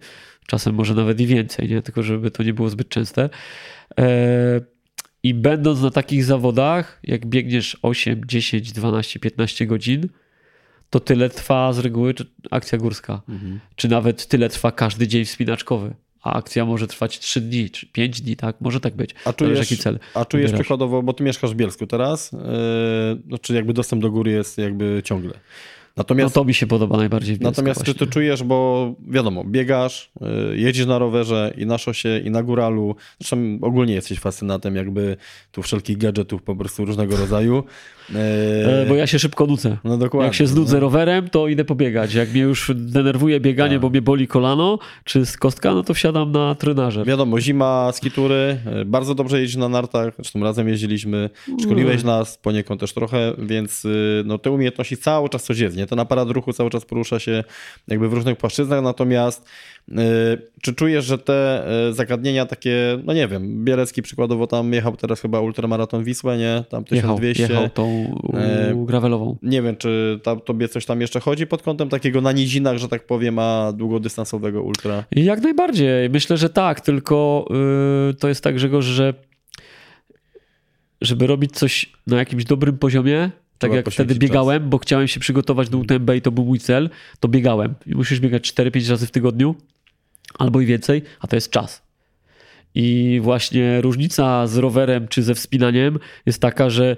[0.47, 1.81] czasem może nawet i więcej, nie?
[1.81, 3.29] tylko żeby to nie było zbyt częste.
[3.99, 4.61] E,
[5.23, 10.07] I będąc na takich zawodach, jak biegniesz 8, 10, 12, 15 godzin,
[10.89, 13.21] to tyle trwa z reguły czy- akcja górska.
[13.29, 13.59] Mhm.
[13.75, 15.93] Czy nawet tyle trwa każdy dzień wspinaczkowy.
[16.23, 18.61] A akcja może trwać 3 dni, czy 5 dni, tak?
[18.61, 19.15] Może tak być.
[19.25, 19.99] A czujesz, jaki cel.
[20.13, 20.61] a czujesz wybierasz.
[20.61, 22.39] przykładowo, bo ty mieszkasz w Bielsku teraz, yy,
[23.25, 25.33] no, czy jakby dostęp do góry jest jakby ciągle.
[25.99, 28.07] No Natomiast to mi się podoba najbardziej w Natomiast czy właśnie.
[28.07, 30.11] ty czujesz, bo wiadomo, biegasz,
[30.51, 32.95] y, jedziesz na rowerze i na szosie, i na góralu.
[33.19, 35.17] Zresztą ogólnie jesteś fascynatem jakby
[35.51, 37.63] tu wszelkich gadżetów po prostu różnego rodzaju.
[38.15, 39.77] E, Bo ja się szybko nudzę.
[39.83, 40.25] No dokładnie.
[40.25, 40.79] Jak się znudzę no.
[40.79, 42.13] rowerem, to idę pobiegać.
[42.13, 43.81] Jak mnie już denerwuje bieganie, Tak.
[43.81, 47.05] bo mnie boli kolano czy z kostka, no to wsiadam na trenażer.
[47.05, 51.29] Wiadomo, zima, skitury, y, bardzo dobrze jeździć na nartach, zresztą razem jeździliśmy,
[51.61, 55.87] szkoliłeś nas poniekąd też trochę, więc y, no, te umiejętności cały czas coś jest, nie?
[55.89, 57.43] Ten aparat ruchu cały czas porusza się
[57.87, 59.49] jakby w różnych płaszczyznach, natomiast
[59.89, 59.95] y,
[60.61, 65.21] czy czujesz, że te y, zagadnienia takie, no nie wiem, Bielecki przykładowo tam jechał teraz
[65.21, 66.63] chyba ultramaraton Wisłę, nie?
[66.69, 67.43] Tam Jechał, 1200.
[67.43, 69.37] jechał tą E, u, gravelową.
[69.41, 72.87] Nie wiem, czy ta, tobie coś tam jeszcze chodzi pod kątem takiego na nizinach, że
[72.87, 75.03] tak powiem, a długodystansowego ultra?
[75.11, 76.09] Jak najbardziej.
[76.09, 77.45] Myślę, że tak, tylko
[78.07, 79.13] yy, to jest tak, Grzegorz, że
[81.01, 85.69] żeby robić coś na jakimś dobrym poziomie, tak jak wtedy biegałem, bo chciałem się przygotować
[85.69, 86.89] do UTMB i to był mój cel,
[87.19, 87.75] to biegałem.
[87.85, 89.55] I musisz biegać 4-5 razy w tygodniu,
[90.39, 91.89] albo i więcej, a to jest czas.
[92.75, 96.97] I właśnie różnica z rowerem czy ze wspinaniem jest taka, że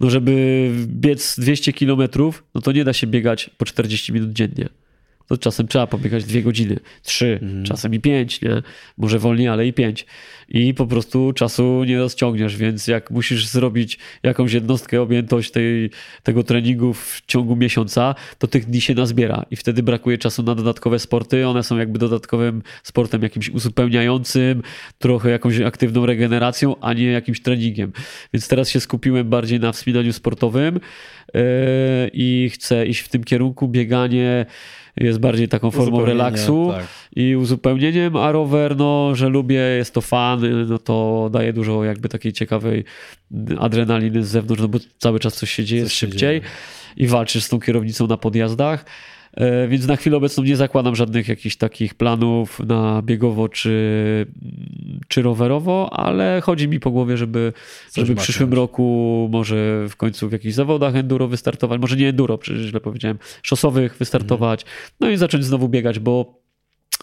[0.00, 2.02] no żeby biec 200 km,
[2.54, 4.68] no to nie da się biegać po 40 minut dziennie.
[5.30, 8.62] To czasem trzeba pobiegać 2 godziny, 3, czasem i 5, nie?
[8.98, 10.06] Może wolniej, ale i 5.
[10.48, 15.90] I po prostu czasu nie rozciągniesz, więc jak musisz zrobić jakąś jednostkę, objętość tej,
[16.22, 20.54] tego treningu w ciągu miesiąca, to tych dni się nazbiera i wtedy brakuje czasu na
[20.54, 21.48] dodatkowe sporty.
[21.48, 24.62] One są jakby dodatkowym sportem jakimś uzupełniającym,
[24.98, 27.92] trochę jakąś aktywną regeneracją, a nie jakimś treningiem.
[28.32, 30.74] Więc teraz się skupiłem bardziej na wspinaniu sportowym
[31.34, 31.40] yy,
[32.12, 33.68] i chcę iść w tym kierunku.
[33.68, 34.46] Bieganie
[35.00, 36.86] jest bardziej taką formą relaksu tak.
[37.16, 42.08] i uzupełnieniem, a rower, no, że lubię, jest to fan, no to daje dużo jakby
[42.08, 42.84] takiej ciekawej
[43.58, 46.52] adrenaliny z zewnątrz, no bo cały czas coś się dzieje, Coś jest się szybciej dzieje.
[46.96, 48.84] i walczysz z tą kierownicą na podjazdach.
[49.34, 54.26] E, Więc na chwilę obecną nie zakładam żadnych jakichś takich planów na biegowo czy,
[55.08, 57.52] czy rowerowo, ale chodzi mi po głowie, żeby,
[57.96, 62.38] żeby w przyszłym roku może w końcu w jakichś zawodach enduro wystartować, może nie enduro,
[62.38, 64.64] przecież źle powiedziałem, szosowych wystartować,
[65.00, 66.40] no i zacząć znowu biegać, bo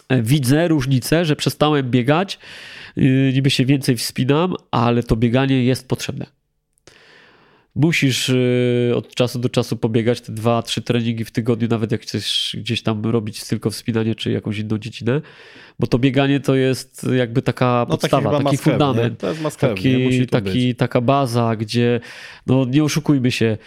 [0.08, 2.38] e, widzę różnicę, że przestałem biegać,
[2.96, 6.37] yy, niby się więcej wspinam, ale to bieganie jest potrzebne.
[7.78, 12.00] Musisz yy, od czasu do czasu pobiegać te dwa, trzy treningi w tygodniu, nawet jak
[12.00, 15.20] chcesz gdzieś tam robić tylko wspinanie czy jakąś inną dziedzinę,
[15.78, 18.58] bo to bieganie to jest jakby taka No taki podstawa, taki nie?
[18.58, 19.50] fundament, To jest nie?
[19.50, 22.00] taki, taki, taka baza, gdzie
[22.46, 23.58] no nie oszukujmy się,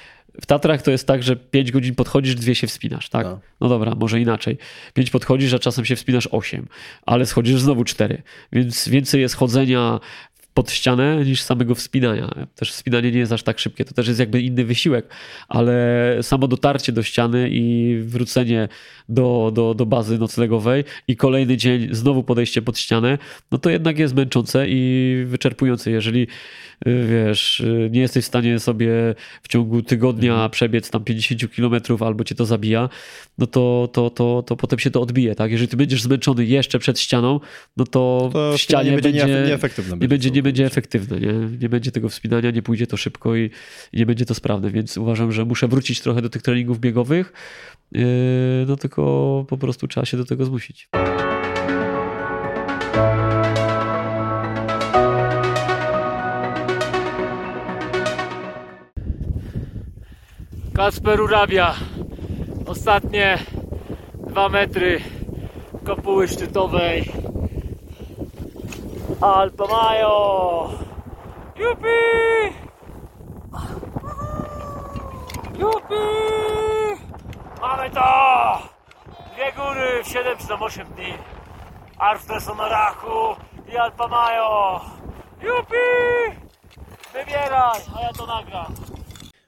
[0.41, 3.25] w Tatrach to jest tak, że 5 godzin podchodzisz, dwie się wspinasz, tak?
[3.25, 3.39] No.
[3.61, 4.57] No dobra, może inaczej.
[4.93, 6.67] 5 podchodzisz, a czasem się wspinasz 8,
[7.05, 9.99] ale schodzisz znowu 4, więc więcej jest chodzenia
[10.53, 12.47] pod ścianę niż samego wspinania.
[12.55, 15.05] Też wspinanie nie jest aż tak szybkie, to też jest jakby inny wysiłek,
[15.47, 18.67] ale samo dotarcie do ściany i wrócenie
[19.09, 23.17] do, do, do bazy noclegowej i kolejny dzień znowu podejście pod ścianę,
[23.51, 25.91] no to jednak jest męczące i wyczerpujące.
[25.91, 26.21] Jeżeli
[26.87, 28.89] y, wiesz, y, nie jesteś w stanie sobie
[29.43, 32.89] w ciągu tygodnia przebiec tam 50 kilometrów albo cię to zabija,
[33.37, 35.51] no to, to, to, to potem się to odbije, tak?
[35.51, 37.39] Jeżeli ty będziesz zmęczony jeszcze przed ścianą,
[37.77, 39.97] no to, To w ścianie nie będzie, będzie, nieefektywne.
[39.97, 41.33] nie będzie, nie będzie efektywne, nie?
[41.61, 43.49] nie będzie tego wspinania, nie pójdzie to szybko i,
[43.93, 47.33] nie będzie to sprawne, więc uważam, że muszę wrócić trochę do tych treningów biegowych,
[47.91, 48.01] yy,
[48.67, 50.89] no tylko po prostu trzeba się do tego zmusić.
[60.75, 61.75] Kasper Urabia.
[62.65, 63.37] Ostatnie
[64.27, 65.01] dwa metry
[65.85, 67.11] kopuły szczytowej.
[69.21, 70.69] Alpa Majo!
[71.55, 72.01] Jupi!
[75.59, 76.05] Jupi!
[77.61, 78.01] Mamy to!
[79.33, 81.13] Dwie góry w 7 czy tam 8 dni.
[81.97, 83.35] Arfte Sonorachu
[83.73, 84.81] i Alpa Majo!
[85.41, 85.87] Jupi!
[87.13, 88.73] Wybieraj, a ja to nagram.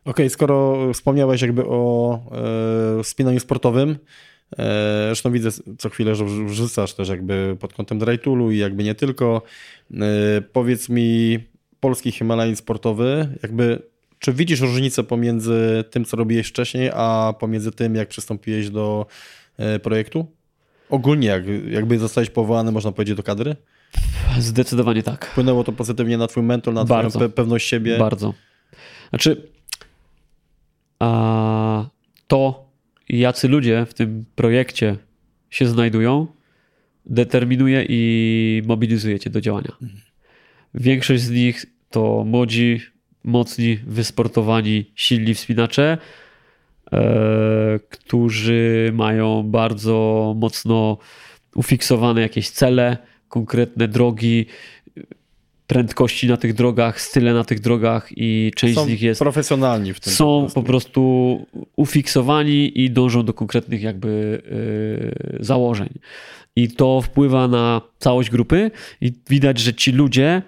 [0.05, 2.19] Okej, skoro wspomniałeś jakby o
[2.99, 3.97] e, wspinaniu sportowym,
[5.07, 8.95] zresztą widzę co chwilę, że wrz- wrzucasz też jakby pod kątem drytulu i jakby nie
[8.95, 9.41] tylko.
[9.93, 11.39] E, powiedz mi,
[11.79, 13.81] polski Himalajan sportowy, jakby
[14.19, 19.05] czy widzisz różnicę pomiędzy tym, co robiłeś wcześniej, a pomiędzy tym, jak przystąpiłeś do
[19.57, 20.25] e, projektu?
[20.89, 23.55] Ogólnie, jak, jakby zostałeś powołany, można powiedzieć, do kadry?
[24.39, 25.25] Zdecydowanie tak.
[25.25, 27.09] Wpłynęło to pozytywnie na twój mental, na Bardzo.
[27.09, 27.97] twoją pe- pewność siebie?
[27.97, 28.33] Bardzo.
[29.09, 29.47] Znaczy,
[30.99, 31.85] a
[32.27, 32.62] to,
[33.09, 34.97] jacy ludzie w tym projekcie
[35.49, 36.27] się znajdują,
[37.05, 39.71] determinuje i mobilizuje cię do działania.
[40.73, 42.81] Większość z nich to młodzi,
[43.23, 45.97] mocni, wysportowani, silni wspinacze,
[46.93, 50.97] e, którzy mają bardzo mocno
[51.55, 52.97] ufiksowane jakieś cele,
[53.27, 54.45] konkretne drogi,
[55.73, 59.93] prędkości na tych drogach, style na tych drogach i część Są z nich jest profesjonalni
[59.93, 60.13] w tym.
[60.13, 61.45] są po prostu
[61.75, 64.41] ufiksowani i dążą do konkretnych jakby
[65.31, 65.89] yy, założeń.
[66.55, 68.71] I to wpływa na całość grupy
[69.01, 70.41] i widać, że ci ludzie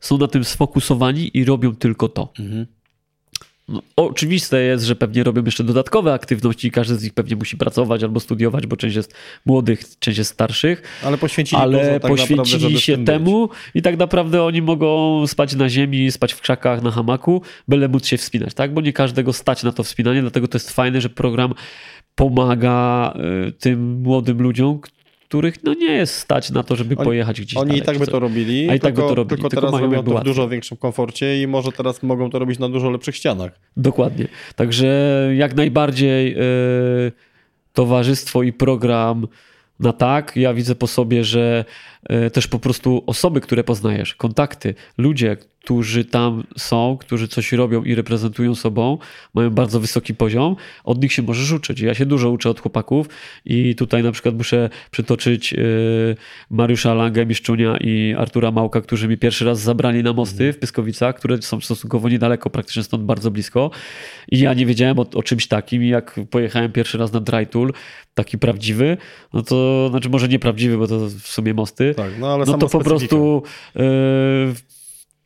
[0.00, 2.32] są na tym sfokusowani i robią tylko to.
[2.38, 2.66] Mhm.
[3.68, 7.56] No, oczywiste jest, że pewnie robią jeszcze dodatkowe aktywności i każdy z nich pewnie musi
[7.56, 9.14] pracować albo studiować, bo część jest
[9.46, 13.14] młodych, część jest starszych Ale poświęcili ale tak naprawdę, poświęcili w się tym być.
[13.14, 17.88] temu i tak naprawdę oni mogą spać na ziemi, spać w krzakach, na hamaku, byle
[17.88, 18.74] móc się wspinać, tak?
[18.74, 21.54] Bo nie każdego stać na to wspinanie, dlatego to jest fajne, że program
[22.14, 23.14] pomaga
[23.48, 24.80] y, tym młodym ludziom,
[25.28, 27.98] których no nie jest stać na to, żeby Oni- pojechać gdzieś Oni dalej, i tak
[27.98, 30.14] by to robili, A i tak by tylko, to robili, tylko tylko teraz mają robią
[30.14, 33.52] to w dużo większym komforcie i może teraz mogą to robić na dużo lepszych ścianach.
[33.76, 34.28] Dokładnie.
[34.56, 34.86] Także
[35.36, 37.12] jak najbardziej y,
[37.72, 39.26] towarzystwo i program
[39.80, 40.32] na tak.
[40.36, 41.64] Ja widzę po sobie, że
[42.32, 45.36] też po prostu osoby, które poznajesz, kontakty, ludzie,
[45.68, 48.98] którzy tam są, którzy coś robią i reprezentują sobą,
[49.34, 51.80] mają bardzo wysoki poziom, od nich się możesz uczyć.
[51.80, 53.08] Ja się dużo uczę od chłopaków
[53.44, 56.16] i tutaj na przykład muszę przytoczyć y,
[56.50, 61.16] Mariusza Langę, Miszczunia i Artura Małka, którzy mi pierwszy raz zabrali na mosty w Pyskowicach,
[61.16, 63.70] które są stosunkowo niedaleko, praktycznie stąd bardzo blisko.
[64.28, 67.46] I ja nie wiedziałem o, o czymś takim i jak pojechałem pierwszy raz na dry
[67.46, 67.72] tool,
[68.14, 68.96] taki prawdziwy,
[69.32, 72.68] no to znaczy może nieprawdziwy, bo to w sumie mosty, Tak, no ale no to
[72.68, 73.42] po prostu
[73.76, 73.82] e,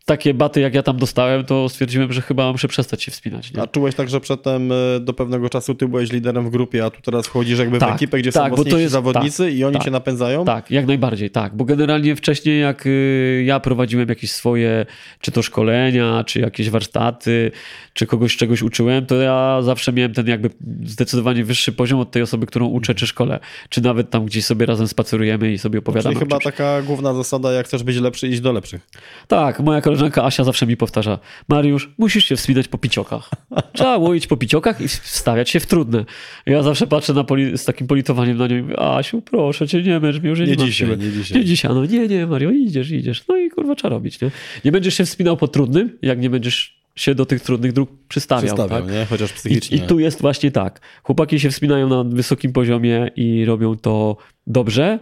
[0.04, 3.52] takie baty jak ja tam dostałem, to stwierdziłem, że chyba muszę przestać się wspinać.
[3.52, 3.62] Nie?
[3.62, 6.90] A czułeś tak, że przedtem e, do pewnego czasu ty byłeś liderem w grupie, a
[6.90, 9.74] tu teraz wchodzisz jakby w Tak, ekipę, gdzie tak, są mocniejsi jest- zawodnicy i oni
[9.74, 10.44] tak, cię napędzają?
[10.44, 11.56] Tak, jak najbardziej, tak.
[11.56, 14.86] Bo generalnie wcześniej, jak y, ja prowadziłem jakieś swoje,
[15.20, 17.50] czy to szkolenia, czy jakieś warsztaty,
[17.94, 20.50] czy kogoś czegoś uczyłem, to ja zawsze miałem ten jakby
[20.84, 23.40] zdecydowanie wyższy poziom od tej osoby, którą uczę, czy szkole.
[23.68, 26.14] Czy nawet tam gdzieś sobie razem spacerujemy i sobie opowiadamy.
[26.14, 26.44] Czyli o chyba czymś.
[26.44, 28.88] taka główna zasada, jak chcesz być lepszy, iść do lepszych.
[29.28, 31.18] Tak, moja koleżanka Asia zawsze mi powtarza,
[31.48, 33.30] Mariusz, musisz się wspinać po piciokach.
[33.72, 36.04] Trzeba łoić po piciokach i wstawiać się w trudne.
[36.46, 39.82] Ja zawsze patrzę na poli- z takim politowaniem na nią i mówię, Asiu, proszę cię,
[39.82, 40.96] nie męcz mnie, już nie, Nie dzisiaj, siły.
[40.96, 41.38] nie dzisiaj.
[41.38, 43.24] Nie dzisiaj, no nie, nie, Mario, idziesz, idziesz.
[43.28, 44.30] No i kurwa, trzeba robić, nie?
[44.64, 48.56] Nie będziesz się wspinał po trudnym, jak nie będziesz się do tych trudnych dróg przystawiał.
[48.56, 48.92] Przystawiam, tak?
[48.94, 49.06] nie?
[49.06, 49.76] Chociaż I, psychicznie.
[49.76, 50.80] I tu jest właśnie tak.
[51.02, 54.16] Chłopaki się wspinają na wysokim poziomie i robią to
[54.46, 54.98] dobrze.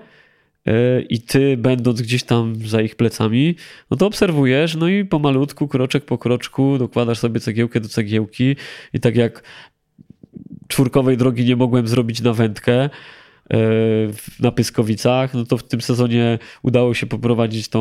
[0.67, 3.55] Yy, I ty, będąc gdzieś tam za ich plecami,
[3.91, 8.57] no to obserwujesz, no i pomalutku, kroczek po kroczku, dokładasz sobie cegiełkę do cegiełki.
[8.93, 9.43] I tak jak
[10.69, 12.91] czwórkowej drogi nie mogłem zrobić na wędkę
[14.41, 17.81] na Pyskowicach, no to w tym sezonie udało się poprowadzić tą,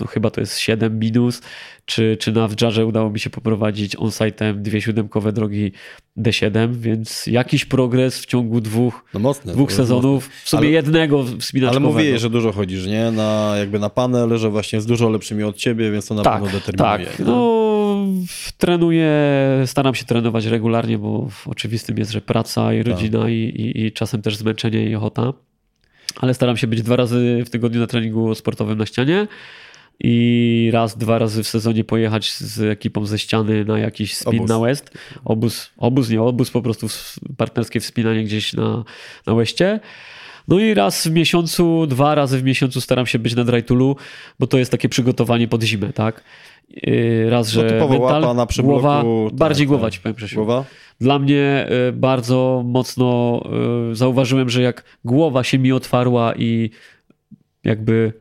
[0.00, 1.42] no chyba to jest 7 minus,
[1.84, 5.72] czy, czy na Wdżarze udało mi się poprowadzić on-site'em dwie siódemkowe drogi
[6.18, 9.52] D7, więc jakiś progres w ciągu dwóch, No mocne.
[9.52, 11.38] dwóch jest sezonów, w sumie Ale- jednego mocne.
[11.38, 11.86] wspinaczkowego.
[11.86, 13.10] Ale mówię, że dużo chodzisz, nie?
[13.10, 16.42] Na, jakby na panel, że właśnie jest dużo lepszymi od ciebie, więc to na tak,
[16.42, 17.06] pewno determinuje.
[17.06, 17.18] tak.
[17.18, 17.24] nie?
[17.24, 17.62] No,
[18.58, 19.10] trenuję,
[19.66, 24.22] staram się trenować regularnie, bo oczywistym jest, że praca i rodzina i, i, i czasem
[24.22, 25.32] też zmęczenie i ochota.
[26.20, 29.26] Ale staram się być dwa razy w tygodniu na treningu sportowym na ścianie
[30.00, 34.50] i raz, dwa razy w sezonie pojechać z ekipą ze ściany na jakiś spin Obóz.
[34.50, 34.98] na West.
[35.24, 36.86] Obóz, obóz nie obóz, po prostu
[37.36, 38.84] partnerskie wspinanie gdzieś na,
[39.26, 39.80] na Westie.
[40.48, 43.96] No i raz w miesiącu, dwa razy w miesiącu staram się być na Drytulu,
[44.38, 46.24] bo to jest takie przygotowanie pod zimę, tak?
[46.82, 49.92] Yy, Raz, że No mental, łapa na przybloku, głowa, tak, bardziej głowa tak.
[49.92, 50.16] ci powiem.
[50.34, 50.64] Głowa?
[51.02, 53.40] Dla mnie y, bardzo mocno
[53.90, 56.70] y, zauważyłem, że jak głowa się mi otwarła i
[57.64, 58.12] jakby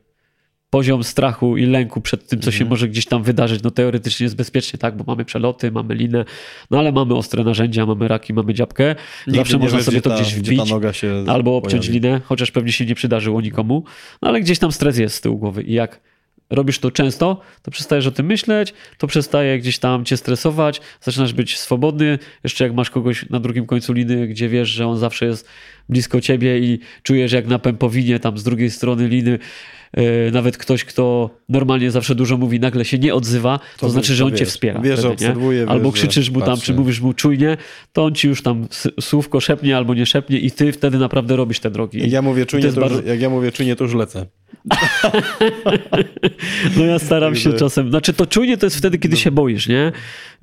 [0.69, 2.59] poziom strachu i lęku przed tym, co Mhm.
[2.59, 6.25] się może gdzieś tam wydarzyć, no teoretycznie jest bezpiecznie, tak, bo mamy przeloty, mamy linę,
[6.71, 8.95] no ale mamy ostre narzędzia, mamy raki, mamy dziapkę,
[9.27, 10.61] Nigdy zawsze można wiesz, sobie to ta, gdzieś wbić.
[11.27, 11.99] Albo obciąć pojawi.
[11.99, 13.83] linę, chociaż pewnie się nie przydarzyło nikomu,
[14.21, 16.01] no ale gdzieś tam stres jest z tyłu głowy i jak
[16.51, 21.33] robisz to często, to przestajesz o tym myśleć, to przestaje gdzieś tam cię stresować, zaczynasz
[21.33, 25.25] być swobodny, jeszcze jak masz kogoś na drugim końcu liny, gdzie wiesz, że on zawsze
[25.25, 25.47] jest
[25.89, 29.39] blisko ciebie i czujesz jak na pępowinie tam z drugiej strony liny
[29.97, 34.15] yy, nawet ktoś, kto normalnie zawsze dużo mówi, nagle się nie odzywa, to, To znaczy,
[34.15, 34.49] że to on cię wiesz.
[34.49, 34.79] wspiera.
[34.81, 36.65] Wiesz, wtedy, obserwuje, wiesz, Albo krzyczysz mu tam, patrzy.
[36.65, 37.57] czy mówisz mu czujnie,
[37.93, 38.67] to on ci już tam
[39.01, 41.99] słówko szepnie albo nie szepnie i ty wtedy naprawdę robisz te drogi.
[41.99, 44.25] Jak ja mówię czujnie, jest to, bardzo- jak ja mówię czujnie, to już lecę.
[46.77, 49.91] No ja staram się czasem, znaczy to czujnie to jest wtedy, kiedy się boisz, nie?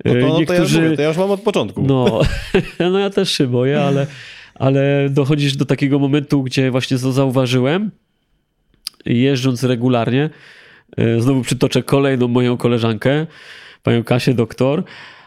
[0.05, 1.81] No to, no to ja Niektórzy, mówię, to ja już mam od początku.
[1.81, 2.21] no,
[2.91, 4.07] no ja też się boję, ale,
[4.55, 7.91] ale dochodzisz do takiego momentu, gdzie właśnie to zauważyłem,
[9.05, 10.29] jeżdżąc regularnie,
[10.97, 13.27] e, znowu przytoczę kolejną moją koleżankę,
[13.83, 14.83] panią Kasię, doktor,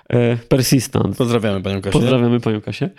[0.09, 1.17] e, persistent.
[1.17, 1.93] Pozdrawiamy panią Kasię.
[1.93, 2.91] Pozdrawiamy panią Kasię.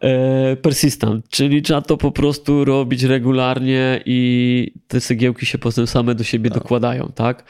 [0.00, 6.14] E, persistent, czyli trzeba to po prostu robić regularnie i te cegiełki się potem same
[6.14, 7.44] do siebie dokładają, tak?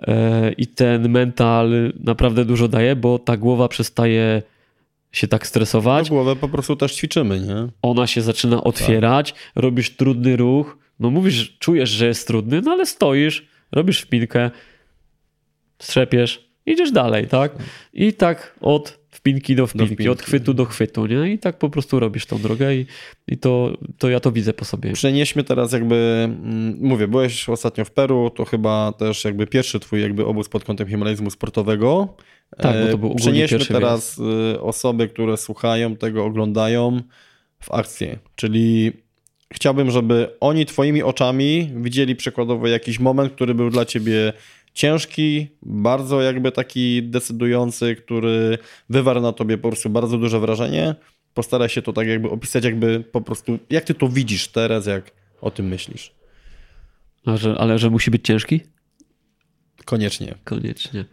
[0.00, 4.42] E, I ten mental naprawdę dużo daje, bo ta głowa przestaje
[5.12, 7.68] się tak No stresować, głowę po prostu też ćwiczymy, nie?
[7.82, 12.86] ona się zaczyna otwierać, robisz trudny ruch, no mówisz, czujesz, że jest trudny, no ale
[12.86, 14.50] stoisz, robisz wpinkę,
[15.78, 17.52] strzepiesz, idziesz dalej, tak?
[17.92, 20.08] I tak od wpinki do wpinki, wpinki.
[20.08, 21.32] od chwytu do chwytu, nie?
[21.32, 22.86] I tak po prostu robisz tą drogę i,
[23.28, 24.92] i to, to ja to widzę po sobie.
[24.92, 30.02] Przenieśmy teraz jakby, mm, mówię, byłeś ostatnio w Peru, to chyba też jakby pierwszy twój
[30.02, 32.16] jakby obóz pod kątem himalajzmu sportowego.
[32.56, 34.18] Tak, bo to E, był Przenieśmy teraz
[34.54, 37.00] y, osoby, które słuchają tego, oglądają
[37.60, 38.92] w akcję, czyli
[39.52, 44.32] chciałbym, żeby oni twoimi oczami widzieli przykładowo jakiś moment, który był dla ciebie
[44.74, 48.58] ciężki, bardzo jakby taki decydujący, który
[48.90, 50.94] wywarł na tobie po prostu bardzo duże wrażenie.
[51.34, 55.10] Postaraj się to tak jakby opisać, jakby po prostu, jak ty to widzisz teraz, jak
[55.40, 56.14] o tym myślisz.
[57.26, 58.60] A że, ale że musi być ciężki?
[59.84, 60.34] Koniecznie.
[60.44, 61.04] Koniecznie.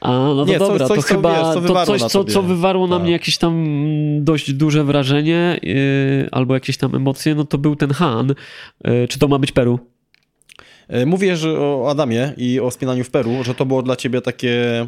[0.00, 2.42] A, no to Nie, dobra, coś, to co chyba wiesz, to coś, na co, co
[2.42, 3.02] wywarło na Tak.
[3.02, 3.64] mnie jakieś tam
[4.20, 8.34] dość duże wrażenie yy, albo jakieś tam emocje, no to był ten Han.
[8.84, 9.93] Yy, czy to ma być Peru?
[10.88, 14.86] E, Mówię o Adamie i o spinaniu w Peru, że to było dla ciebie takie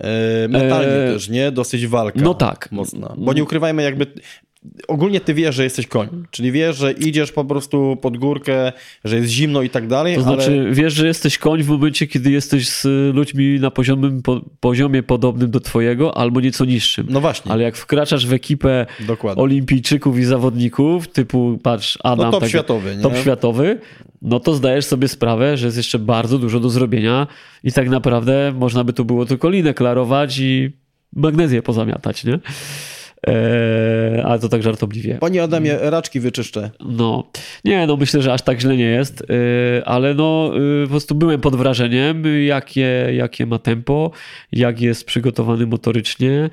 [0.00, 1.52] e, mentalnie E, też, nie?
[1.52, 2.20] Dosyć walka.
[2.22, 2.68] no tak.
[2.72, 3.14] Mocna.
[3.18, 4.06] Bo nie ukrywajmy jakby...
[4.88, 8.72] Ogólnie ty wiesz, że jesteś koń, czyli wiesz, że idziesz po prostu pod górkę,
[9.04, 12.06] że jest zimno i tak dalej, To ale znaczy, wiesz, że jesteś koń w momencie,
[12.06, 12.84] kiedy jesteś z
[13.14, 17.06] ludźmi na poziomie, po, poziomie podobnym do twojego albo nieco niższym.
[17.10, 19.42] no właśnie, Ale jak wkraczasz w ekipę dokładnie.
[19.42, 23.02] olimpijczyków i zawodników, typu, patrz, Adam, No top tak- światowy, nie?
[23.02, 23.80] top światowy,
[24.22, 27.26] no to zdajesz sobie sprawę, że jest jeszcze bardzo dużo do zrobienia
[27.64, 30.70] i tak naprawdę można by tu było tylko linę klarować i
[31.16, 32.38] magnezję pozamiatać, nie?
[33.26, 35.18] Eee, ale to tak żartobliwie.
[35.20, 36.70] Panie Adamie, raczki wyczyszczę.
[36.80, 37.30] No,
[37.64, 41.14] nie, no myślę, że aż tak źle nie jest, yy, ale no yy, po prostu
[41.14, 44.10] byłem pod wrażeniem, jakie, jakie ma tempo,
[44.52, 46.50] jak jest przygotowany motorycznie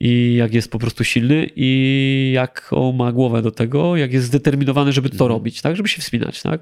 [0.00, 4.92] i jak jest po prostu silny i jaką ma głowę do tego, jak jest zdeterminowany,
[4.92, 6.60] żeby to robić, tak, żeby się wspinać, tak.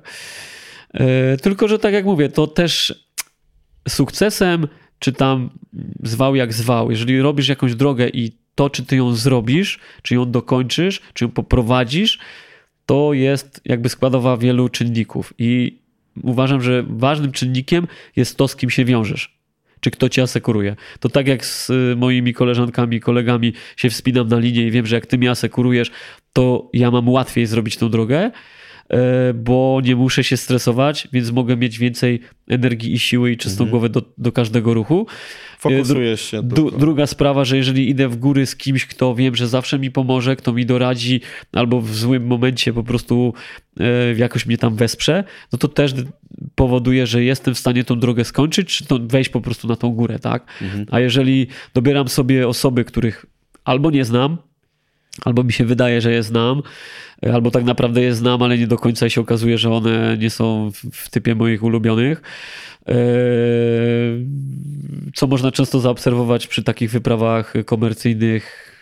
[0.95, 1.03] Yy,
[1.43, 3.05] tylko, że tak jak mówię, to też
[3.89, 5.51] sukcesem, czy tam
[6.03, 10.31] zwał jak zwał, jeżeli robisz jakąś drogę i to, czy ty ją zrobisz, czy ją
[10.31, 12.19] dokończysz, czy ją poprowadzisz,
[12.87, 15.35] to jest jakby składowa wielu czynników.
[15.39, 15.79] I
[16.23, 17.87] uważam, że ważnym czynnikiem
[18.17, 19.37] jest to, z kim się wiążesz.
[19.81, 20.77] Czy kto cię asekuruje.
[21.01, 24.95] To tak jak z y, moimi koleżankami, kolegami się wspinam na linię i wiem, że
[24.97, 25.91] jak ty mnie asekurujesz,
[26.33, 28.31] to ja mam łatwiej zrobić tą drogę,
[29.35, 33.89] bo nie muszę się stresować, więc mogę mieć więcej energii i siły i czystą głowę
[33.89, 35.07] do, do każdego ruchu.
[35.59, 39.49] Fokusujesz się Dru- druga sprawa, że jeżeli idę w góry z kimś, kto wiem, że
[39.49, 41.21] zawsze mi pomoże, kto mi doradzi,
[41.53, 43.35] albo w złym momencie po prostu
[43.81, 43.85] e,
[44.17, 45.95] jakoś mnie tam wesprze, no to też
[46.55, 49.91] powoduje, że jestem w stanie tą drogę skończyć, czy to wejść po prostu na tą
[49.91, 50.47] górę, tak?
[50.91, 53.27] A jeżeli dobieram sobie osoby, których
[53.65, 54.39] albo nie znam,
[55.25, 56.63] albo mi się wydaje, że je znam,
[57.27, 60.31] e, albo tak naprawdę je znam, ale nie do końca się okazuje, że one nie
[60.31, 62.23] są w, w typie moich ulubionych,
[65.15, 68.73] co można często zaobserwować przy takich wyprawach komercyjnych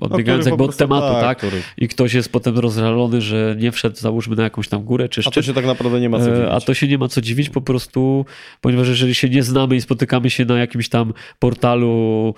[0.00, 1.40] odbiegających od tematu, tak?
[1.40, 1.50] tak?
[1.76, 5.32] I ktoś jest potem rozżalony, że nie wszedł, załóżmy, na jakąś tam górę czy szczyt.
[5.32, 6.48] A to się tak naprawdę nie ma co dziwić.
[6.50, 8.26] A to się nie ma co dziwić po prostu,
[8.60, 12.34] ponieważ jeżeli się nie znamy i spotykamy się na jakimś tam portalu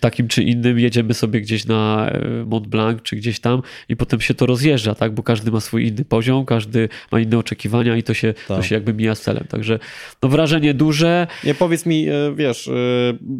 [0.00, 2.12] takim czy innym, jedziemy sobie gdzieś na
[2.46, 5.14] Mont Blanc czy gdzieś tam i potem się to rozjeżdża, tak?
[5.14, 8.56] Bo każdy ma swój inny poziom, każdy ma inne oczekiwania i to się, tak.
[8.56, 9.44] to się jakby mija z celem.
[9.48, 9.78] Także
[10.22, 11.26] no wrażenie duże.
[11.44, 12.70] Nie powiedz mi, wiesz,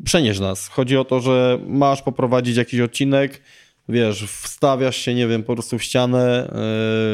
[0.05, 0.69] przenieś nas.
[0.69, 3.41] Chodzi o to, że masz poprowadzić jakiś odcinek,
[3.89, 6.51] wiesz, wstawiasz się, nie wiem, po prostu w ścianę,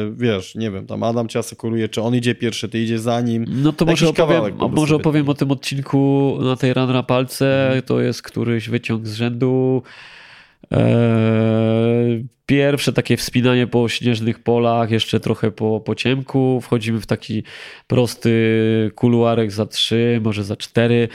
[0.05, 3.21] yy, wiesz, nie wiem, tam Adam cię asekuruje, czy on idzie pierwszy, ty idziesz za
[3.21, 3.45] nim.
[3.47, 7.81] No to może opowiem, może opowiem o tym odcinku na tej ran na palce, mhm.
[7.81, 9.83] to jest któryś wyciąg z rzędu.
[10.71, 16.61] Eee, pierwsze takie wspinanie po śnieżnych polach, jeszcze trochę po, po ciemku.
[16.61, 17.43] Wchodzimy w taki
[17.87, 18.31] prosty
[18.95, 21.07] kuluarek za trzy, może za cztery.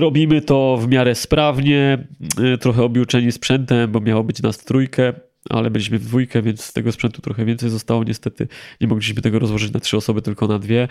[0.00, 2.06] Robimy to w miarę sprawnie,
[2.54, 5.12] e, trochę obiuczeni sprzętem, bo miało być nas trójkę,
[5.50, 8.04] ale byliśmy w dwójkę, więc z tego sprzętu trochę więcej zostało.
[8.04, 8.48] Niestety
[8.80, 10.88] nie mogliśmy tego rozłożyć na trzy osoby, tylko na dwie.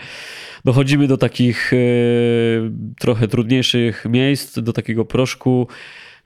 [0.64, 1.76] Dochodzimy do takich e,
[2.98, 5.68] trochę trudniejszych miejsc, do takiego proszku,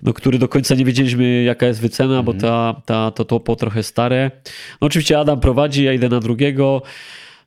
[0.03, 2.41] no, który do końca nie wiedzieliśmy, jaka jest wycena, bo mhm.
[2.41, 4.31] ta, ta, to topo trochę stare.
[4.81, 6.83] No, oczywiście Adam prowadzi, ja idę na drugiego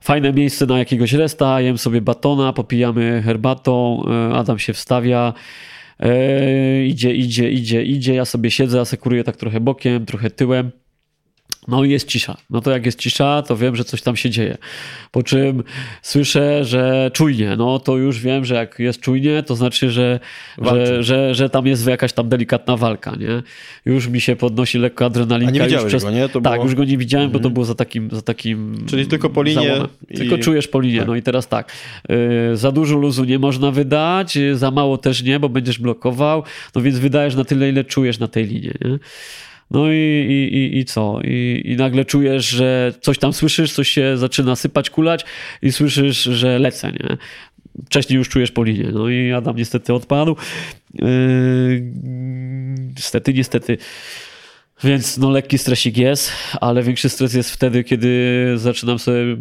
[0.02, 5.34] fajne miejsce na jakiegoś resta, jem sobie batona, popijamy herbatą, e, Adam się wstawia,
[5.99, 10.72] e, idzie, idzie, idzie, idzie, ja sobie siedzę, asekuruję tak trochę bokiem, trochę tyłem.
[11.68, 12.38] No i jest cisza.
[12.49, 14.57] No to jak jest cisza, to wiem, że coś tam się dzieje.
[15.12, 15.64] Po czym
[16.01, 17.55] słyszę, że czujnie.
[17.57, 20.20] No to już wiem, że jak jest czujnie, to znaczy, że,
[20.62, 23.43] że, że, że, tam jest jakaś tam delikatna walka, nie?
[23.86, 25.51] Już mi się podnosi lekko adrenalinka.
[25.51, 26.03] A nie widziałeś przez...
[26.03, 26.30] go, nie?
[26.30, 26.66] To tak, było...
[26.66, 27.34] już go nie widziałem, mhm.
[27.34, 27.53] bo to mhm.
[27.53, 29.82] było za takim, za takim Czyli tylko po linie.
[30.09, 30.18] I...
[30.18, 30.99] Tylko czujesz po linie.
[30.99, 31.07] Tak.
[31.07, 31.72] No i teraz tak.
[32.09, 36.43] Yy, za dużo luzu nie można wydać, za mało też nie, bo będziesz blokował.
[36.76, 38.99] No więc wydajesz na tyle, ile czujesz na tej linie, nie?
[39.72, 41.19] No i, i, i co?
[41.24, 45.26] I, I nagle czujesz, że coś tam słyszysz, coś się zaczyna sypać, kulać
[45.61, 47.17] i słyszysz, że lecę, nie?
[47.86, 48.89] Wcześniej już czujesz po linie.
[48.93, 50.36] No i Adam niestety odpadł.
[50.93, 51.91] Yy,
[52.95, 53.78] niestety, niestety.
[54.84, 59.38] Więc no lekki stresik jest, ale większy stres jest wtedy, kiedy zaczynam sobie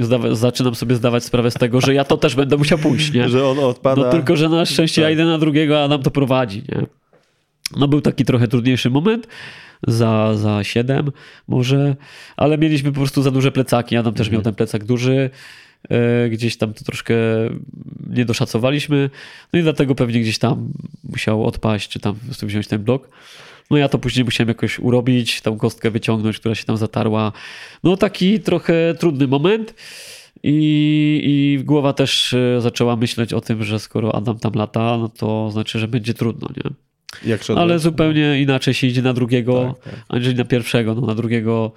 [0.00, 3.28] Zdawa, zaczynam sobie zdawać sprawę z tego, że ja to też będę musiał pójść, nie?
[3.28, 4.02] Że on odpada.
[4.02, 5.08] No tylko, że na szczęście tak.
[5.08, 6.86] ja idę na drugiego, a Adam to prowadzi, nie?
[7.76, 9.26] No był taki trochę trudniejszy moment,
[9.86, 11.12] za, za 7
[11.48, 11.96] może,
[12.36, 13.96] ale mieliśmy po prostu za duże plecaki.
[13.96, 14.44] Adam też miał mhm.
[14.44, 15.30] ten plecak duży,
[15.88, 17.14] e, gdzieś tam to troszkę
[18.10, 19.10] nie doszacowaliśmy,
[19.52, 20.72] no i dlatego pewnie gdzieś tam
[21.04, 23.08] musiał odpaść, czy tam wziąć ten blok.
[23.70, 27.32] No ja to później musiałem jakoś urobić, tą kostkę wyciągnąć, która się tam zatarła.
[27.84, 29.74] No taki trochę trudny moment.
[30.42, 35.08] I, I głowa też e, zaczęła myśleć o tym, że skoro Adam tam lata, no
[35.08, 36.70] to znaczy, że będzie trudno, nie?
[37.56, 40.04] Ale zupełnie inaczej się idzie na drugiego, tak, tak.
[40.08, 40.94] aniżeli na pierwszego.
[40.94, 41.72] No, na drugiego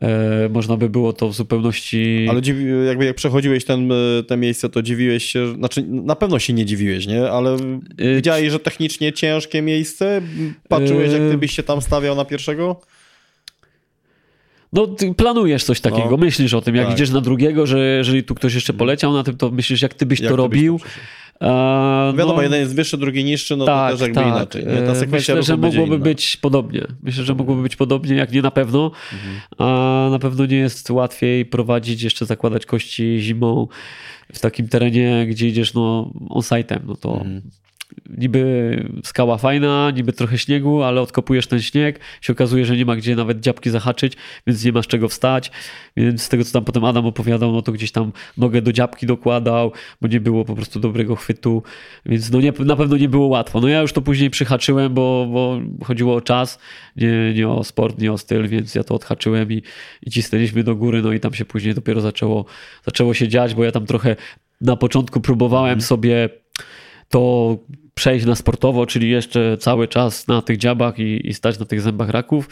[0.00, 2.26] e, można by było to w zupełności...
[2.30, 6.38] Ale dziwi, jakby jak przechodziłeś ten, e, te miejsce, to dziwiłeś się, znaczy na pewno
[6.38, 7.30] się nie dziwiłeś, nie?
[7.30, 7.56] Ale
[7.98, 10.22] e, widziałeś, że technicznie ciężkie miejsce?
[10.68, 12.80] Patrzyłeś, jak gdybyś się tam stawiał na pierwszego?
[14.74, 16.94] No, planujesz coś takiego, no, myślisz o tym, jak tak.
[16.94, 20.06] idziesz na drugiego, że jeżeli tu ktoś jeszcze poleciał na tym, to myślisz, jak ty
[20.06, 20.78] byś jak to robił.
[20.78, 20.84] Byś
[21.40, 24.26] no, Wiadomo, jeden jest wyższy, drugi niższy, no tak, to też jakby tak.
[24.26, 24.66] inaczej.
[24.66, 24.86] Nie?
[24.86, 26.86] Ta sekwencja Myślę, że mogłoby być podobnie.
[27.02, 28.90] Myślę, że mogłoby być podobnie, jak nie na pewno.
[29.12, 29.40] Mhm.
[29.58, 33.68] A na pewno nie jest łatwiej prowadzić, jeszcze zakładać kości zimą
[34.32, 36.80] w takim terenie, gdzie idziesz no, on-site'em.
[36.86, 37.42] No to mhm
[38.18, 42.96] niby skała fajna, niby trochę śniegu, ale odkopujesz ten śnieg, się okazuje, że nie ma
[42.96, 44.12] gdzie nawet dziabki zahaczyć,
[44.46, 45.50] więc nie masz czego wstać,
[45.96, 49.06] więc z tego, co tam potem Adam opowiadał, no to gdzieś tam nogę do dziabki
[49.06, 51.62] dokładał, bo nie było po prostu dobrego chwytu,
[52.06, 53.60] więc no nie, na pewno nie było łatwo.
[53.60, 56.58] No ja już to później przyhaczyłem, bo, bo chodziło o czas,
[56.96, 59.62] nie, nie o sport, nie o styl, więc ja to odhaczyłem i,
[60.02, 62.44] i cisnęliśmy do góry, no i tam się później dopiero zaczęło,
[62.84, 64.16] zaczęło się dziać, bo ja tam trochę
[64.60, 65.80] na początku próbowałem mhm.
[65.80, 66.28] sobie
[67.14, 67.58] to
[67.94, 71.80] przejść na sportowo, czyli jeszcze cały czas na tych dziabach i, i stać na tych
[71.80, 72.48] zębach raków.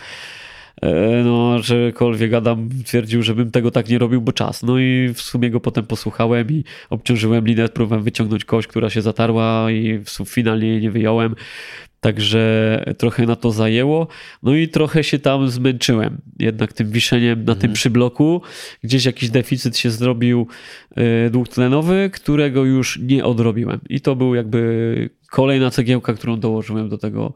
[0.82, 4.62] E, no, żekolwiek Adam twierdził, żebym tego tak nie robił, bo czas.
[4.62, 9.02] No i w sumie go potem posłuchałem i obciążyłem linę, próbowałem wyciągnąć kość, która się
[9.02, 11.34] zatarła i w finalnie jej nie wyjąłem.
[12.02, 14.06] Także trochę na to zajęło.
[14.42, 16.20] No i trochę się tam zmęczyłem.
[16.38, 17.72] Jednak tym wiszeniem na tym mhm.
[17.72, 18.42] przybloku.
[18.84, 20.46] Gdzieś jakiś deficyt się zrobił
[20.96, 23.80] e, dwutlenowy, którego już nie odrobiłem.
[23.88, 27.34] I to był jakby kolejna cegiełka, którą dołożyłem do tego,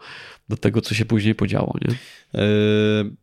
[0.49, 1.75] do tego co się później podziało.
[1.81, 1.95] Nie?
[2.41, 3.17] Yy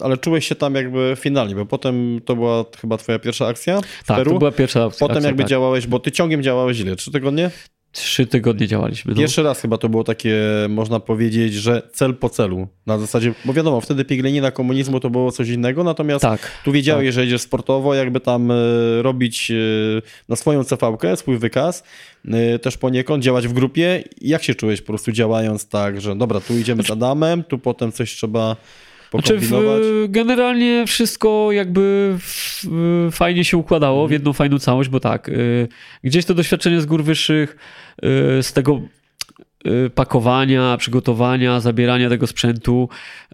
[0.00, 4.06] ale czułeś się tam jakby finalnie, bo potem to była chyba twoja pierwsza akcja w
[4.06, 4.32] Tak, Peru.
[4.32, 5.08] to była pierwsza akcja.
[5.08, 5.50] Potem jakby tak.
[5.50, 6.96] działałeś, bo ty ciągiem działałeś ile?
[6.96, 7.50] Trzy tygodnie?
[7.92, 9.14] Trzy tygodnie działaliśmy.
[9.14, 9.20] No.
[9.20, 10.36] Pierwszy raz chyba to było takie,
[10.68, 12.68] można powiedzieć, że cel po celu.
[12.86, 16.52] Na zasadzie, bo wiadomo, wtedy piglenina komunizmu to było coś innego, natomiast Tak.
[16.64, 18.54] tu wiedziałeś, że jedziesz sportowo, jakby tam e,
[19.02, 19.54] robić e,
[20.28, 21.82] na swoją CV-kę, swój wykaz,
[22.28, 24.04] e, też poniekąd działać w grupie.
[24.20, 27.92] Jak się czułeś po prostu działając tak, że dobra, tu idziemy z Adamem, tu potem
[27.92, 28.56] coś trzeba
[29.10, 32.64] Znaczy, w, generalnie wszystko jakby w,
[33.12, 35.68] fajnie się układało w jedną fajną całość, bo tak, y,
[36.04, 37.56] gdzieś to doświadczenie z gór wyższych,
[38.38, 38.80] y, z tego
[39.66, 42.88] y, pakowania, przygotowania, zabierania tego sprzętu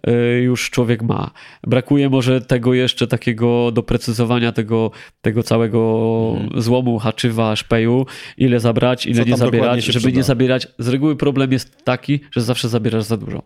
[0.07, 1.31] y, już człowiek ma.
[1.63, 8.05] Brakuje może tego jeszcze takiego doprecyzowania tego, tego całego złomu, haczywa, szpeju,
[8.37, 9.37] ile zabrać, ile Mhm.
[9.37, 10.17] Co nie zabierać, żeby przyda?
[10.17, 10.67] nie zabierać.
[10.79, 13.41] Z reguły problem jest taki, że zawsze zabierasz za dużo.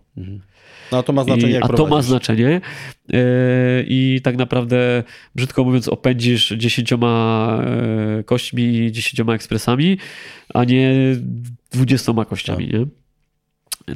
[0.92, 2.62] No a to ma znaczenie, I, a to ma znaczenie.
[3.88, 5.04] I tak naprawdę,
[5.36, 7.64] brzydko mówiąc, opędzisz dziesięcioma
[8.20, 9.98] e, kośćmi i dziesięcioma ekspresami,
[10.54, 10.94] a nie
[11.72, 12.66] dwudziestoma kościami.
[12.72, 12.80] Tak.
[12.80, 13.01] Nie?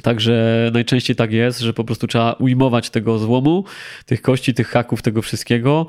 [0.02, 3.64] Także najczęściej tak jest, że po prostu trzeba ujmować tego złomu,
[4.06, 5.86] tych kości, tych haków, tego wszystkiego,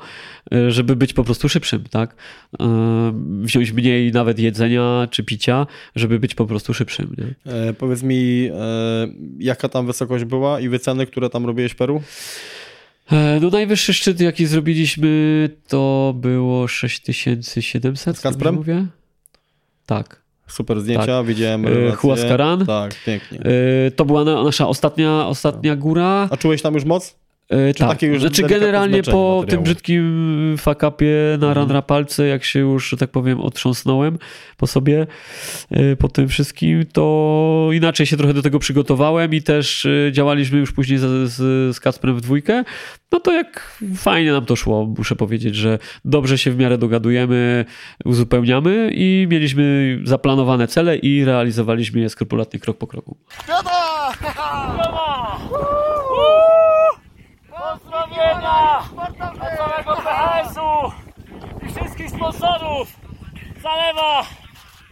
[0.52, 2.14] e, żeby być po prostu szybszym, tak?
[2.60, 7.16] E, Wziąć mniej nawet jedzenia czy picia, żeby być po prostu szybszym.
[7.18, 7.52] Nie?
[7.52, 12.02] E, powiedz mi, e, jaka tam wysokość była i wyceny, które tam robiłeś w Peru?
[13.12, 18.18] E, No najwyższy szczyt, jaki zrobiliśmy, to było 6700.
[18.18, 18.54] Z Kacprem?
[18.56, 18.86] dobrze Mówię?
[19.86, 20.22] Tak.
[20.48, 21.96] Super zdjęcia, widziałem E, relacje.
[21.96, 22.66] Huascaran?
[22.66, 23.38] Tak, pięknie.
[23.86, 26.28] E, To była na- nasza ostatnia, ostatnia góra.
[26.30, 27.16] A czułeś tam już moc?
[27.50, 27.88] E, Czy tak.
[27.88, 29.44] takie już Znaczy generalnie po materiału?
[29.46, 31.56] tym brzydkim fakapie na Mhm.
[31.56, 34.18] ranrapalce, jak się już, że tak powiem, otrząsnąłem
[34.56, 35.06] po sobie,
[35.70, 40.58] e, po tym wszystkim, to inaczej się trochę do tego przygotowałem i też e, działaliśmy
[40.58, 41.36] już później z, z,
[41.76, 42.64] z Kacprem w dwójkę.
[43.12, 47.64] No to jak fajnie nam to szło, muszę powiedzieć, że dobrze się w miarę dogadujemy,
[48.04, 53.16] uzupełniamy i mieliśmy zaplanowane cele i realizowaliśmy je skrupulatnie krok po kroku.
[53.48, 54.12] Wiada!
[54.22, 55.77] Siema!
[58.48, 60.92] Pozdrowienia dla całego PHS-u
[61.66, 62.88] i wszystkich sponsorów
[63.62, 64.26] Zalewa,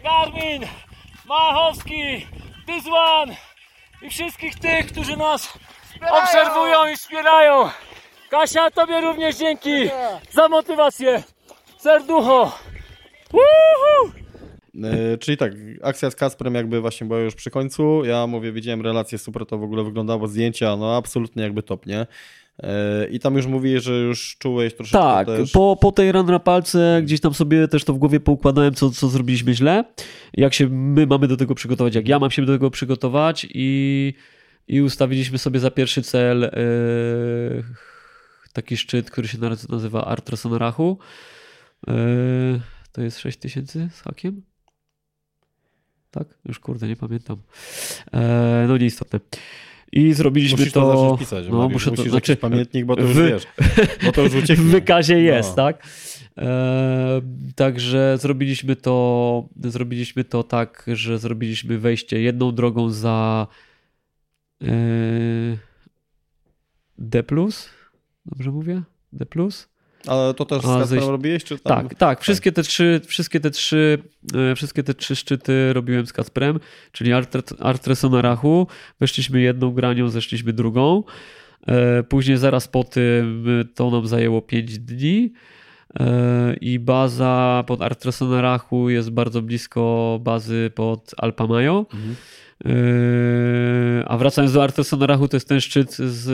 [0.02, 0.62] Garmin,
[1.28, 2.26] Machowski,
[2.66, 3.30] Dyzwan
[4.02, 5.58] i wszystkich tych, którzy nas
[6.10, 7.68] obserwują i wspierają.
[8.30, 9.90] Kasia, tobie również dzięki
[10.30, 11.22] za motywację.
[11.78, 12.58] Serducho.
[13.32, 14.12] Woohoo!
[14.84, 15.52] E, czyli tak,
[15.82, 18.04] akcja z Kasprem jakby właśnie była już przy końcu.
[18.04, 22.06] Ja mówię, widziałem relacje, super to w ogóle wyglądało, zdjęcia, no absolutnie jakby top, nie?
[22.62, 25.50] E, I tam już mówię, że już czułeś troszeczkę Tak, też...
[25.52, 28.90] po, po tej run na palce gdzieś tam sobie też to w głowie poukładałem, co,
[28.90, 29.84] co zrobiliśmy źle,
[30.34, 34.14] jak się my mamy do tego przygotować, jak ja mam się do tego przygotować i,
[34.68, 36.50] i ustawiliśmy sobie za pierwszy cel e,
[38.52, 40.98] taki szczyt, który się naz- nazywa Artrosonarachu.
[41.88, 41.94] E,
[42.92, 44.42] to jest 6000 z hakiem?
[46.10, 46.28] Tak?
[46.44, 47.36] Już kurde, nie pamiętam.
[48.12, 49.20] E, no nieistotne.
[49.96, 50.80] I zrobiliśmy Musisz to...
[50.80, 53.42] to zacząć pisać, no, Mariusz, muszę to, musisz znaczy, pamiętnik, bo to już wy- wiesz,
[54.04, 54.64] bo to już w ucieknie.
[54.64, 55.54] wykazie jest, No.
[55.56, 55.86] tak?
[56.38, 57.20] E,
[57.54, 63.46] także zrobiliśmy to, zrobiliśmy to tak, że zrobiliśmy wejście jedną drogą za
[64.62, 64.66] e,
[66.98, 67.22] D+,
[68.26, 68.82] dobrze mówię?
[69.12, 69.26] D+.
[70.06, 71.88] Ale to też z zejść- robiłeś, czy tam?
[71.88, 73.98] Tak, tak, wszystkie te trzy, wszystkie te trzy,
[74.50, 76.60] e, wszystkie te trzy szczyty robiłem z Kasprem,
[76.92, 78.66] czyli Artre- Artresonarachu,
[79.00, 81.02] weszliśmy jedną granią, zeszliśmy drugą.
[81.66, 85.32] E, Później zaraz po tym e, to nam zajęło 5 dni
[86.60, 91.86] i baza pod Artresonarachu jest bardzo blisko bazy pod Alpamayo.
[91.94, 92.16] Mhm.
[92.64, 92.68] E,
[94.08, 96.28] A wracając do Artresonarachu, to jest ten szczyt z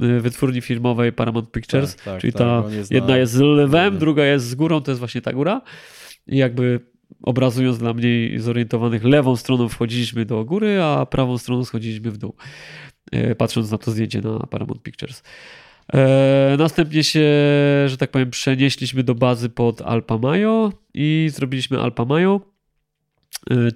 [0.00, 3.40] e, wytwórni filmowej Paramount Pictures, Tak, tak, czyli tak, ta jest jedna na- jest z
[3.40, 3.98] lewem, Mhm.
[3.98, 5.62] druga jest z górą, to jest właśnie ta góra.
[6.26, 6.80] I jakby
[7.22, 12.34] obrazując dla mniej zorientowanych, lewą stroną wchodziliśmy do góry, a prawą stroną schodziliśmy w dół,
[13.12, 15.22] e, patrząc na to zdjęcie na Paramount Pictures.
[16.58, 17.20] Następnie się,
[17.86, 22.49] że tak powiem, przenieśliśmy do bazy pod Alpa Mayo i zrobiliśmy Alpa Mayo e,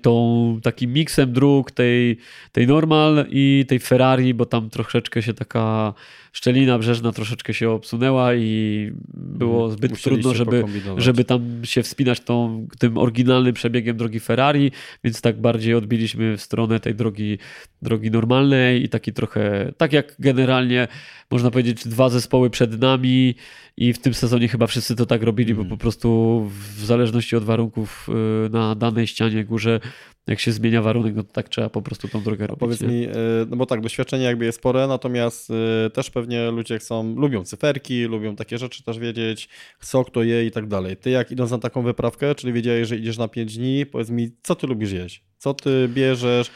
[0.03, 2.17] tą takim miksem dróg tej,
[2.53, 5.95] tej normal i tej Ferrari, bo tam troszeczkę się taka
[6.33, 10.65] szczelina brzeżna troszeczkę się obsunęła i było zbyt Musieliście trudno, żeby,
[10.97, 14.73] żeby tam się wspinać tą, tym oryginalnym przebiegiem drogi Ferrari,
[15.05, 17.39] więc tak bardziej odbiliśmy w stronę tej drogi,
[17.83, 20.89] drogi normalnej i taki trochę, tak jak generalnie
[21.31, 23.35] można powiedzieć dwa zespoły przed nami
[23.77, 25.69] i w tym sezonie chyba wszyscy to tak robili, Mhm.
[25.69, 28.09] bo po prostu w zależności od warunków
[28.47, 29.81] y, na danej ścianie górze,
[30.27, 32.61] jak się zmienia warunek, no to tak trzeba po prostu tą drogę robić.
[32.61, 32.89] Powiedz nie?
[32.89, 33.11] mi, y,
[33.49, 38.05] no bo tak, doświadczenie jakby jest spore, natomiast y, też pewnie ludzie chcą, lubią cyferki,
[38.05, 39.49] lubią takie rzeczy też wiedzieć,
[39.81, 40.97] co kto je i tak dalej.
[40.97, 44.31] Ty jak idąc na taką wyprawkę, czyli wiedziałeś, że idziesz na 5 dni, powiedz mi,
[44.43, 45.25] co ty lubisz jeść?
[45.39, 46.51] Co ty bierzesz?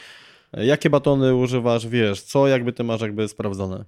[0.53, 3.85] Jakie batony używasz, wiesz, co jakby ty masz jakby sprawdzone?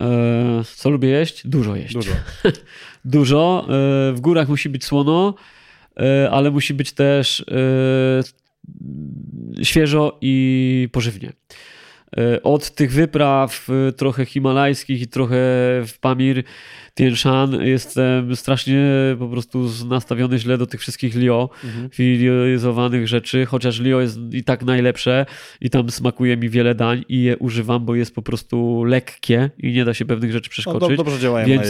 [0.00, 1.46] E, co lubię jeść?
[1.46, 1.94] Dużo jeść.
[1.94, 2.12] Dużo.
[3.04, 3.66] Dużo.
[3.68, 5.34] E, w górach musi być słono,
[6.00, 7.44] e, ale musi być też e,
[9.62, 11.32] świeżo i pożywnie.
[12.16, 15.36] E, Od tych wypraw e, trochę himalajskich i trochę
[15.86, 16.42] w Pamir,
[16.94, 18.82] Tien Shan jestem strasznie
[19.18, 21.90] po prostu nastawiony źle do tych wszystkich Lio, Mhm.
[23.06, 25.26] rzeczy, chociaż Lio jest i tak najlepsze
[25.60, 29.72] i tam smakuje mi wiele dań i je używam, bo jest po prostu lekkie i
[29.72, 30.88] nie da się pewnych rzeczy No, przeskoczyć.
[30.88, 31.68] do, dobrze działają Więc- na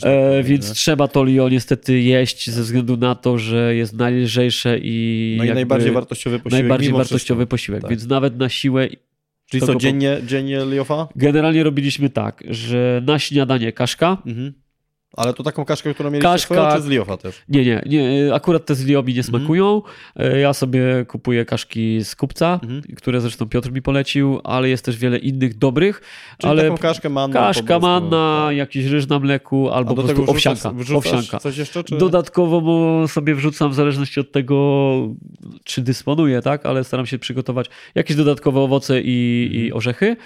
[0.00, 0.74] tak E, powiem, więc nie?
[0.74, 5.54] trzeba to Lio niestety jeść ze względu na to, że jest najlżejsze i, No i
[5.54, 6.62] najbardziej wartościowy posiłek.
[6.62, 7.50] najbardziej wartościowy wszystko.
[7.50, 7.82] posiłek.
[7.82, 7.90] Tak.
[7.90, 8.88] Więc nawet na siłę
[9.60, 11.08] Czyli co, dziennie, dziennie Liofa?
[11.16, 14.18] generalnie robiliśmy tak, że na śniadanie kaszka.
[14.26, 14.63] Mhm.
[15.16, 17.42] Ale to taką kaszkę, którą mieliście Kaszka- swoją, czy z Liofa też?
[17.48, 18.34] Nie, nie, nie.
[18.34, 19.24] Akurat te z Lio mi nie Mhm.
[19.38, 19.82] smakują.
[20.16, 22.82] E, Ja sobie kupuję kaszki z kupca, Mhm.
[22.96, 26.02] które zresztą Piotr mi polecił, ale jest też wiele innych dobrych.
[26.38, 28.56] Czyli ale taką kaszkę manną po kaszka prostu, manna, tak.
[28.56, 30.78] jakiś ryż na mleku A albo do po tego prostu wrzucasz, owsianka.
[30.78, 31.38] wrzucasz owsianka.
[31.38, 31.84] coś jeszcze?
[31.84, 31.96] Czy...
[31.98, 34.94] Dodatkowo bo sobie wrzucam w zależności od tego,
[35.64, 36.66] czy dysponuję, tak?
[36.66, 39.76] Ale staram się przygotować jakieś dodatkowe owoce i, i Mhm.
[39.76, 40.16] orzechy.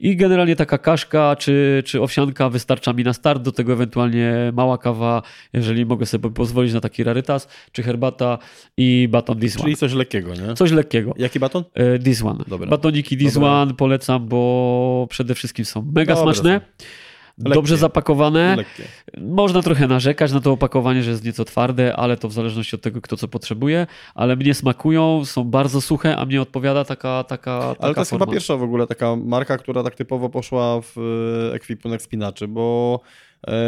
[0.00, 4.78] I generalnie taka kaszka czy, czy owsianka wystarcza mi na start, do tego ewentualnie mała
[4.78, 8.38] kawa, jeżeli mogę sobie pozwolić na taki rarytas, czy herbata
[8.76, 9.64] i baton this one.
[9.64, 10.54] Czyli coś lekkiego, nie?
[10.54, 11.14] Coś lekkiego.
[11.18, 11.64] Jaki baton?
[11.74, 12.44] E, This one.
[12.48, 12.68] Dobra.
[12.70, 13.50] Batoniki This Dobra.
[13.50, 16.60] one polecam, bo przede wszystkim są mega Dobre smaczne,
[17.38, 17.54] Lekkie.
[17.54, 18.56] dobrze zapakowane.
[18.56, 18.82] Lekkie.
[19.20, 22.82] Można trochę narzekać na to opakowanie, że jest nieco twarde, ale to w zależności od
[22.82, 23.86] tego, kto co potrzebuje.
[24.14, 28.10] Ale mnie smakują, są bardzo suche, a mnie odpowiada taka, taka, taka Ale to jest
[28.10, 28.24] forma.
[28.24, 30.94] chyba pierwsza w ogóle taka marka, która tak typowo poszła w
[31.50, 33.00] e, ekwipunek spinaczy, bo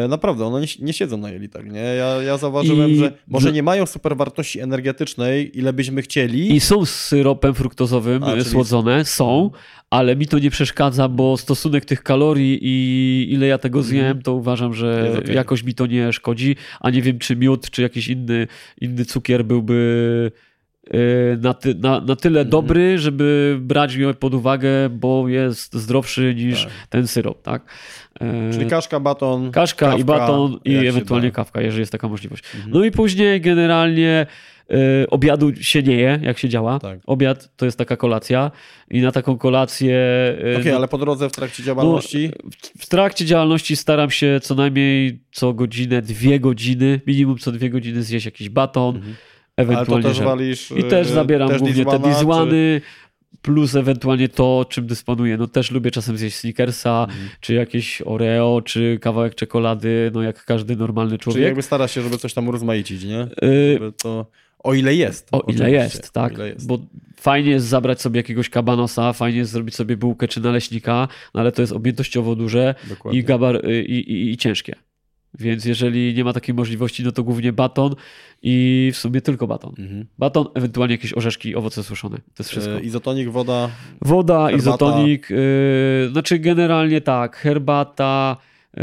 [0.09, 1.81] naprawdę one nie, nie siedzą na jelitach, nie?
[1.81, 6.57] Ja, ja zauważyłem, I- że może że- nie mają super wartości energetycznej, ile byśmy chcieli.
[6.57, 9.51] I są z syropem fruktozowym A, czyli- słodzone, są,
[9.91, 14.35] ale mi to nie przeszkadza, bo stosunek tych kalorii i ile ja tego zjem, to
[14.35, 15.19] uważam, że Mhm.
[15.25, 15.35] Okej.
[15.37, 18.47] jakoś mi to nie szkodzi, a nie wiem, czy miód, czy jakiś inny,
[18.81, 20.31] inny cukier byłby
[21.41, 22.51] na, ty, na, na tyle Mhm.
[22.51, 26.73] dobry, żeby brać go pod uwagę, bo jest zdrowszy niż Tak.
[26.89, 27.63] ten syrop, tak?
[28.21, 32.45] Yy, Czyli kaszka, baton, Kaszka kawka, i baton i ewentualnie kawka, jeżeli jest taka możliwość.
[32.55, 32.73] Mhm.
[32.75, 34.27] No i później generalnie
[35.03, 36.79] y, obiadu się nie je, jak się działa.
[36.79, 36.99] Tak.
[37.07, 38.51] Obiad to jest taka kolacja
[38.91, 39.97] i na taką kolację...
[40.55, 42.31] y, Okej, no, ale po drodze w trakcie działalności...
[42.79, 47.71] w, w trakcie działalności staram się co najmniej co godzinę, dwie godziny, minimum co dwie
[47.71, 49.15] godziny zjeść jakiś baton, Mhm.
[49.63, 50.71] Ewentualnie też walisz...
[50.77, 52.81] I też e, zabieram też głównie te Dizwana, czy- dizłany,
[53.43, 55.37] plus ewentualnie to, czym dysponuję.
[55.37, 57.29] No też lubię czasem zjeść Snickersa, Mhm.
[57.41, 61.43] czy jakieś Oreo, czy kawałek czekolady, no jak każdy normalny Czyli człowiek.
[61.45, 63.23] jakby stara się, żeby coś tam urozmaicić, nie?
[63.23, 64.27] Y, Żeby to...
[64.65, 65.29] O ile jest.
[65.33, 66.33] O ile jest, tak.
[66.35, 66.67] Ile jest.
[66.67, 66.79] Bo
[67.21, 71.53] fajnie jest zabrać sobie jakiegoś kabanosa, fajnie jest zrobić sobie bułkę czy naleśnika, no ale
[71.53, 72.75] to jest objętościowo duże
[73.13, 74.75] i, gabar, y, i, i, i ciężkie.
[75.39, 77.95] Więc jeżeli nie ma takiej możliwości, no to głównie baton
[78.43, 79.75] i w sumie tylko baton.
[79.79, 80.07] Mhm.
[80.19, 82.17] Baton, ewentualnie jakieś orzeszki, owoce suszone.
[82.17, 82.75] To jest wszystko.
[82.77, 83.71] E, Izotonik, woda...
[84.03, 84.57] Woda, herbata.
[84.59, 88.37] izotonik, yy, znaczy generalnie tak, herbata
[88.77, 88.83] yy,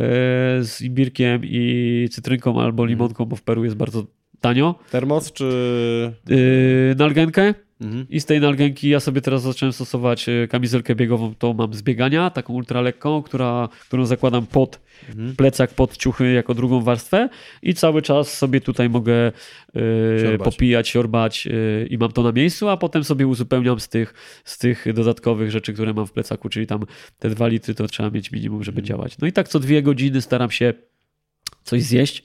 [0.64, 2.90] z imbirkiem i cytrynką albo Mhm.
[2.90, 4.04] limonką, bo w Peru jest bardzo
[4.42, 4.76] tanio.
[4.92, 6.14] Termos czy...
[6.30, 8.06] Yy, nalgenkę Mhm.
[8.10, 11.82] i z tej nalgenki ja sobie teraz zacząłem stosować yy, kamizelkę biegową, to mam z
[11.82, 14.80] biegania, taką ultralekką, która, którą zakładam pod
[15.10, 15.36] Mhm.
[15.36, 17.30] plecak, pod ciuchy jako drugą warstwę
[17.62, 19.32] i cały czas sobie tutaj mogę
[19.74, 19.82] yy,
[20.22, 20.46] Siorbać.
[20.54, 24.14] popijać, siorbać yy, i mam to na miejscu, a potem sobie uzupełniam z tych,
[24.46, 26.80] z tych dodatkowych rzeczy, które mam w plecaku, czyli tam
[27.20, 28.88] te dwa litry to trzeba mieć minimum, żeby Mhm.
[28.88, 29.18] działać.
[29.18, 30.74] No i tak co dwie godziny staram się
[31.64, 32.24] coś zjeść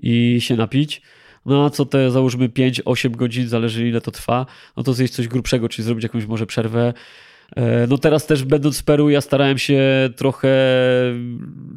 [0.00, 1.02] i się napić.
[1.46, 4.46] No a co te załóżmy 5-8 godzin, zależy ile to trwa,
[4.76, 6.94] no to zjeść coś grubszego, czyli zrobić jakąś może przerwę.
[7.56, 9.80] E, No teraz też będąc w Peru, ja starałem się
[10.16, 10.48] trochę,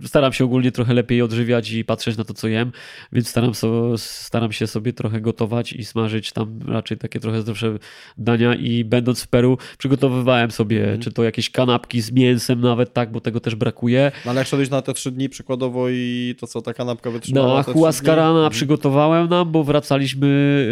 [0.05, 2.71] staram się ogólnie trochę lepiej odżywiać i patrzeć na to, co jem,
[3.11, 7.77] więc staram, so, staram się sobie trochę gotować i smażyć tam raczej takie trochę zdrowsze
[8.17, 11.01] dania i będąc w Peru przygotowywałem sobie, Mhm.
[11.01, 14.11] czy to jakieś kanapki z mięsem nawet, tak, bo tego też brakuje.
[14.25, 17.63] No ale jak szedłeś na te trzy dni przykładowo i to co, ta kanapka wytrzymała
[17.63, 18.51] trzy Huascarana dni?
[18.51, 20.27] przygotowałem nam, bo wracaliśmy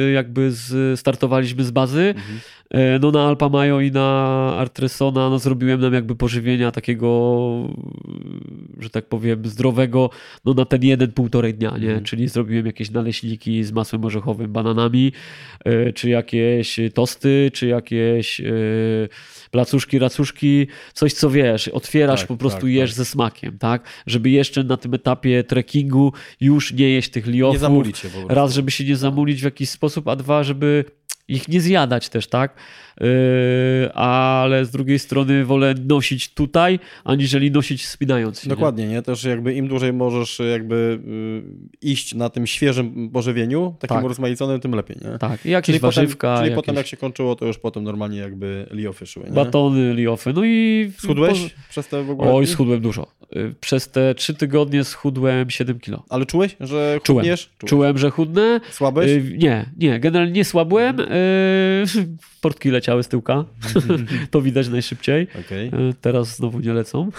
[0.10, 2.40] y, jakby z, startowaliśmy z bazy Mhm.
[2.76, 4.08] E, no na Alpa Mayo i na
[4.58, 7.10] Artresona no zrobiłem nam jakby pożywienia takiego,
[8.80, 10.10] że tak powiem, zdrowego,
[10.46, 12.02] no na ten jeden, półtorej dnia, nie?
[12.02, 15.12] Czyli zrobiłem jakieś naleśniki z masłem orzechowym, bananami,
[15.66, 18.54] e, czy jakieś tosty, czy jakieś e,
[19.52, 22.98] placuszki, racuszki, coś co wiesz, otwierasz Tak, po prostu tak, jesz tak.
[22.98, 23.84] ze smakiem, tak?
[24.08, 27.54] Żeby jeszcze na tym etapie trekkingu już nie jeść tych liofów.
[27.54, 28.36] Nie zamulić się po prostu.
[28.36, 30.86] Raz, żeby się nie zamulić w jakiś sposób, a dwa, żeby
[31.28, 32.54] ich nie zjadać też, tak?
[33.02, 38.50] Yy, ale z drugiej strony wolę nosić tutaj, aniżeli nosić spinając się.
[38.50, 38.56] nie?
[38.56, 39.02] Dokładnie, nie?
[39.02, 41.00] Też jakby im dłużej możesz jakby
[41.84, 44.06] y, iść na tym świeżym pożywieniu, takim Tak.
[44.06, 45.18] urozmaiconym, tym lepiej, nie?
[45.18, 48.18] Tak, i jakieś warzywka, potem, czyli jakieś potem jak się kończyło, to już potem normalnie
[48.18, 49.32] jakby liofy szły, nie?
[49.32, 50.34] batony, liofy.
[50.34, 50.92] No i...
[50.98, 53.08] Schudłeś przez te w ogóle Oj, schudłem dużo.
[53.32, 56.04] Yy, Przez te trzy tygodnie schudłem 7 kilo.
[56.10, 57.24] Ale czułeś, że Czułem.
[57.24, 57.50] chudniesz?
[57.58, 57.70] Czułeś.
[57.70, 58.60] Czułem, że chudnę.
[58.72, 59.12] Słabłeś?
[59.12, 60.98] Yy, nie, nie, generalnie nie słabłem.
[60.98, 61.06] Yy,
[62.42, 63.46] portki leciały z tyłka.
[64.32, 65.28] to widać najszybciej.
[65.46, 65.66] Okej.
[65.66, 67.10] Yy, teraz znowu nie lecą.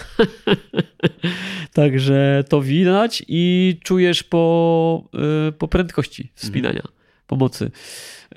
[1.73, 6.83] Także to widać i czujesz po, yy, po prędkości wspinania,
[7.27, 7.71] pomocy.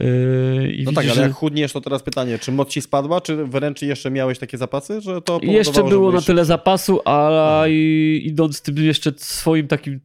[0.00, 2.82] Yy, i No widzisz, tak, ale że jak chudniesz, to teraz pytanie, czy moc ci
[2.82, 7.72] spadła, czy wręcz jeszcze miałeś takie zapasy, że to jeszcze było na tyle zapasu, ale
[7.72, 10.00] i, idąc tym jeszcze swoim takim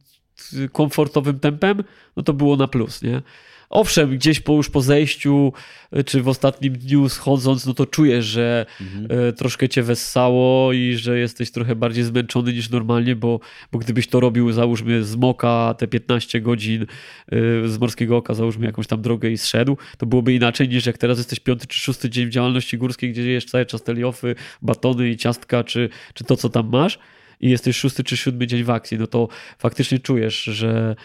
[0.72, 1.84] komfortowym tempem,
[2.16, 3.22] no to było na plus, nie?
[3.70, 5.52] Owszem, gdzieś po już po zejściu,
[5.98, 9.28] y, czy w ostatnim dniu schodząc, no to czujesz, że Mhm.
[9.28, 13.40] e, troszkę cię wessało i że jesteś trochę bardziej zmęczony niż normalnie, bo,
[13.72, 18.66] bo gdybyś to robił, załóżmy z Moka te 15 godzin, e, z Morskiego Oka, załóżmy
[18.66, 22.10] jakąś tam drogę i zszedł, to byłoby inaczej niż jak teraz jesteś piąty czy szósty
[22.10, 26.24] dzień w działalności górskiej, gdzie jesz cały czas te liofy, batony i ciastka, czy, czy
[26.24, 26.98] to, co tam masz
[27.40, 29.28] i jesteś szósty czy siódmy dzień w akcji, no to
[29.58, 30.96] faktycznie czujesz, że,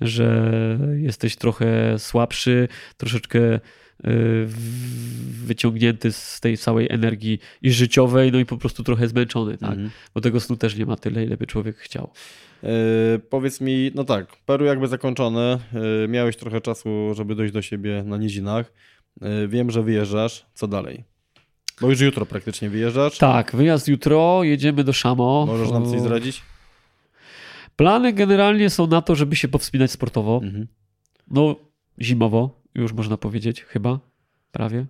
[0.00, 3.60] że jesteś trochę słabszy, troszeczkę y,
[5.44, 9.70] wyciągnięty z tej całej energii i życiowej, no i po prostu trochę zmęczony, tak?
[9.70, 9.90] Mhm.
[10.14, 12.10] Bo tego snu też nie ma tyle, ile by człowiek chciał.
[12.62, 12.68] Yy,
[13.30, 18.02] powiedz mi, no tak, Peru jakby zakończone, yy, miałeś trochę czasu, żeby dojść do siebie
[18.06, 18.72] na nizinach.
[19.20, 21.04] Yy, wiem, że wyjeżdżasz, co dalej?
[21.80, 23.18] Bo już jutro praktycznie wyjeżdżasz.
[23.18, 25.44] Tak, wyjazd jutro, jedziemy do Szamo.
[25.46, 26.42] Możesz nam coś zdradzić?
[27.78, 30.40] Plany generalnie są na to, żeby się powspinać sportowo.
[30.44, 30.66] Mhm.
[31.30, 31.56] No,
[32.00, 34.00] zimowo, już można powiedzieć, chyba,
[34.52, 34.86] prawie.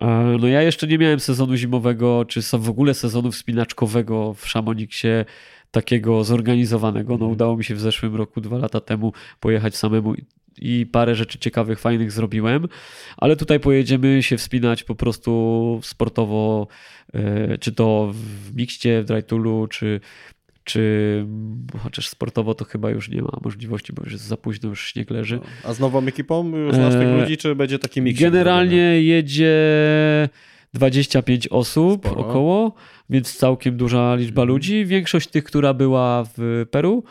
[0.00, 4.48] E, No ja jeszcze nie miałem sezonu zimowego, czy są w ogóle sezonu wspinaczkowego w
[4.48, 5.08] Szamoniksie
[5.70, 7.08] takiego zorganizowanego.
[7.08, 7.32] No Mhm.
[7.32, 10.14] udało mi się w zeszłym roku, dwa lata temu pojechać samemu
[10.58, 12.68] i- parę rzeczy ciekawych, fajnych zrobiłem,
[13.16, 16.66] ale tutaj pojedziemy się wspinać po prostu sportowo,
[17.14, 20.00] e, czy to w mikście, w Drajtulu, czy,
[20.66, 21.24] czy
[21.82, 25.10] chociaż sportowo to chyba już nie ma możliwości, bo już jest za późno, już śnieg
[25.10, 25.40] leży.
[25.64, 28.20] A z nową ekipą już znasz tych Eee, ludzi, czy będzie taki miks?
[28.20, 29.54] Generalnie jedzie
[30.74, 32.20] 25 osób Sporo.
[32.20, 32.74] około,
[33.10, 34.48] więc całkiem duża liczba Mhm.
[34.48, 34.86] ludzi.
[34.86, 37.04] Większość tych, która była w Peru.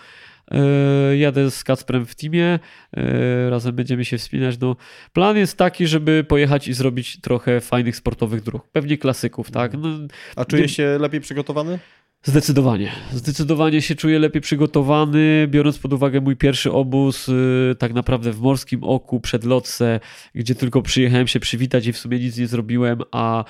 [0.51, 2.59] E, Jadę z Kacprem w teamie,
[2.97, 4.59] e, razem będziemy się wspinać.
[4.59, 4.75] No,
[5.13, 8.67] plan jest taki, żeby pojechać i zrobić trochę fajnych sportowych dróg.
[8.71, 9.73] Pewnie klasyków, tak?
[9.77, 9.89] No,
[10.35, 11.79] A czujesz się lepiej przygotowany?
[12.27, 12.91] Zdecydowanie.
[13.11, 18.41] Zdecydowanie się czuję lepiej przygotowany, biorąc pod uwagę mój pierwszy obóz y, tak naprawdę w
[18.41, 19.99] Morskim Oku przed Lotse,
[20.35, 23.43] gdzie tylko przyjechałem się przywitać i w sumie nic nie zrobiłem, a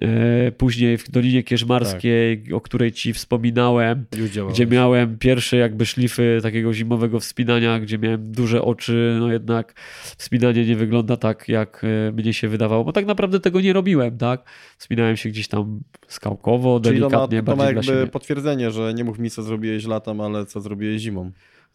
[0.00, 4.04] e, później w Dolinie Kierzmarskiej, o której ci wspominałem,
[4.50, 9.74] gdzie miałem pierwsze jakby szlify takiego zimowego wspinania, gdzie miałem duże oczy, no jednak
[10.18, 14.18] wspinanie nie wygląda tak, jak e, mnie się wydawało, bo tak naprawdę tego nie robiłem,
[14.18, 14.44] tak?
[14.78, 18.05] Wspinałem się gdzieś tam skałkowo, Czyli delikatnie, bardziej dla siebie.
[18.08, 21.30] Potwierdzenie, że nie mów mi, co zrobiłeś latem, ale co zrobiłeś zimą.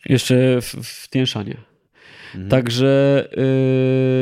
[0.05, 1.57] Jeszcze w, w Tienszanie.
[2.35, 2.49] Mhm.
[2.49, 3.27] Także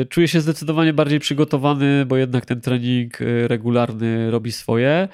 [0.02, 5.08] y, czuję się zdecydowanie bardziej przygotowany, bo jednak ten trening y, regularny robi swoje.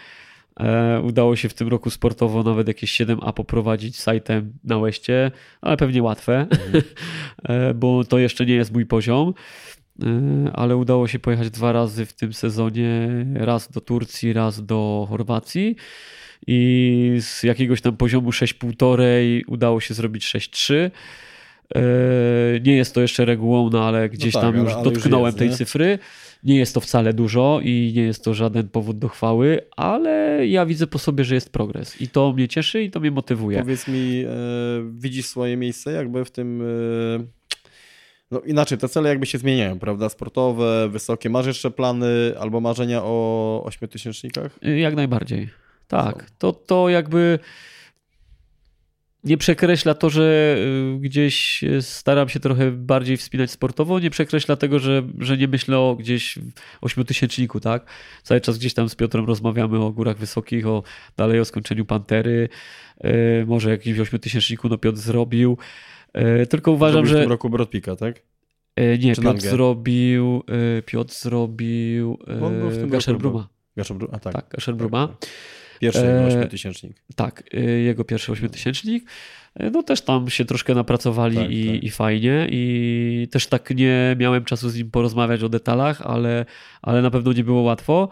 [0.61, 5.77] E, udało się w tym roku sportowo nawet jakieś 7A poprowadzić sajtem na Łeście, ale
[5.77, 6.47] pewnie łatwe,
[7.49, 9.35] e, bo to jeszcze nie jest mój poziom.
[10.03, 15.07] E, Ale udało się pojechać dwa razy w tym sezonie, raz do Turcji, raz do
[15.11, 15.77] Chorwacji
[16.47, 20.91] i z jakiegoś tam poziomu 6,5 udało się zrobić 6,3.
[21.75, 21.81] E,
[22.65, 25.27] Nie jest to jeszcze regułą, no ale gdzieś tak, tam ale- już ale już dotknąłem
[25.27, 25.55] jest, tej nie?
[25.57, 25.99] cyfry.
[26.45, 30.67] Nie jest to wcale dużo i nie jest to żaden powód do chwały, ale ja
[30.67, 33.59] widzę po sobie, że jest progres i to mnie cieszy i to mnie motywuje.
[33.59, 34.31] Powiedz mi, e,
[34.99, 36.63] widzisz swoje miejsce jakby w tym...
[37.21, 37.25] E,
[38.31, 40.09] no inaczej, te cele jakby się zmieniają, prawda?
[40.09, 41.31] Sportowe, wysokie.
[41.31, 42.07] Masz jeszcze plany
[42.41, 44.59] albo marzenia o ośmiotysięcznikach?
[44.63, 45.49] Jak najbardziej.
[45.89, 47.39] Tak, to, to jakby
[49.27, 50.57] nie przekreśla to, że
[50.97, 55.79] y, gdzieś staram się trochę bardziej wspinać sportowo, nie przekreśla tego, że, że nie myślę
[55.79, 56.39] o gdzieś
[56.81, 57.87] ośmiotysięczniku, tak?
[58.23, 60.83] Cały czas gdzieś tam z Piotrem rozmawiamy o górach wysokich, o
[61.17, 62.49] dalej o skończeniu Pantery,
[63.05, 65.59] y, może jakimś ośmiotysięczniku no Piotr zrobił,
[66.43, 67.17] y, tylko uważam, że...
[67.17, 68.23] w tym roku Brodpika, tak?
[68.99, 70.43] Nie, Czy Piotr zrobił,
[70.87, 72.19] Piotr zrobił
[72.87, 73.49] Gasherbruma.
[73.77, 74.33] Gaszobru, a tak.
[74.33, 75.17] Tak, Gasherbruma.
[75.81, 76.97] Pierwszy E, ośmiotysięcznik.
[77.17, 79.11] Tak, y, jego pierwszy ośmiotysięcznik.
[79.61, 81.83] Y, No też tam się troszkę napracowali Tak, i, tak.
[81.83, 86.45] i fajnie i też tak nie miałem czasu z nim porozmawiać o detalach, ale,
[86.83, 88.09] ale na pewno nie było łatwo.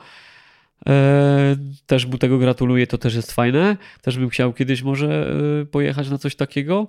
[0.88, 3.76] E, Też mu tego gratuluję, to też jest fajne.
[4.02, 6.88] Też bym chciał kiedyś może y, pojechać na coś takiego.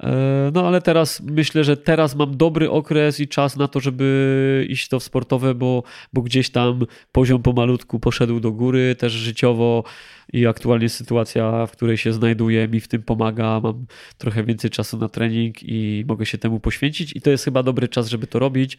[0.00, 4.66] E, No ale teraz myślę, że teraz mam dobry okres i czas na to, żeby
[4.68, 6.80] iść to w sportowe, bo, bo gdzieś tam
[7.12, 9.84] poziom pomalutku poszedł do góry, też życiowo
[10.32, 13.60] i aktualnie sytuacja, w której się znajduję, mi w tym pomaga.
[13.60, 13.86] Mam
[14.18, 17.88] trochę więcej czasu na trening i mogę się temu poświęcić i to jest chyba dobry
[17.88, 18.78] czas, żeby to robić,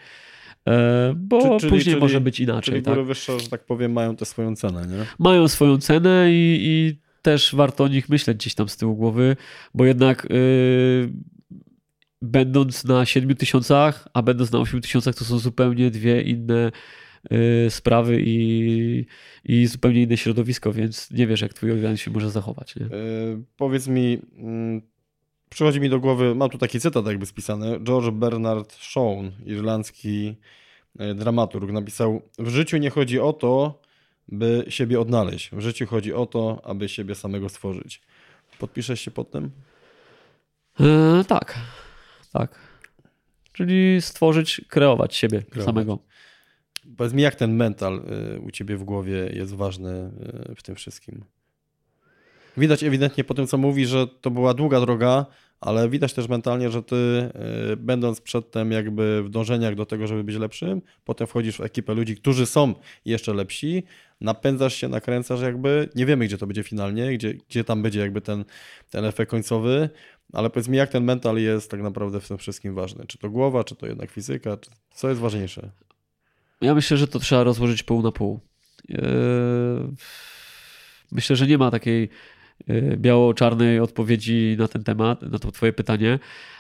[0.68, 2.72] e, bo Czy- czyli- później czyli- może być inaczej.
[2.74, 2.94] Czyli tak?
[2.94, 5.06] góry wyższe, że tak powiem, mają tę swoją cenę, nie?
[5.20, 9.36] mają swoją cenę i, i też warto o nich myśleć gdzieś tam z tyłu głowy,
[9.74, 11.10] bo jednak yy,
[12.22, 16.72] będąc na 7 tysiącach, a będąc na 8 tysiącach, to są zupełnie dwie inne
[17.32, 19.06] yy, sprawy i,
[19.46, 22.78] i zupełnie inne środowisko, więc nie wiesz, jak twój organizm się może zachować.
[22.78, 22.82] E,
[23.58, 24.82] powiedz mi, mm,
[25.50, 30.36] przychodzi mi do głowy, mam tu taki cytat jakby spisany, George Bernard Shaw, irlandzki
[31.00, 33.85] e, dramaturg, napisał, w życiu nie chodzi o to,
[34.28, 38.02] by siebie odnaleźć, w życiu chodzi o to, aby siebie samego stworzyć.
[38.60, 39.52] Podpiszesz się pod tym?
[40.80, 41.56] E, tak,
[42.34, 42.60] tak.
[43.54, 45.66] Czyli stworzyć, kreować siebie Kreować.
[45.66, 46.00] samego.
[46.98, 48.02] Powiedz mi, jak ten mental
[48.36, 50.12] y, u ciebie w głowie jest ważny
[50.52, 51.24] y, w tym wszystkim?
[52.58, 55.26] Widać ewidentnie po tym, co mówi, że to była długa droga,
[55.62, 56.96] ale widać też mentalnie, że ty,
[57.72, 61.94] y, będąc przedtem jakby w dążeniach do tego, żeby być lepszym, potem wchodzisz w ekipę
[61.94, 62.74] ludzi, którzy są
[63.06, 63.84] jeszcze lepsi,
[64.22, 68.22] napędzasz się, nakręcasz jakby, nie wiemy, gdzie to będzie finalnie, gdzie, gdzie tam będzie jakby
[68.22, 68.46] ten,
[68.90, 69.90] ten efekt końcowy,
[70.34, 73.06] ale powiedz mi, jak ten mental jest tak naprawdę w tym wszystkim ważny?
[73.08, 74.58] Czy to głowa, czy to jednak fizyka?
[74.94, 75.72] Co jest ważniejsze?
[76.62, 78.40] Ja myślę, że to trzeba rozłożyć pół na pół.
[78.90, 79.96] Eee,
[81.12, 82.10] Myślę, że nie ma takiej
[82.98, 86.20] biało-czarnej odpowiedzi na ten temat, na to twoje pytanie,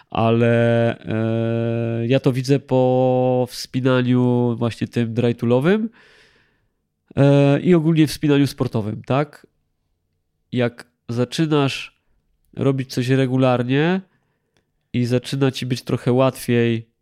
[0.09, 5.89] ale e, ja to widzę po wspinaniu właśnie tym drytulowym
[7.15, 9.47] e, i ogólnie wspinaniu sportowym, tak?
[10.51, 12.01] Jak zaczynasz
[12.53, 14.01] robić coś regularnie
[14.93, 16.94] i zaczyna ci być trochę łatwiej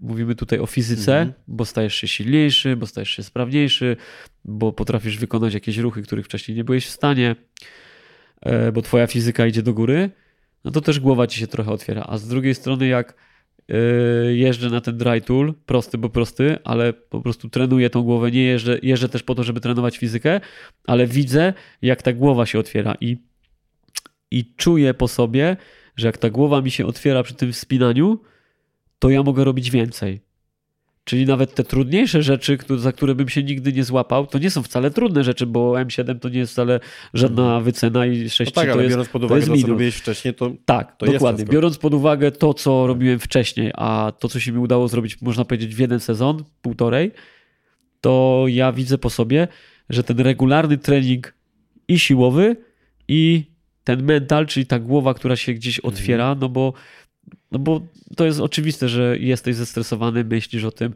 [0.00, 1.32] Mówimy tutaj o fizyce, Mhm.
[1.48, 3.96] bo stajesz się silniejszy, bo stajesz się sprawniejszy,
[4.44, 7.36] bo potrafisz wykonać jakieś ruchy, których wcześniej nie byłeś w stanie,
[8.40, 10.10] e, bo twoja fizyka idzie do góry,
[10.64, 12.04] no to też głowa ci się trochę otwiera.
[12.08, 13.14] A z drugiej strony, jak
[13.68, 13.74] e,
[14.34, 18.42] jeżdżę na ten dry tool, prosty, bo prosty, ale po prostu trenuję tą głowę, nie
[18.44, 20.40] jeżdżę, jeżdżę też po to, żeby trenować fizykę,
[20.86, 21.52] ale widzę,
[21.82, 23.16] jak ta głowa się otwiera i,
[24.30, 25.56] i czuję po sobie,
[25.96, 28.20] że jak ta głowa mi się otwiera przy tym wspinaniu,
[29.00, 30.20] to ja mogę robić więcej.
[31.04, 34.62] Czyli nawet te trudniejsze rzeczy, za które bym się nigdy nie złapał, to nie są
[34.62, 36.80] wcale trudne rzeczy, bo M7 to nie jest wcale
[37.14, 39.56] żadna wycena i 6 No tak, to ale jest, biorąc pod to uwagę jest to,
[39.60, 41.44] co robiłeś wcześniej, to Tak, To dokładnie.
[41.44, 45.44] Biorąc pod uwagę to, co robiłem wcześniej, a to, co się mi udało zrobić, można
[45.44, 47.12] powiedzieć, w jeden sezon, półtorej,
[48.00, 49.48] to ja widzę po sobie,
[49.88, 51.34] że ten regularny trening
[51.88, 52.56] i siłowy,
[53.08, 53.50] i
[53.84, 55.94] ten mental, czyli ta głowa, która się gdzieś Mhm.
[55.94, 56.72] otwiera, no bo
[57.52, 57.80] no bo
[58.16, 60.94] to jest oczywiste, że jesteś zestresowany, myślisz o tym,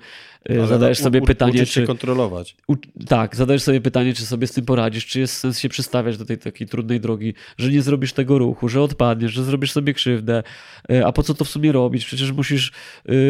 [0.51, 2.57] y, ale zadajesz sobie u- pytanie, uczyć się czy, kontrolować.
[2.69, 2.77] u,
[3.09, 6.25] tak, zadajesz sobie pytanie, czy sobie z tym poradzisz, czy jest sens się przystawiać do
[6.25, 10.43] tej takiej trudnej drogi, że nie zrobisz tego ruchu, że odpadniesz, że zrobisz sobie krzywdę,
[10.91, 12.05] y, a po co to w sumie robić?
[12.05, 12.73] Przecież musisz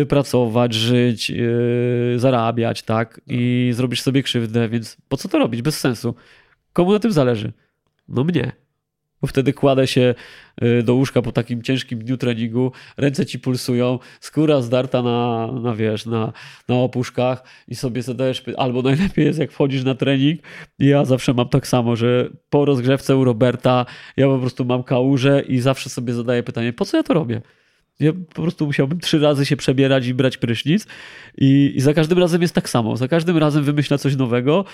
[0.02, 1.32] y, pracować, żyć,
[2.16, 3.20] zarabiać, tak?
[3.26, 5.62] I zrobisz sobie krzywdę, więc po co to robić?
[5.62, 6.14] Bez sensu.
[6.72, 7.52] Komu na tym zależy?
[8.09, 8.64] No mnie.
[9.24, 10.14] Bo wtedy kładę się
[10.62, 15.74] y, do łóżka po takim ciężkim dniu treningu, ręce ci pulsują, skóra zdarta na, na
[15.74, 16.32] wiesz, na,
[16.68, 20.40] na opuszkach i sobie zadajesz, albo najlepiej jest jak wchodzisz na trening
[20.78, 23.86] ja zawsze mam tak samo, że po rozgrzewce u Roberta
[24.16, 27.42] ja po prostu mam kałużę i zawsze sobie zadaję pytanie, po co ja to robię?
[28.00, 30.86] Ja po prostu musiałbym trzy razy się przebierać i brać prysznic
[31.38, 32.96] i, i za każdym razem jest tak samo.
[32.96, 34.64] Za każdym razem wymyśla coś nowego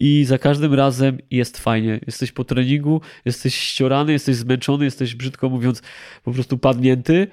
[0.00, 2.00] i za każdym razem jest fajnie.
[2.06, 5.82] Jesteś po treningu, jesteś ściorany, jesteś zmęczony, jesteś brzydko mówiąc
[6.24, 7.26] po prostu padnięty,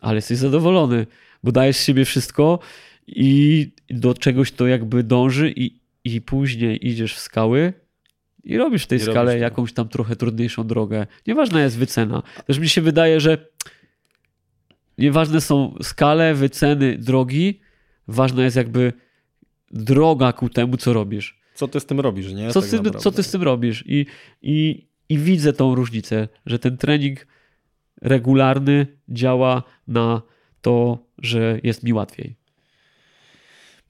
[0.00, 1.06] ale jesteś zadowolony,
[1.44, 2.58] bo dajesz z siebie wszystko
[3.06, 7.72] i do czegoś to jakby dąży i, i później idziesz w skały
[8.44, 11.06] i robisz w tej I skale robisz jakąś tam trochę trudniejszą drogę.
[11.26, 12.22] Nieważna jest wycena.
[12.46, 13.38] Też mi się wydaje, że
[15.00, 17.60] nieważne są skale, wyceny, drogi.
[18.08, 18.92] Ważna jest jakby
[19.70, 21.40] droga ku temu, co robisz.
[21.54, 22.50] Co ty z tym robisz, nie?
[22.50, 22.98] Co, Tak naprawdę.
[22.98, 23.84] co ty z tym robisz?
[23.86, 24.06] I,
[24.42, 27.26] i, I widzę tą różnicę, że ten trening
[28.02, 30.22] regularny działa na
[30.60, 32.36] to, że jest mi łatwiej.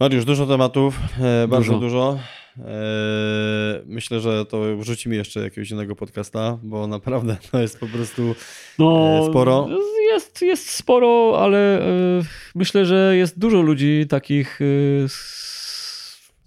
[0.01, 1.81] Mariusz, dużo tematów, e, bardzo Dużo.
[1.81, 2.19] dużo.
[2.59, 8.35] E, myślę, że to wrzucimy jeszcze jakiegoś innego podcasta, bo naprawdę to jest po prostu
[8.79, 9.69] No, E, sporo?
[10.11, 12.23] Jest, jest sporo, ale e,
[12.55, 14.65] myślę, że jest dużo ludzi takich e,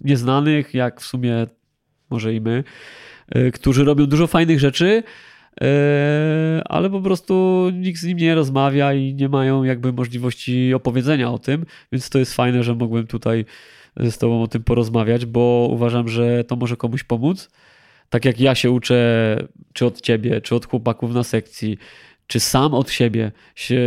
[0.00, 1.46] nieznanych, jak w sumie
[2.10, 2.64] może i my,
[3.28, 5.02] e, którzy robią dużo fajnych rzeczy,
[6.64, 11.38] ale po prostu nikt z nim nie rozmawia i nie mają jakby możliwości opowiedzenia o
[11.38, 13.44] tym, więc to jest fajne, że mogłem tutaj
[13.96, 17.50] z tobą o tym porozmawiać, bo uważam, że to może komuś pomóc.
[18.10, 19.36] Tak jak ja się uczę,
[19.72, 21.78] czy od ciebie, czy od chłopaków na sekcji,
[22.26, 23.80] czy sam od siebie się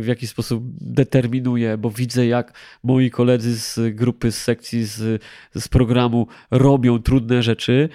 [0.00, 5.22] w jakiś sposób determinuję, bo widzę, jak moi koledzy z grupy, z sekcji, z,
[5.54, 7.88] z programu robią trudne rzeczy,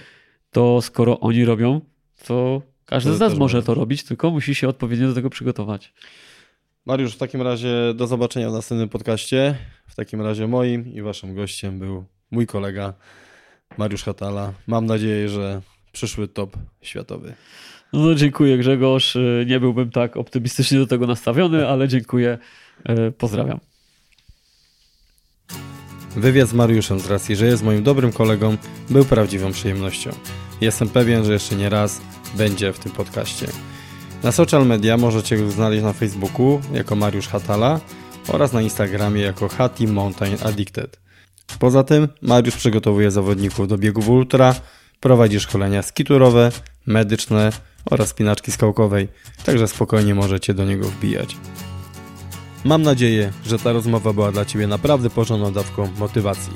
[0.51, 1.81] to skoro oni robią,
[2.25, 5.93] to każdy To z nas może to robić, tylko musi się odpowiednio do tego przygotować.
[6.85, 9.55] Mariusz, w takim razie do zobaczenia w następnym podcaście.
[9.87, 12.93] W takim razie moim i waszym gościem był mój kolega
[13.77, 14.53] Mariusz Hatala.
[14.67, 15.61] Mam nadzieję, że
[15.91, 17.33] przyszły top światowy.
[17.93, 19.17] No, dziękuję Grzegorz.
[19.45, 22.37] Nie byłbym tak optymistycznie do tego nastawiony, ale dziękuję.
[22.85, 23.59] E, Pozdrawiam.
[26.15, 28.57] Wywiad z Mariuszem z racji, że jest moim dobrym kolegą,
[28.89, 30.11] był prawdziwą przyjemnością.
[30.61, 32.01] Jestem pewien, że jeszcze nie raz
[32.37, 33.47] będzie w tym podcaście.
[34.23, 37.79] Na social media możecie go znaleźć na Facebooku jako Mariusz Hatala
[38.27, 40.99] oraz na Instagramie jako Hati Mountain Addicted.
[41.59, 44.55] Poza tym Mariusz przygotowuje zawodników do biegów ultra,
[44.99, 46.51] prowadzi szkolenia skiturowe,
[46.85, 47.51] medyczne
[47.89, 49.07] oraz spinaczki skałkowej,
[49.45, 51.37] także spokojnie możecie do niego wbijać.
[52.63, 56.53] Mam nadzieję, że ta rozmowa była dla Ciebie naprawdę porządną dawką motywacji.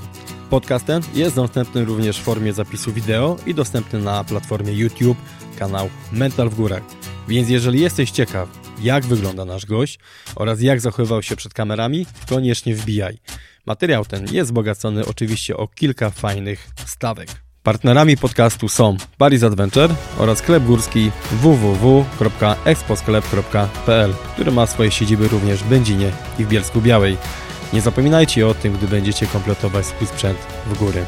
[0.49, 5.17] Podcast ten jest dostępny również w formie zapisu wideo i dostępny na platformie YouTube,
[5.59, 6.83] kanał Mental w Górach.
[7.27, 8.49] Więc jeżeli jesteś ciekaw,
[8.81, 9.99] jak wygląda nasz gość
[10.35, 13.17] oraz jak zachowywał się przed kamerami, koniecznie wbijaj.
[13.65, 17.50] Materiał ten jest wzbogacony oczywiście o kilka fajnych stawek.
[17.63, 25.69] Partnerami podcastu są Paris Adventure oraz sklep górski www.exposklep.pl, który ma swoje siedziby również w
[25.69, 27.17] Będzinie i w Bielsku Białej.
[27.73, 31.05] Nie zapominajcie o tym, gdy będziecie kompletować swój sprzęt w góry.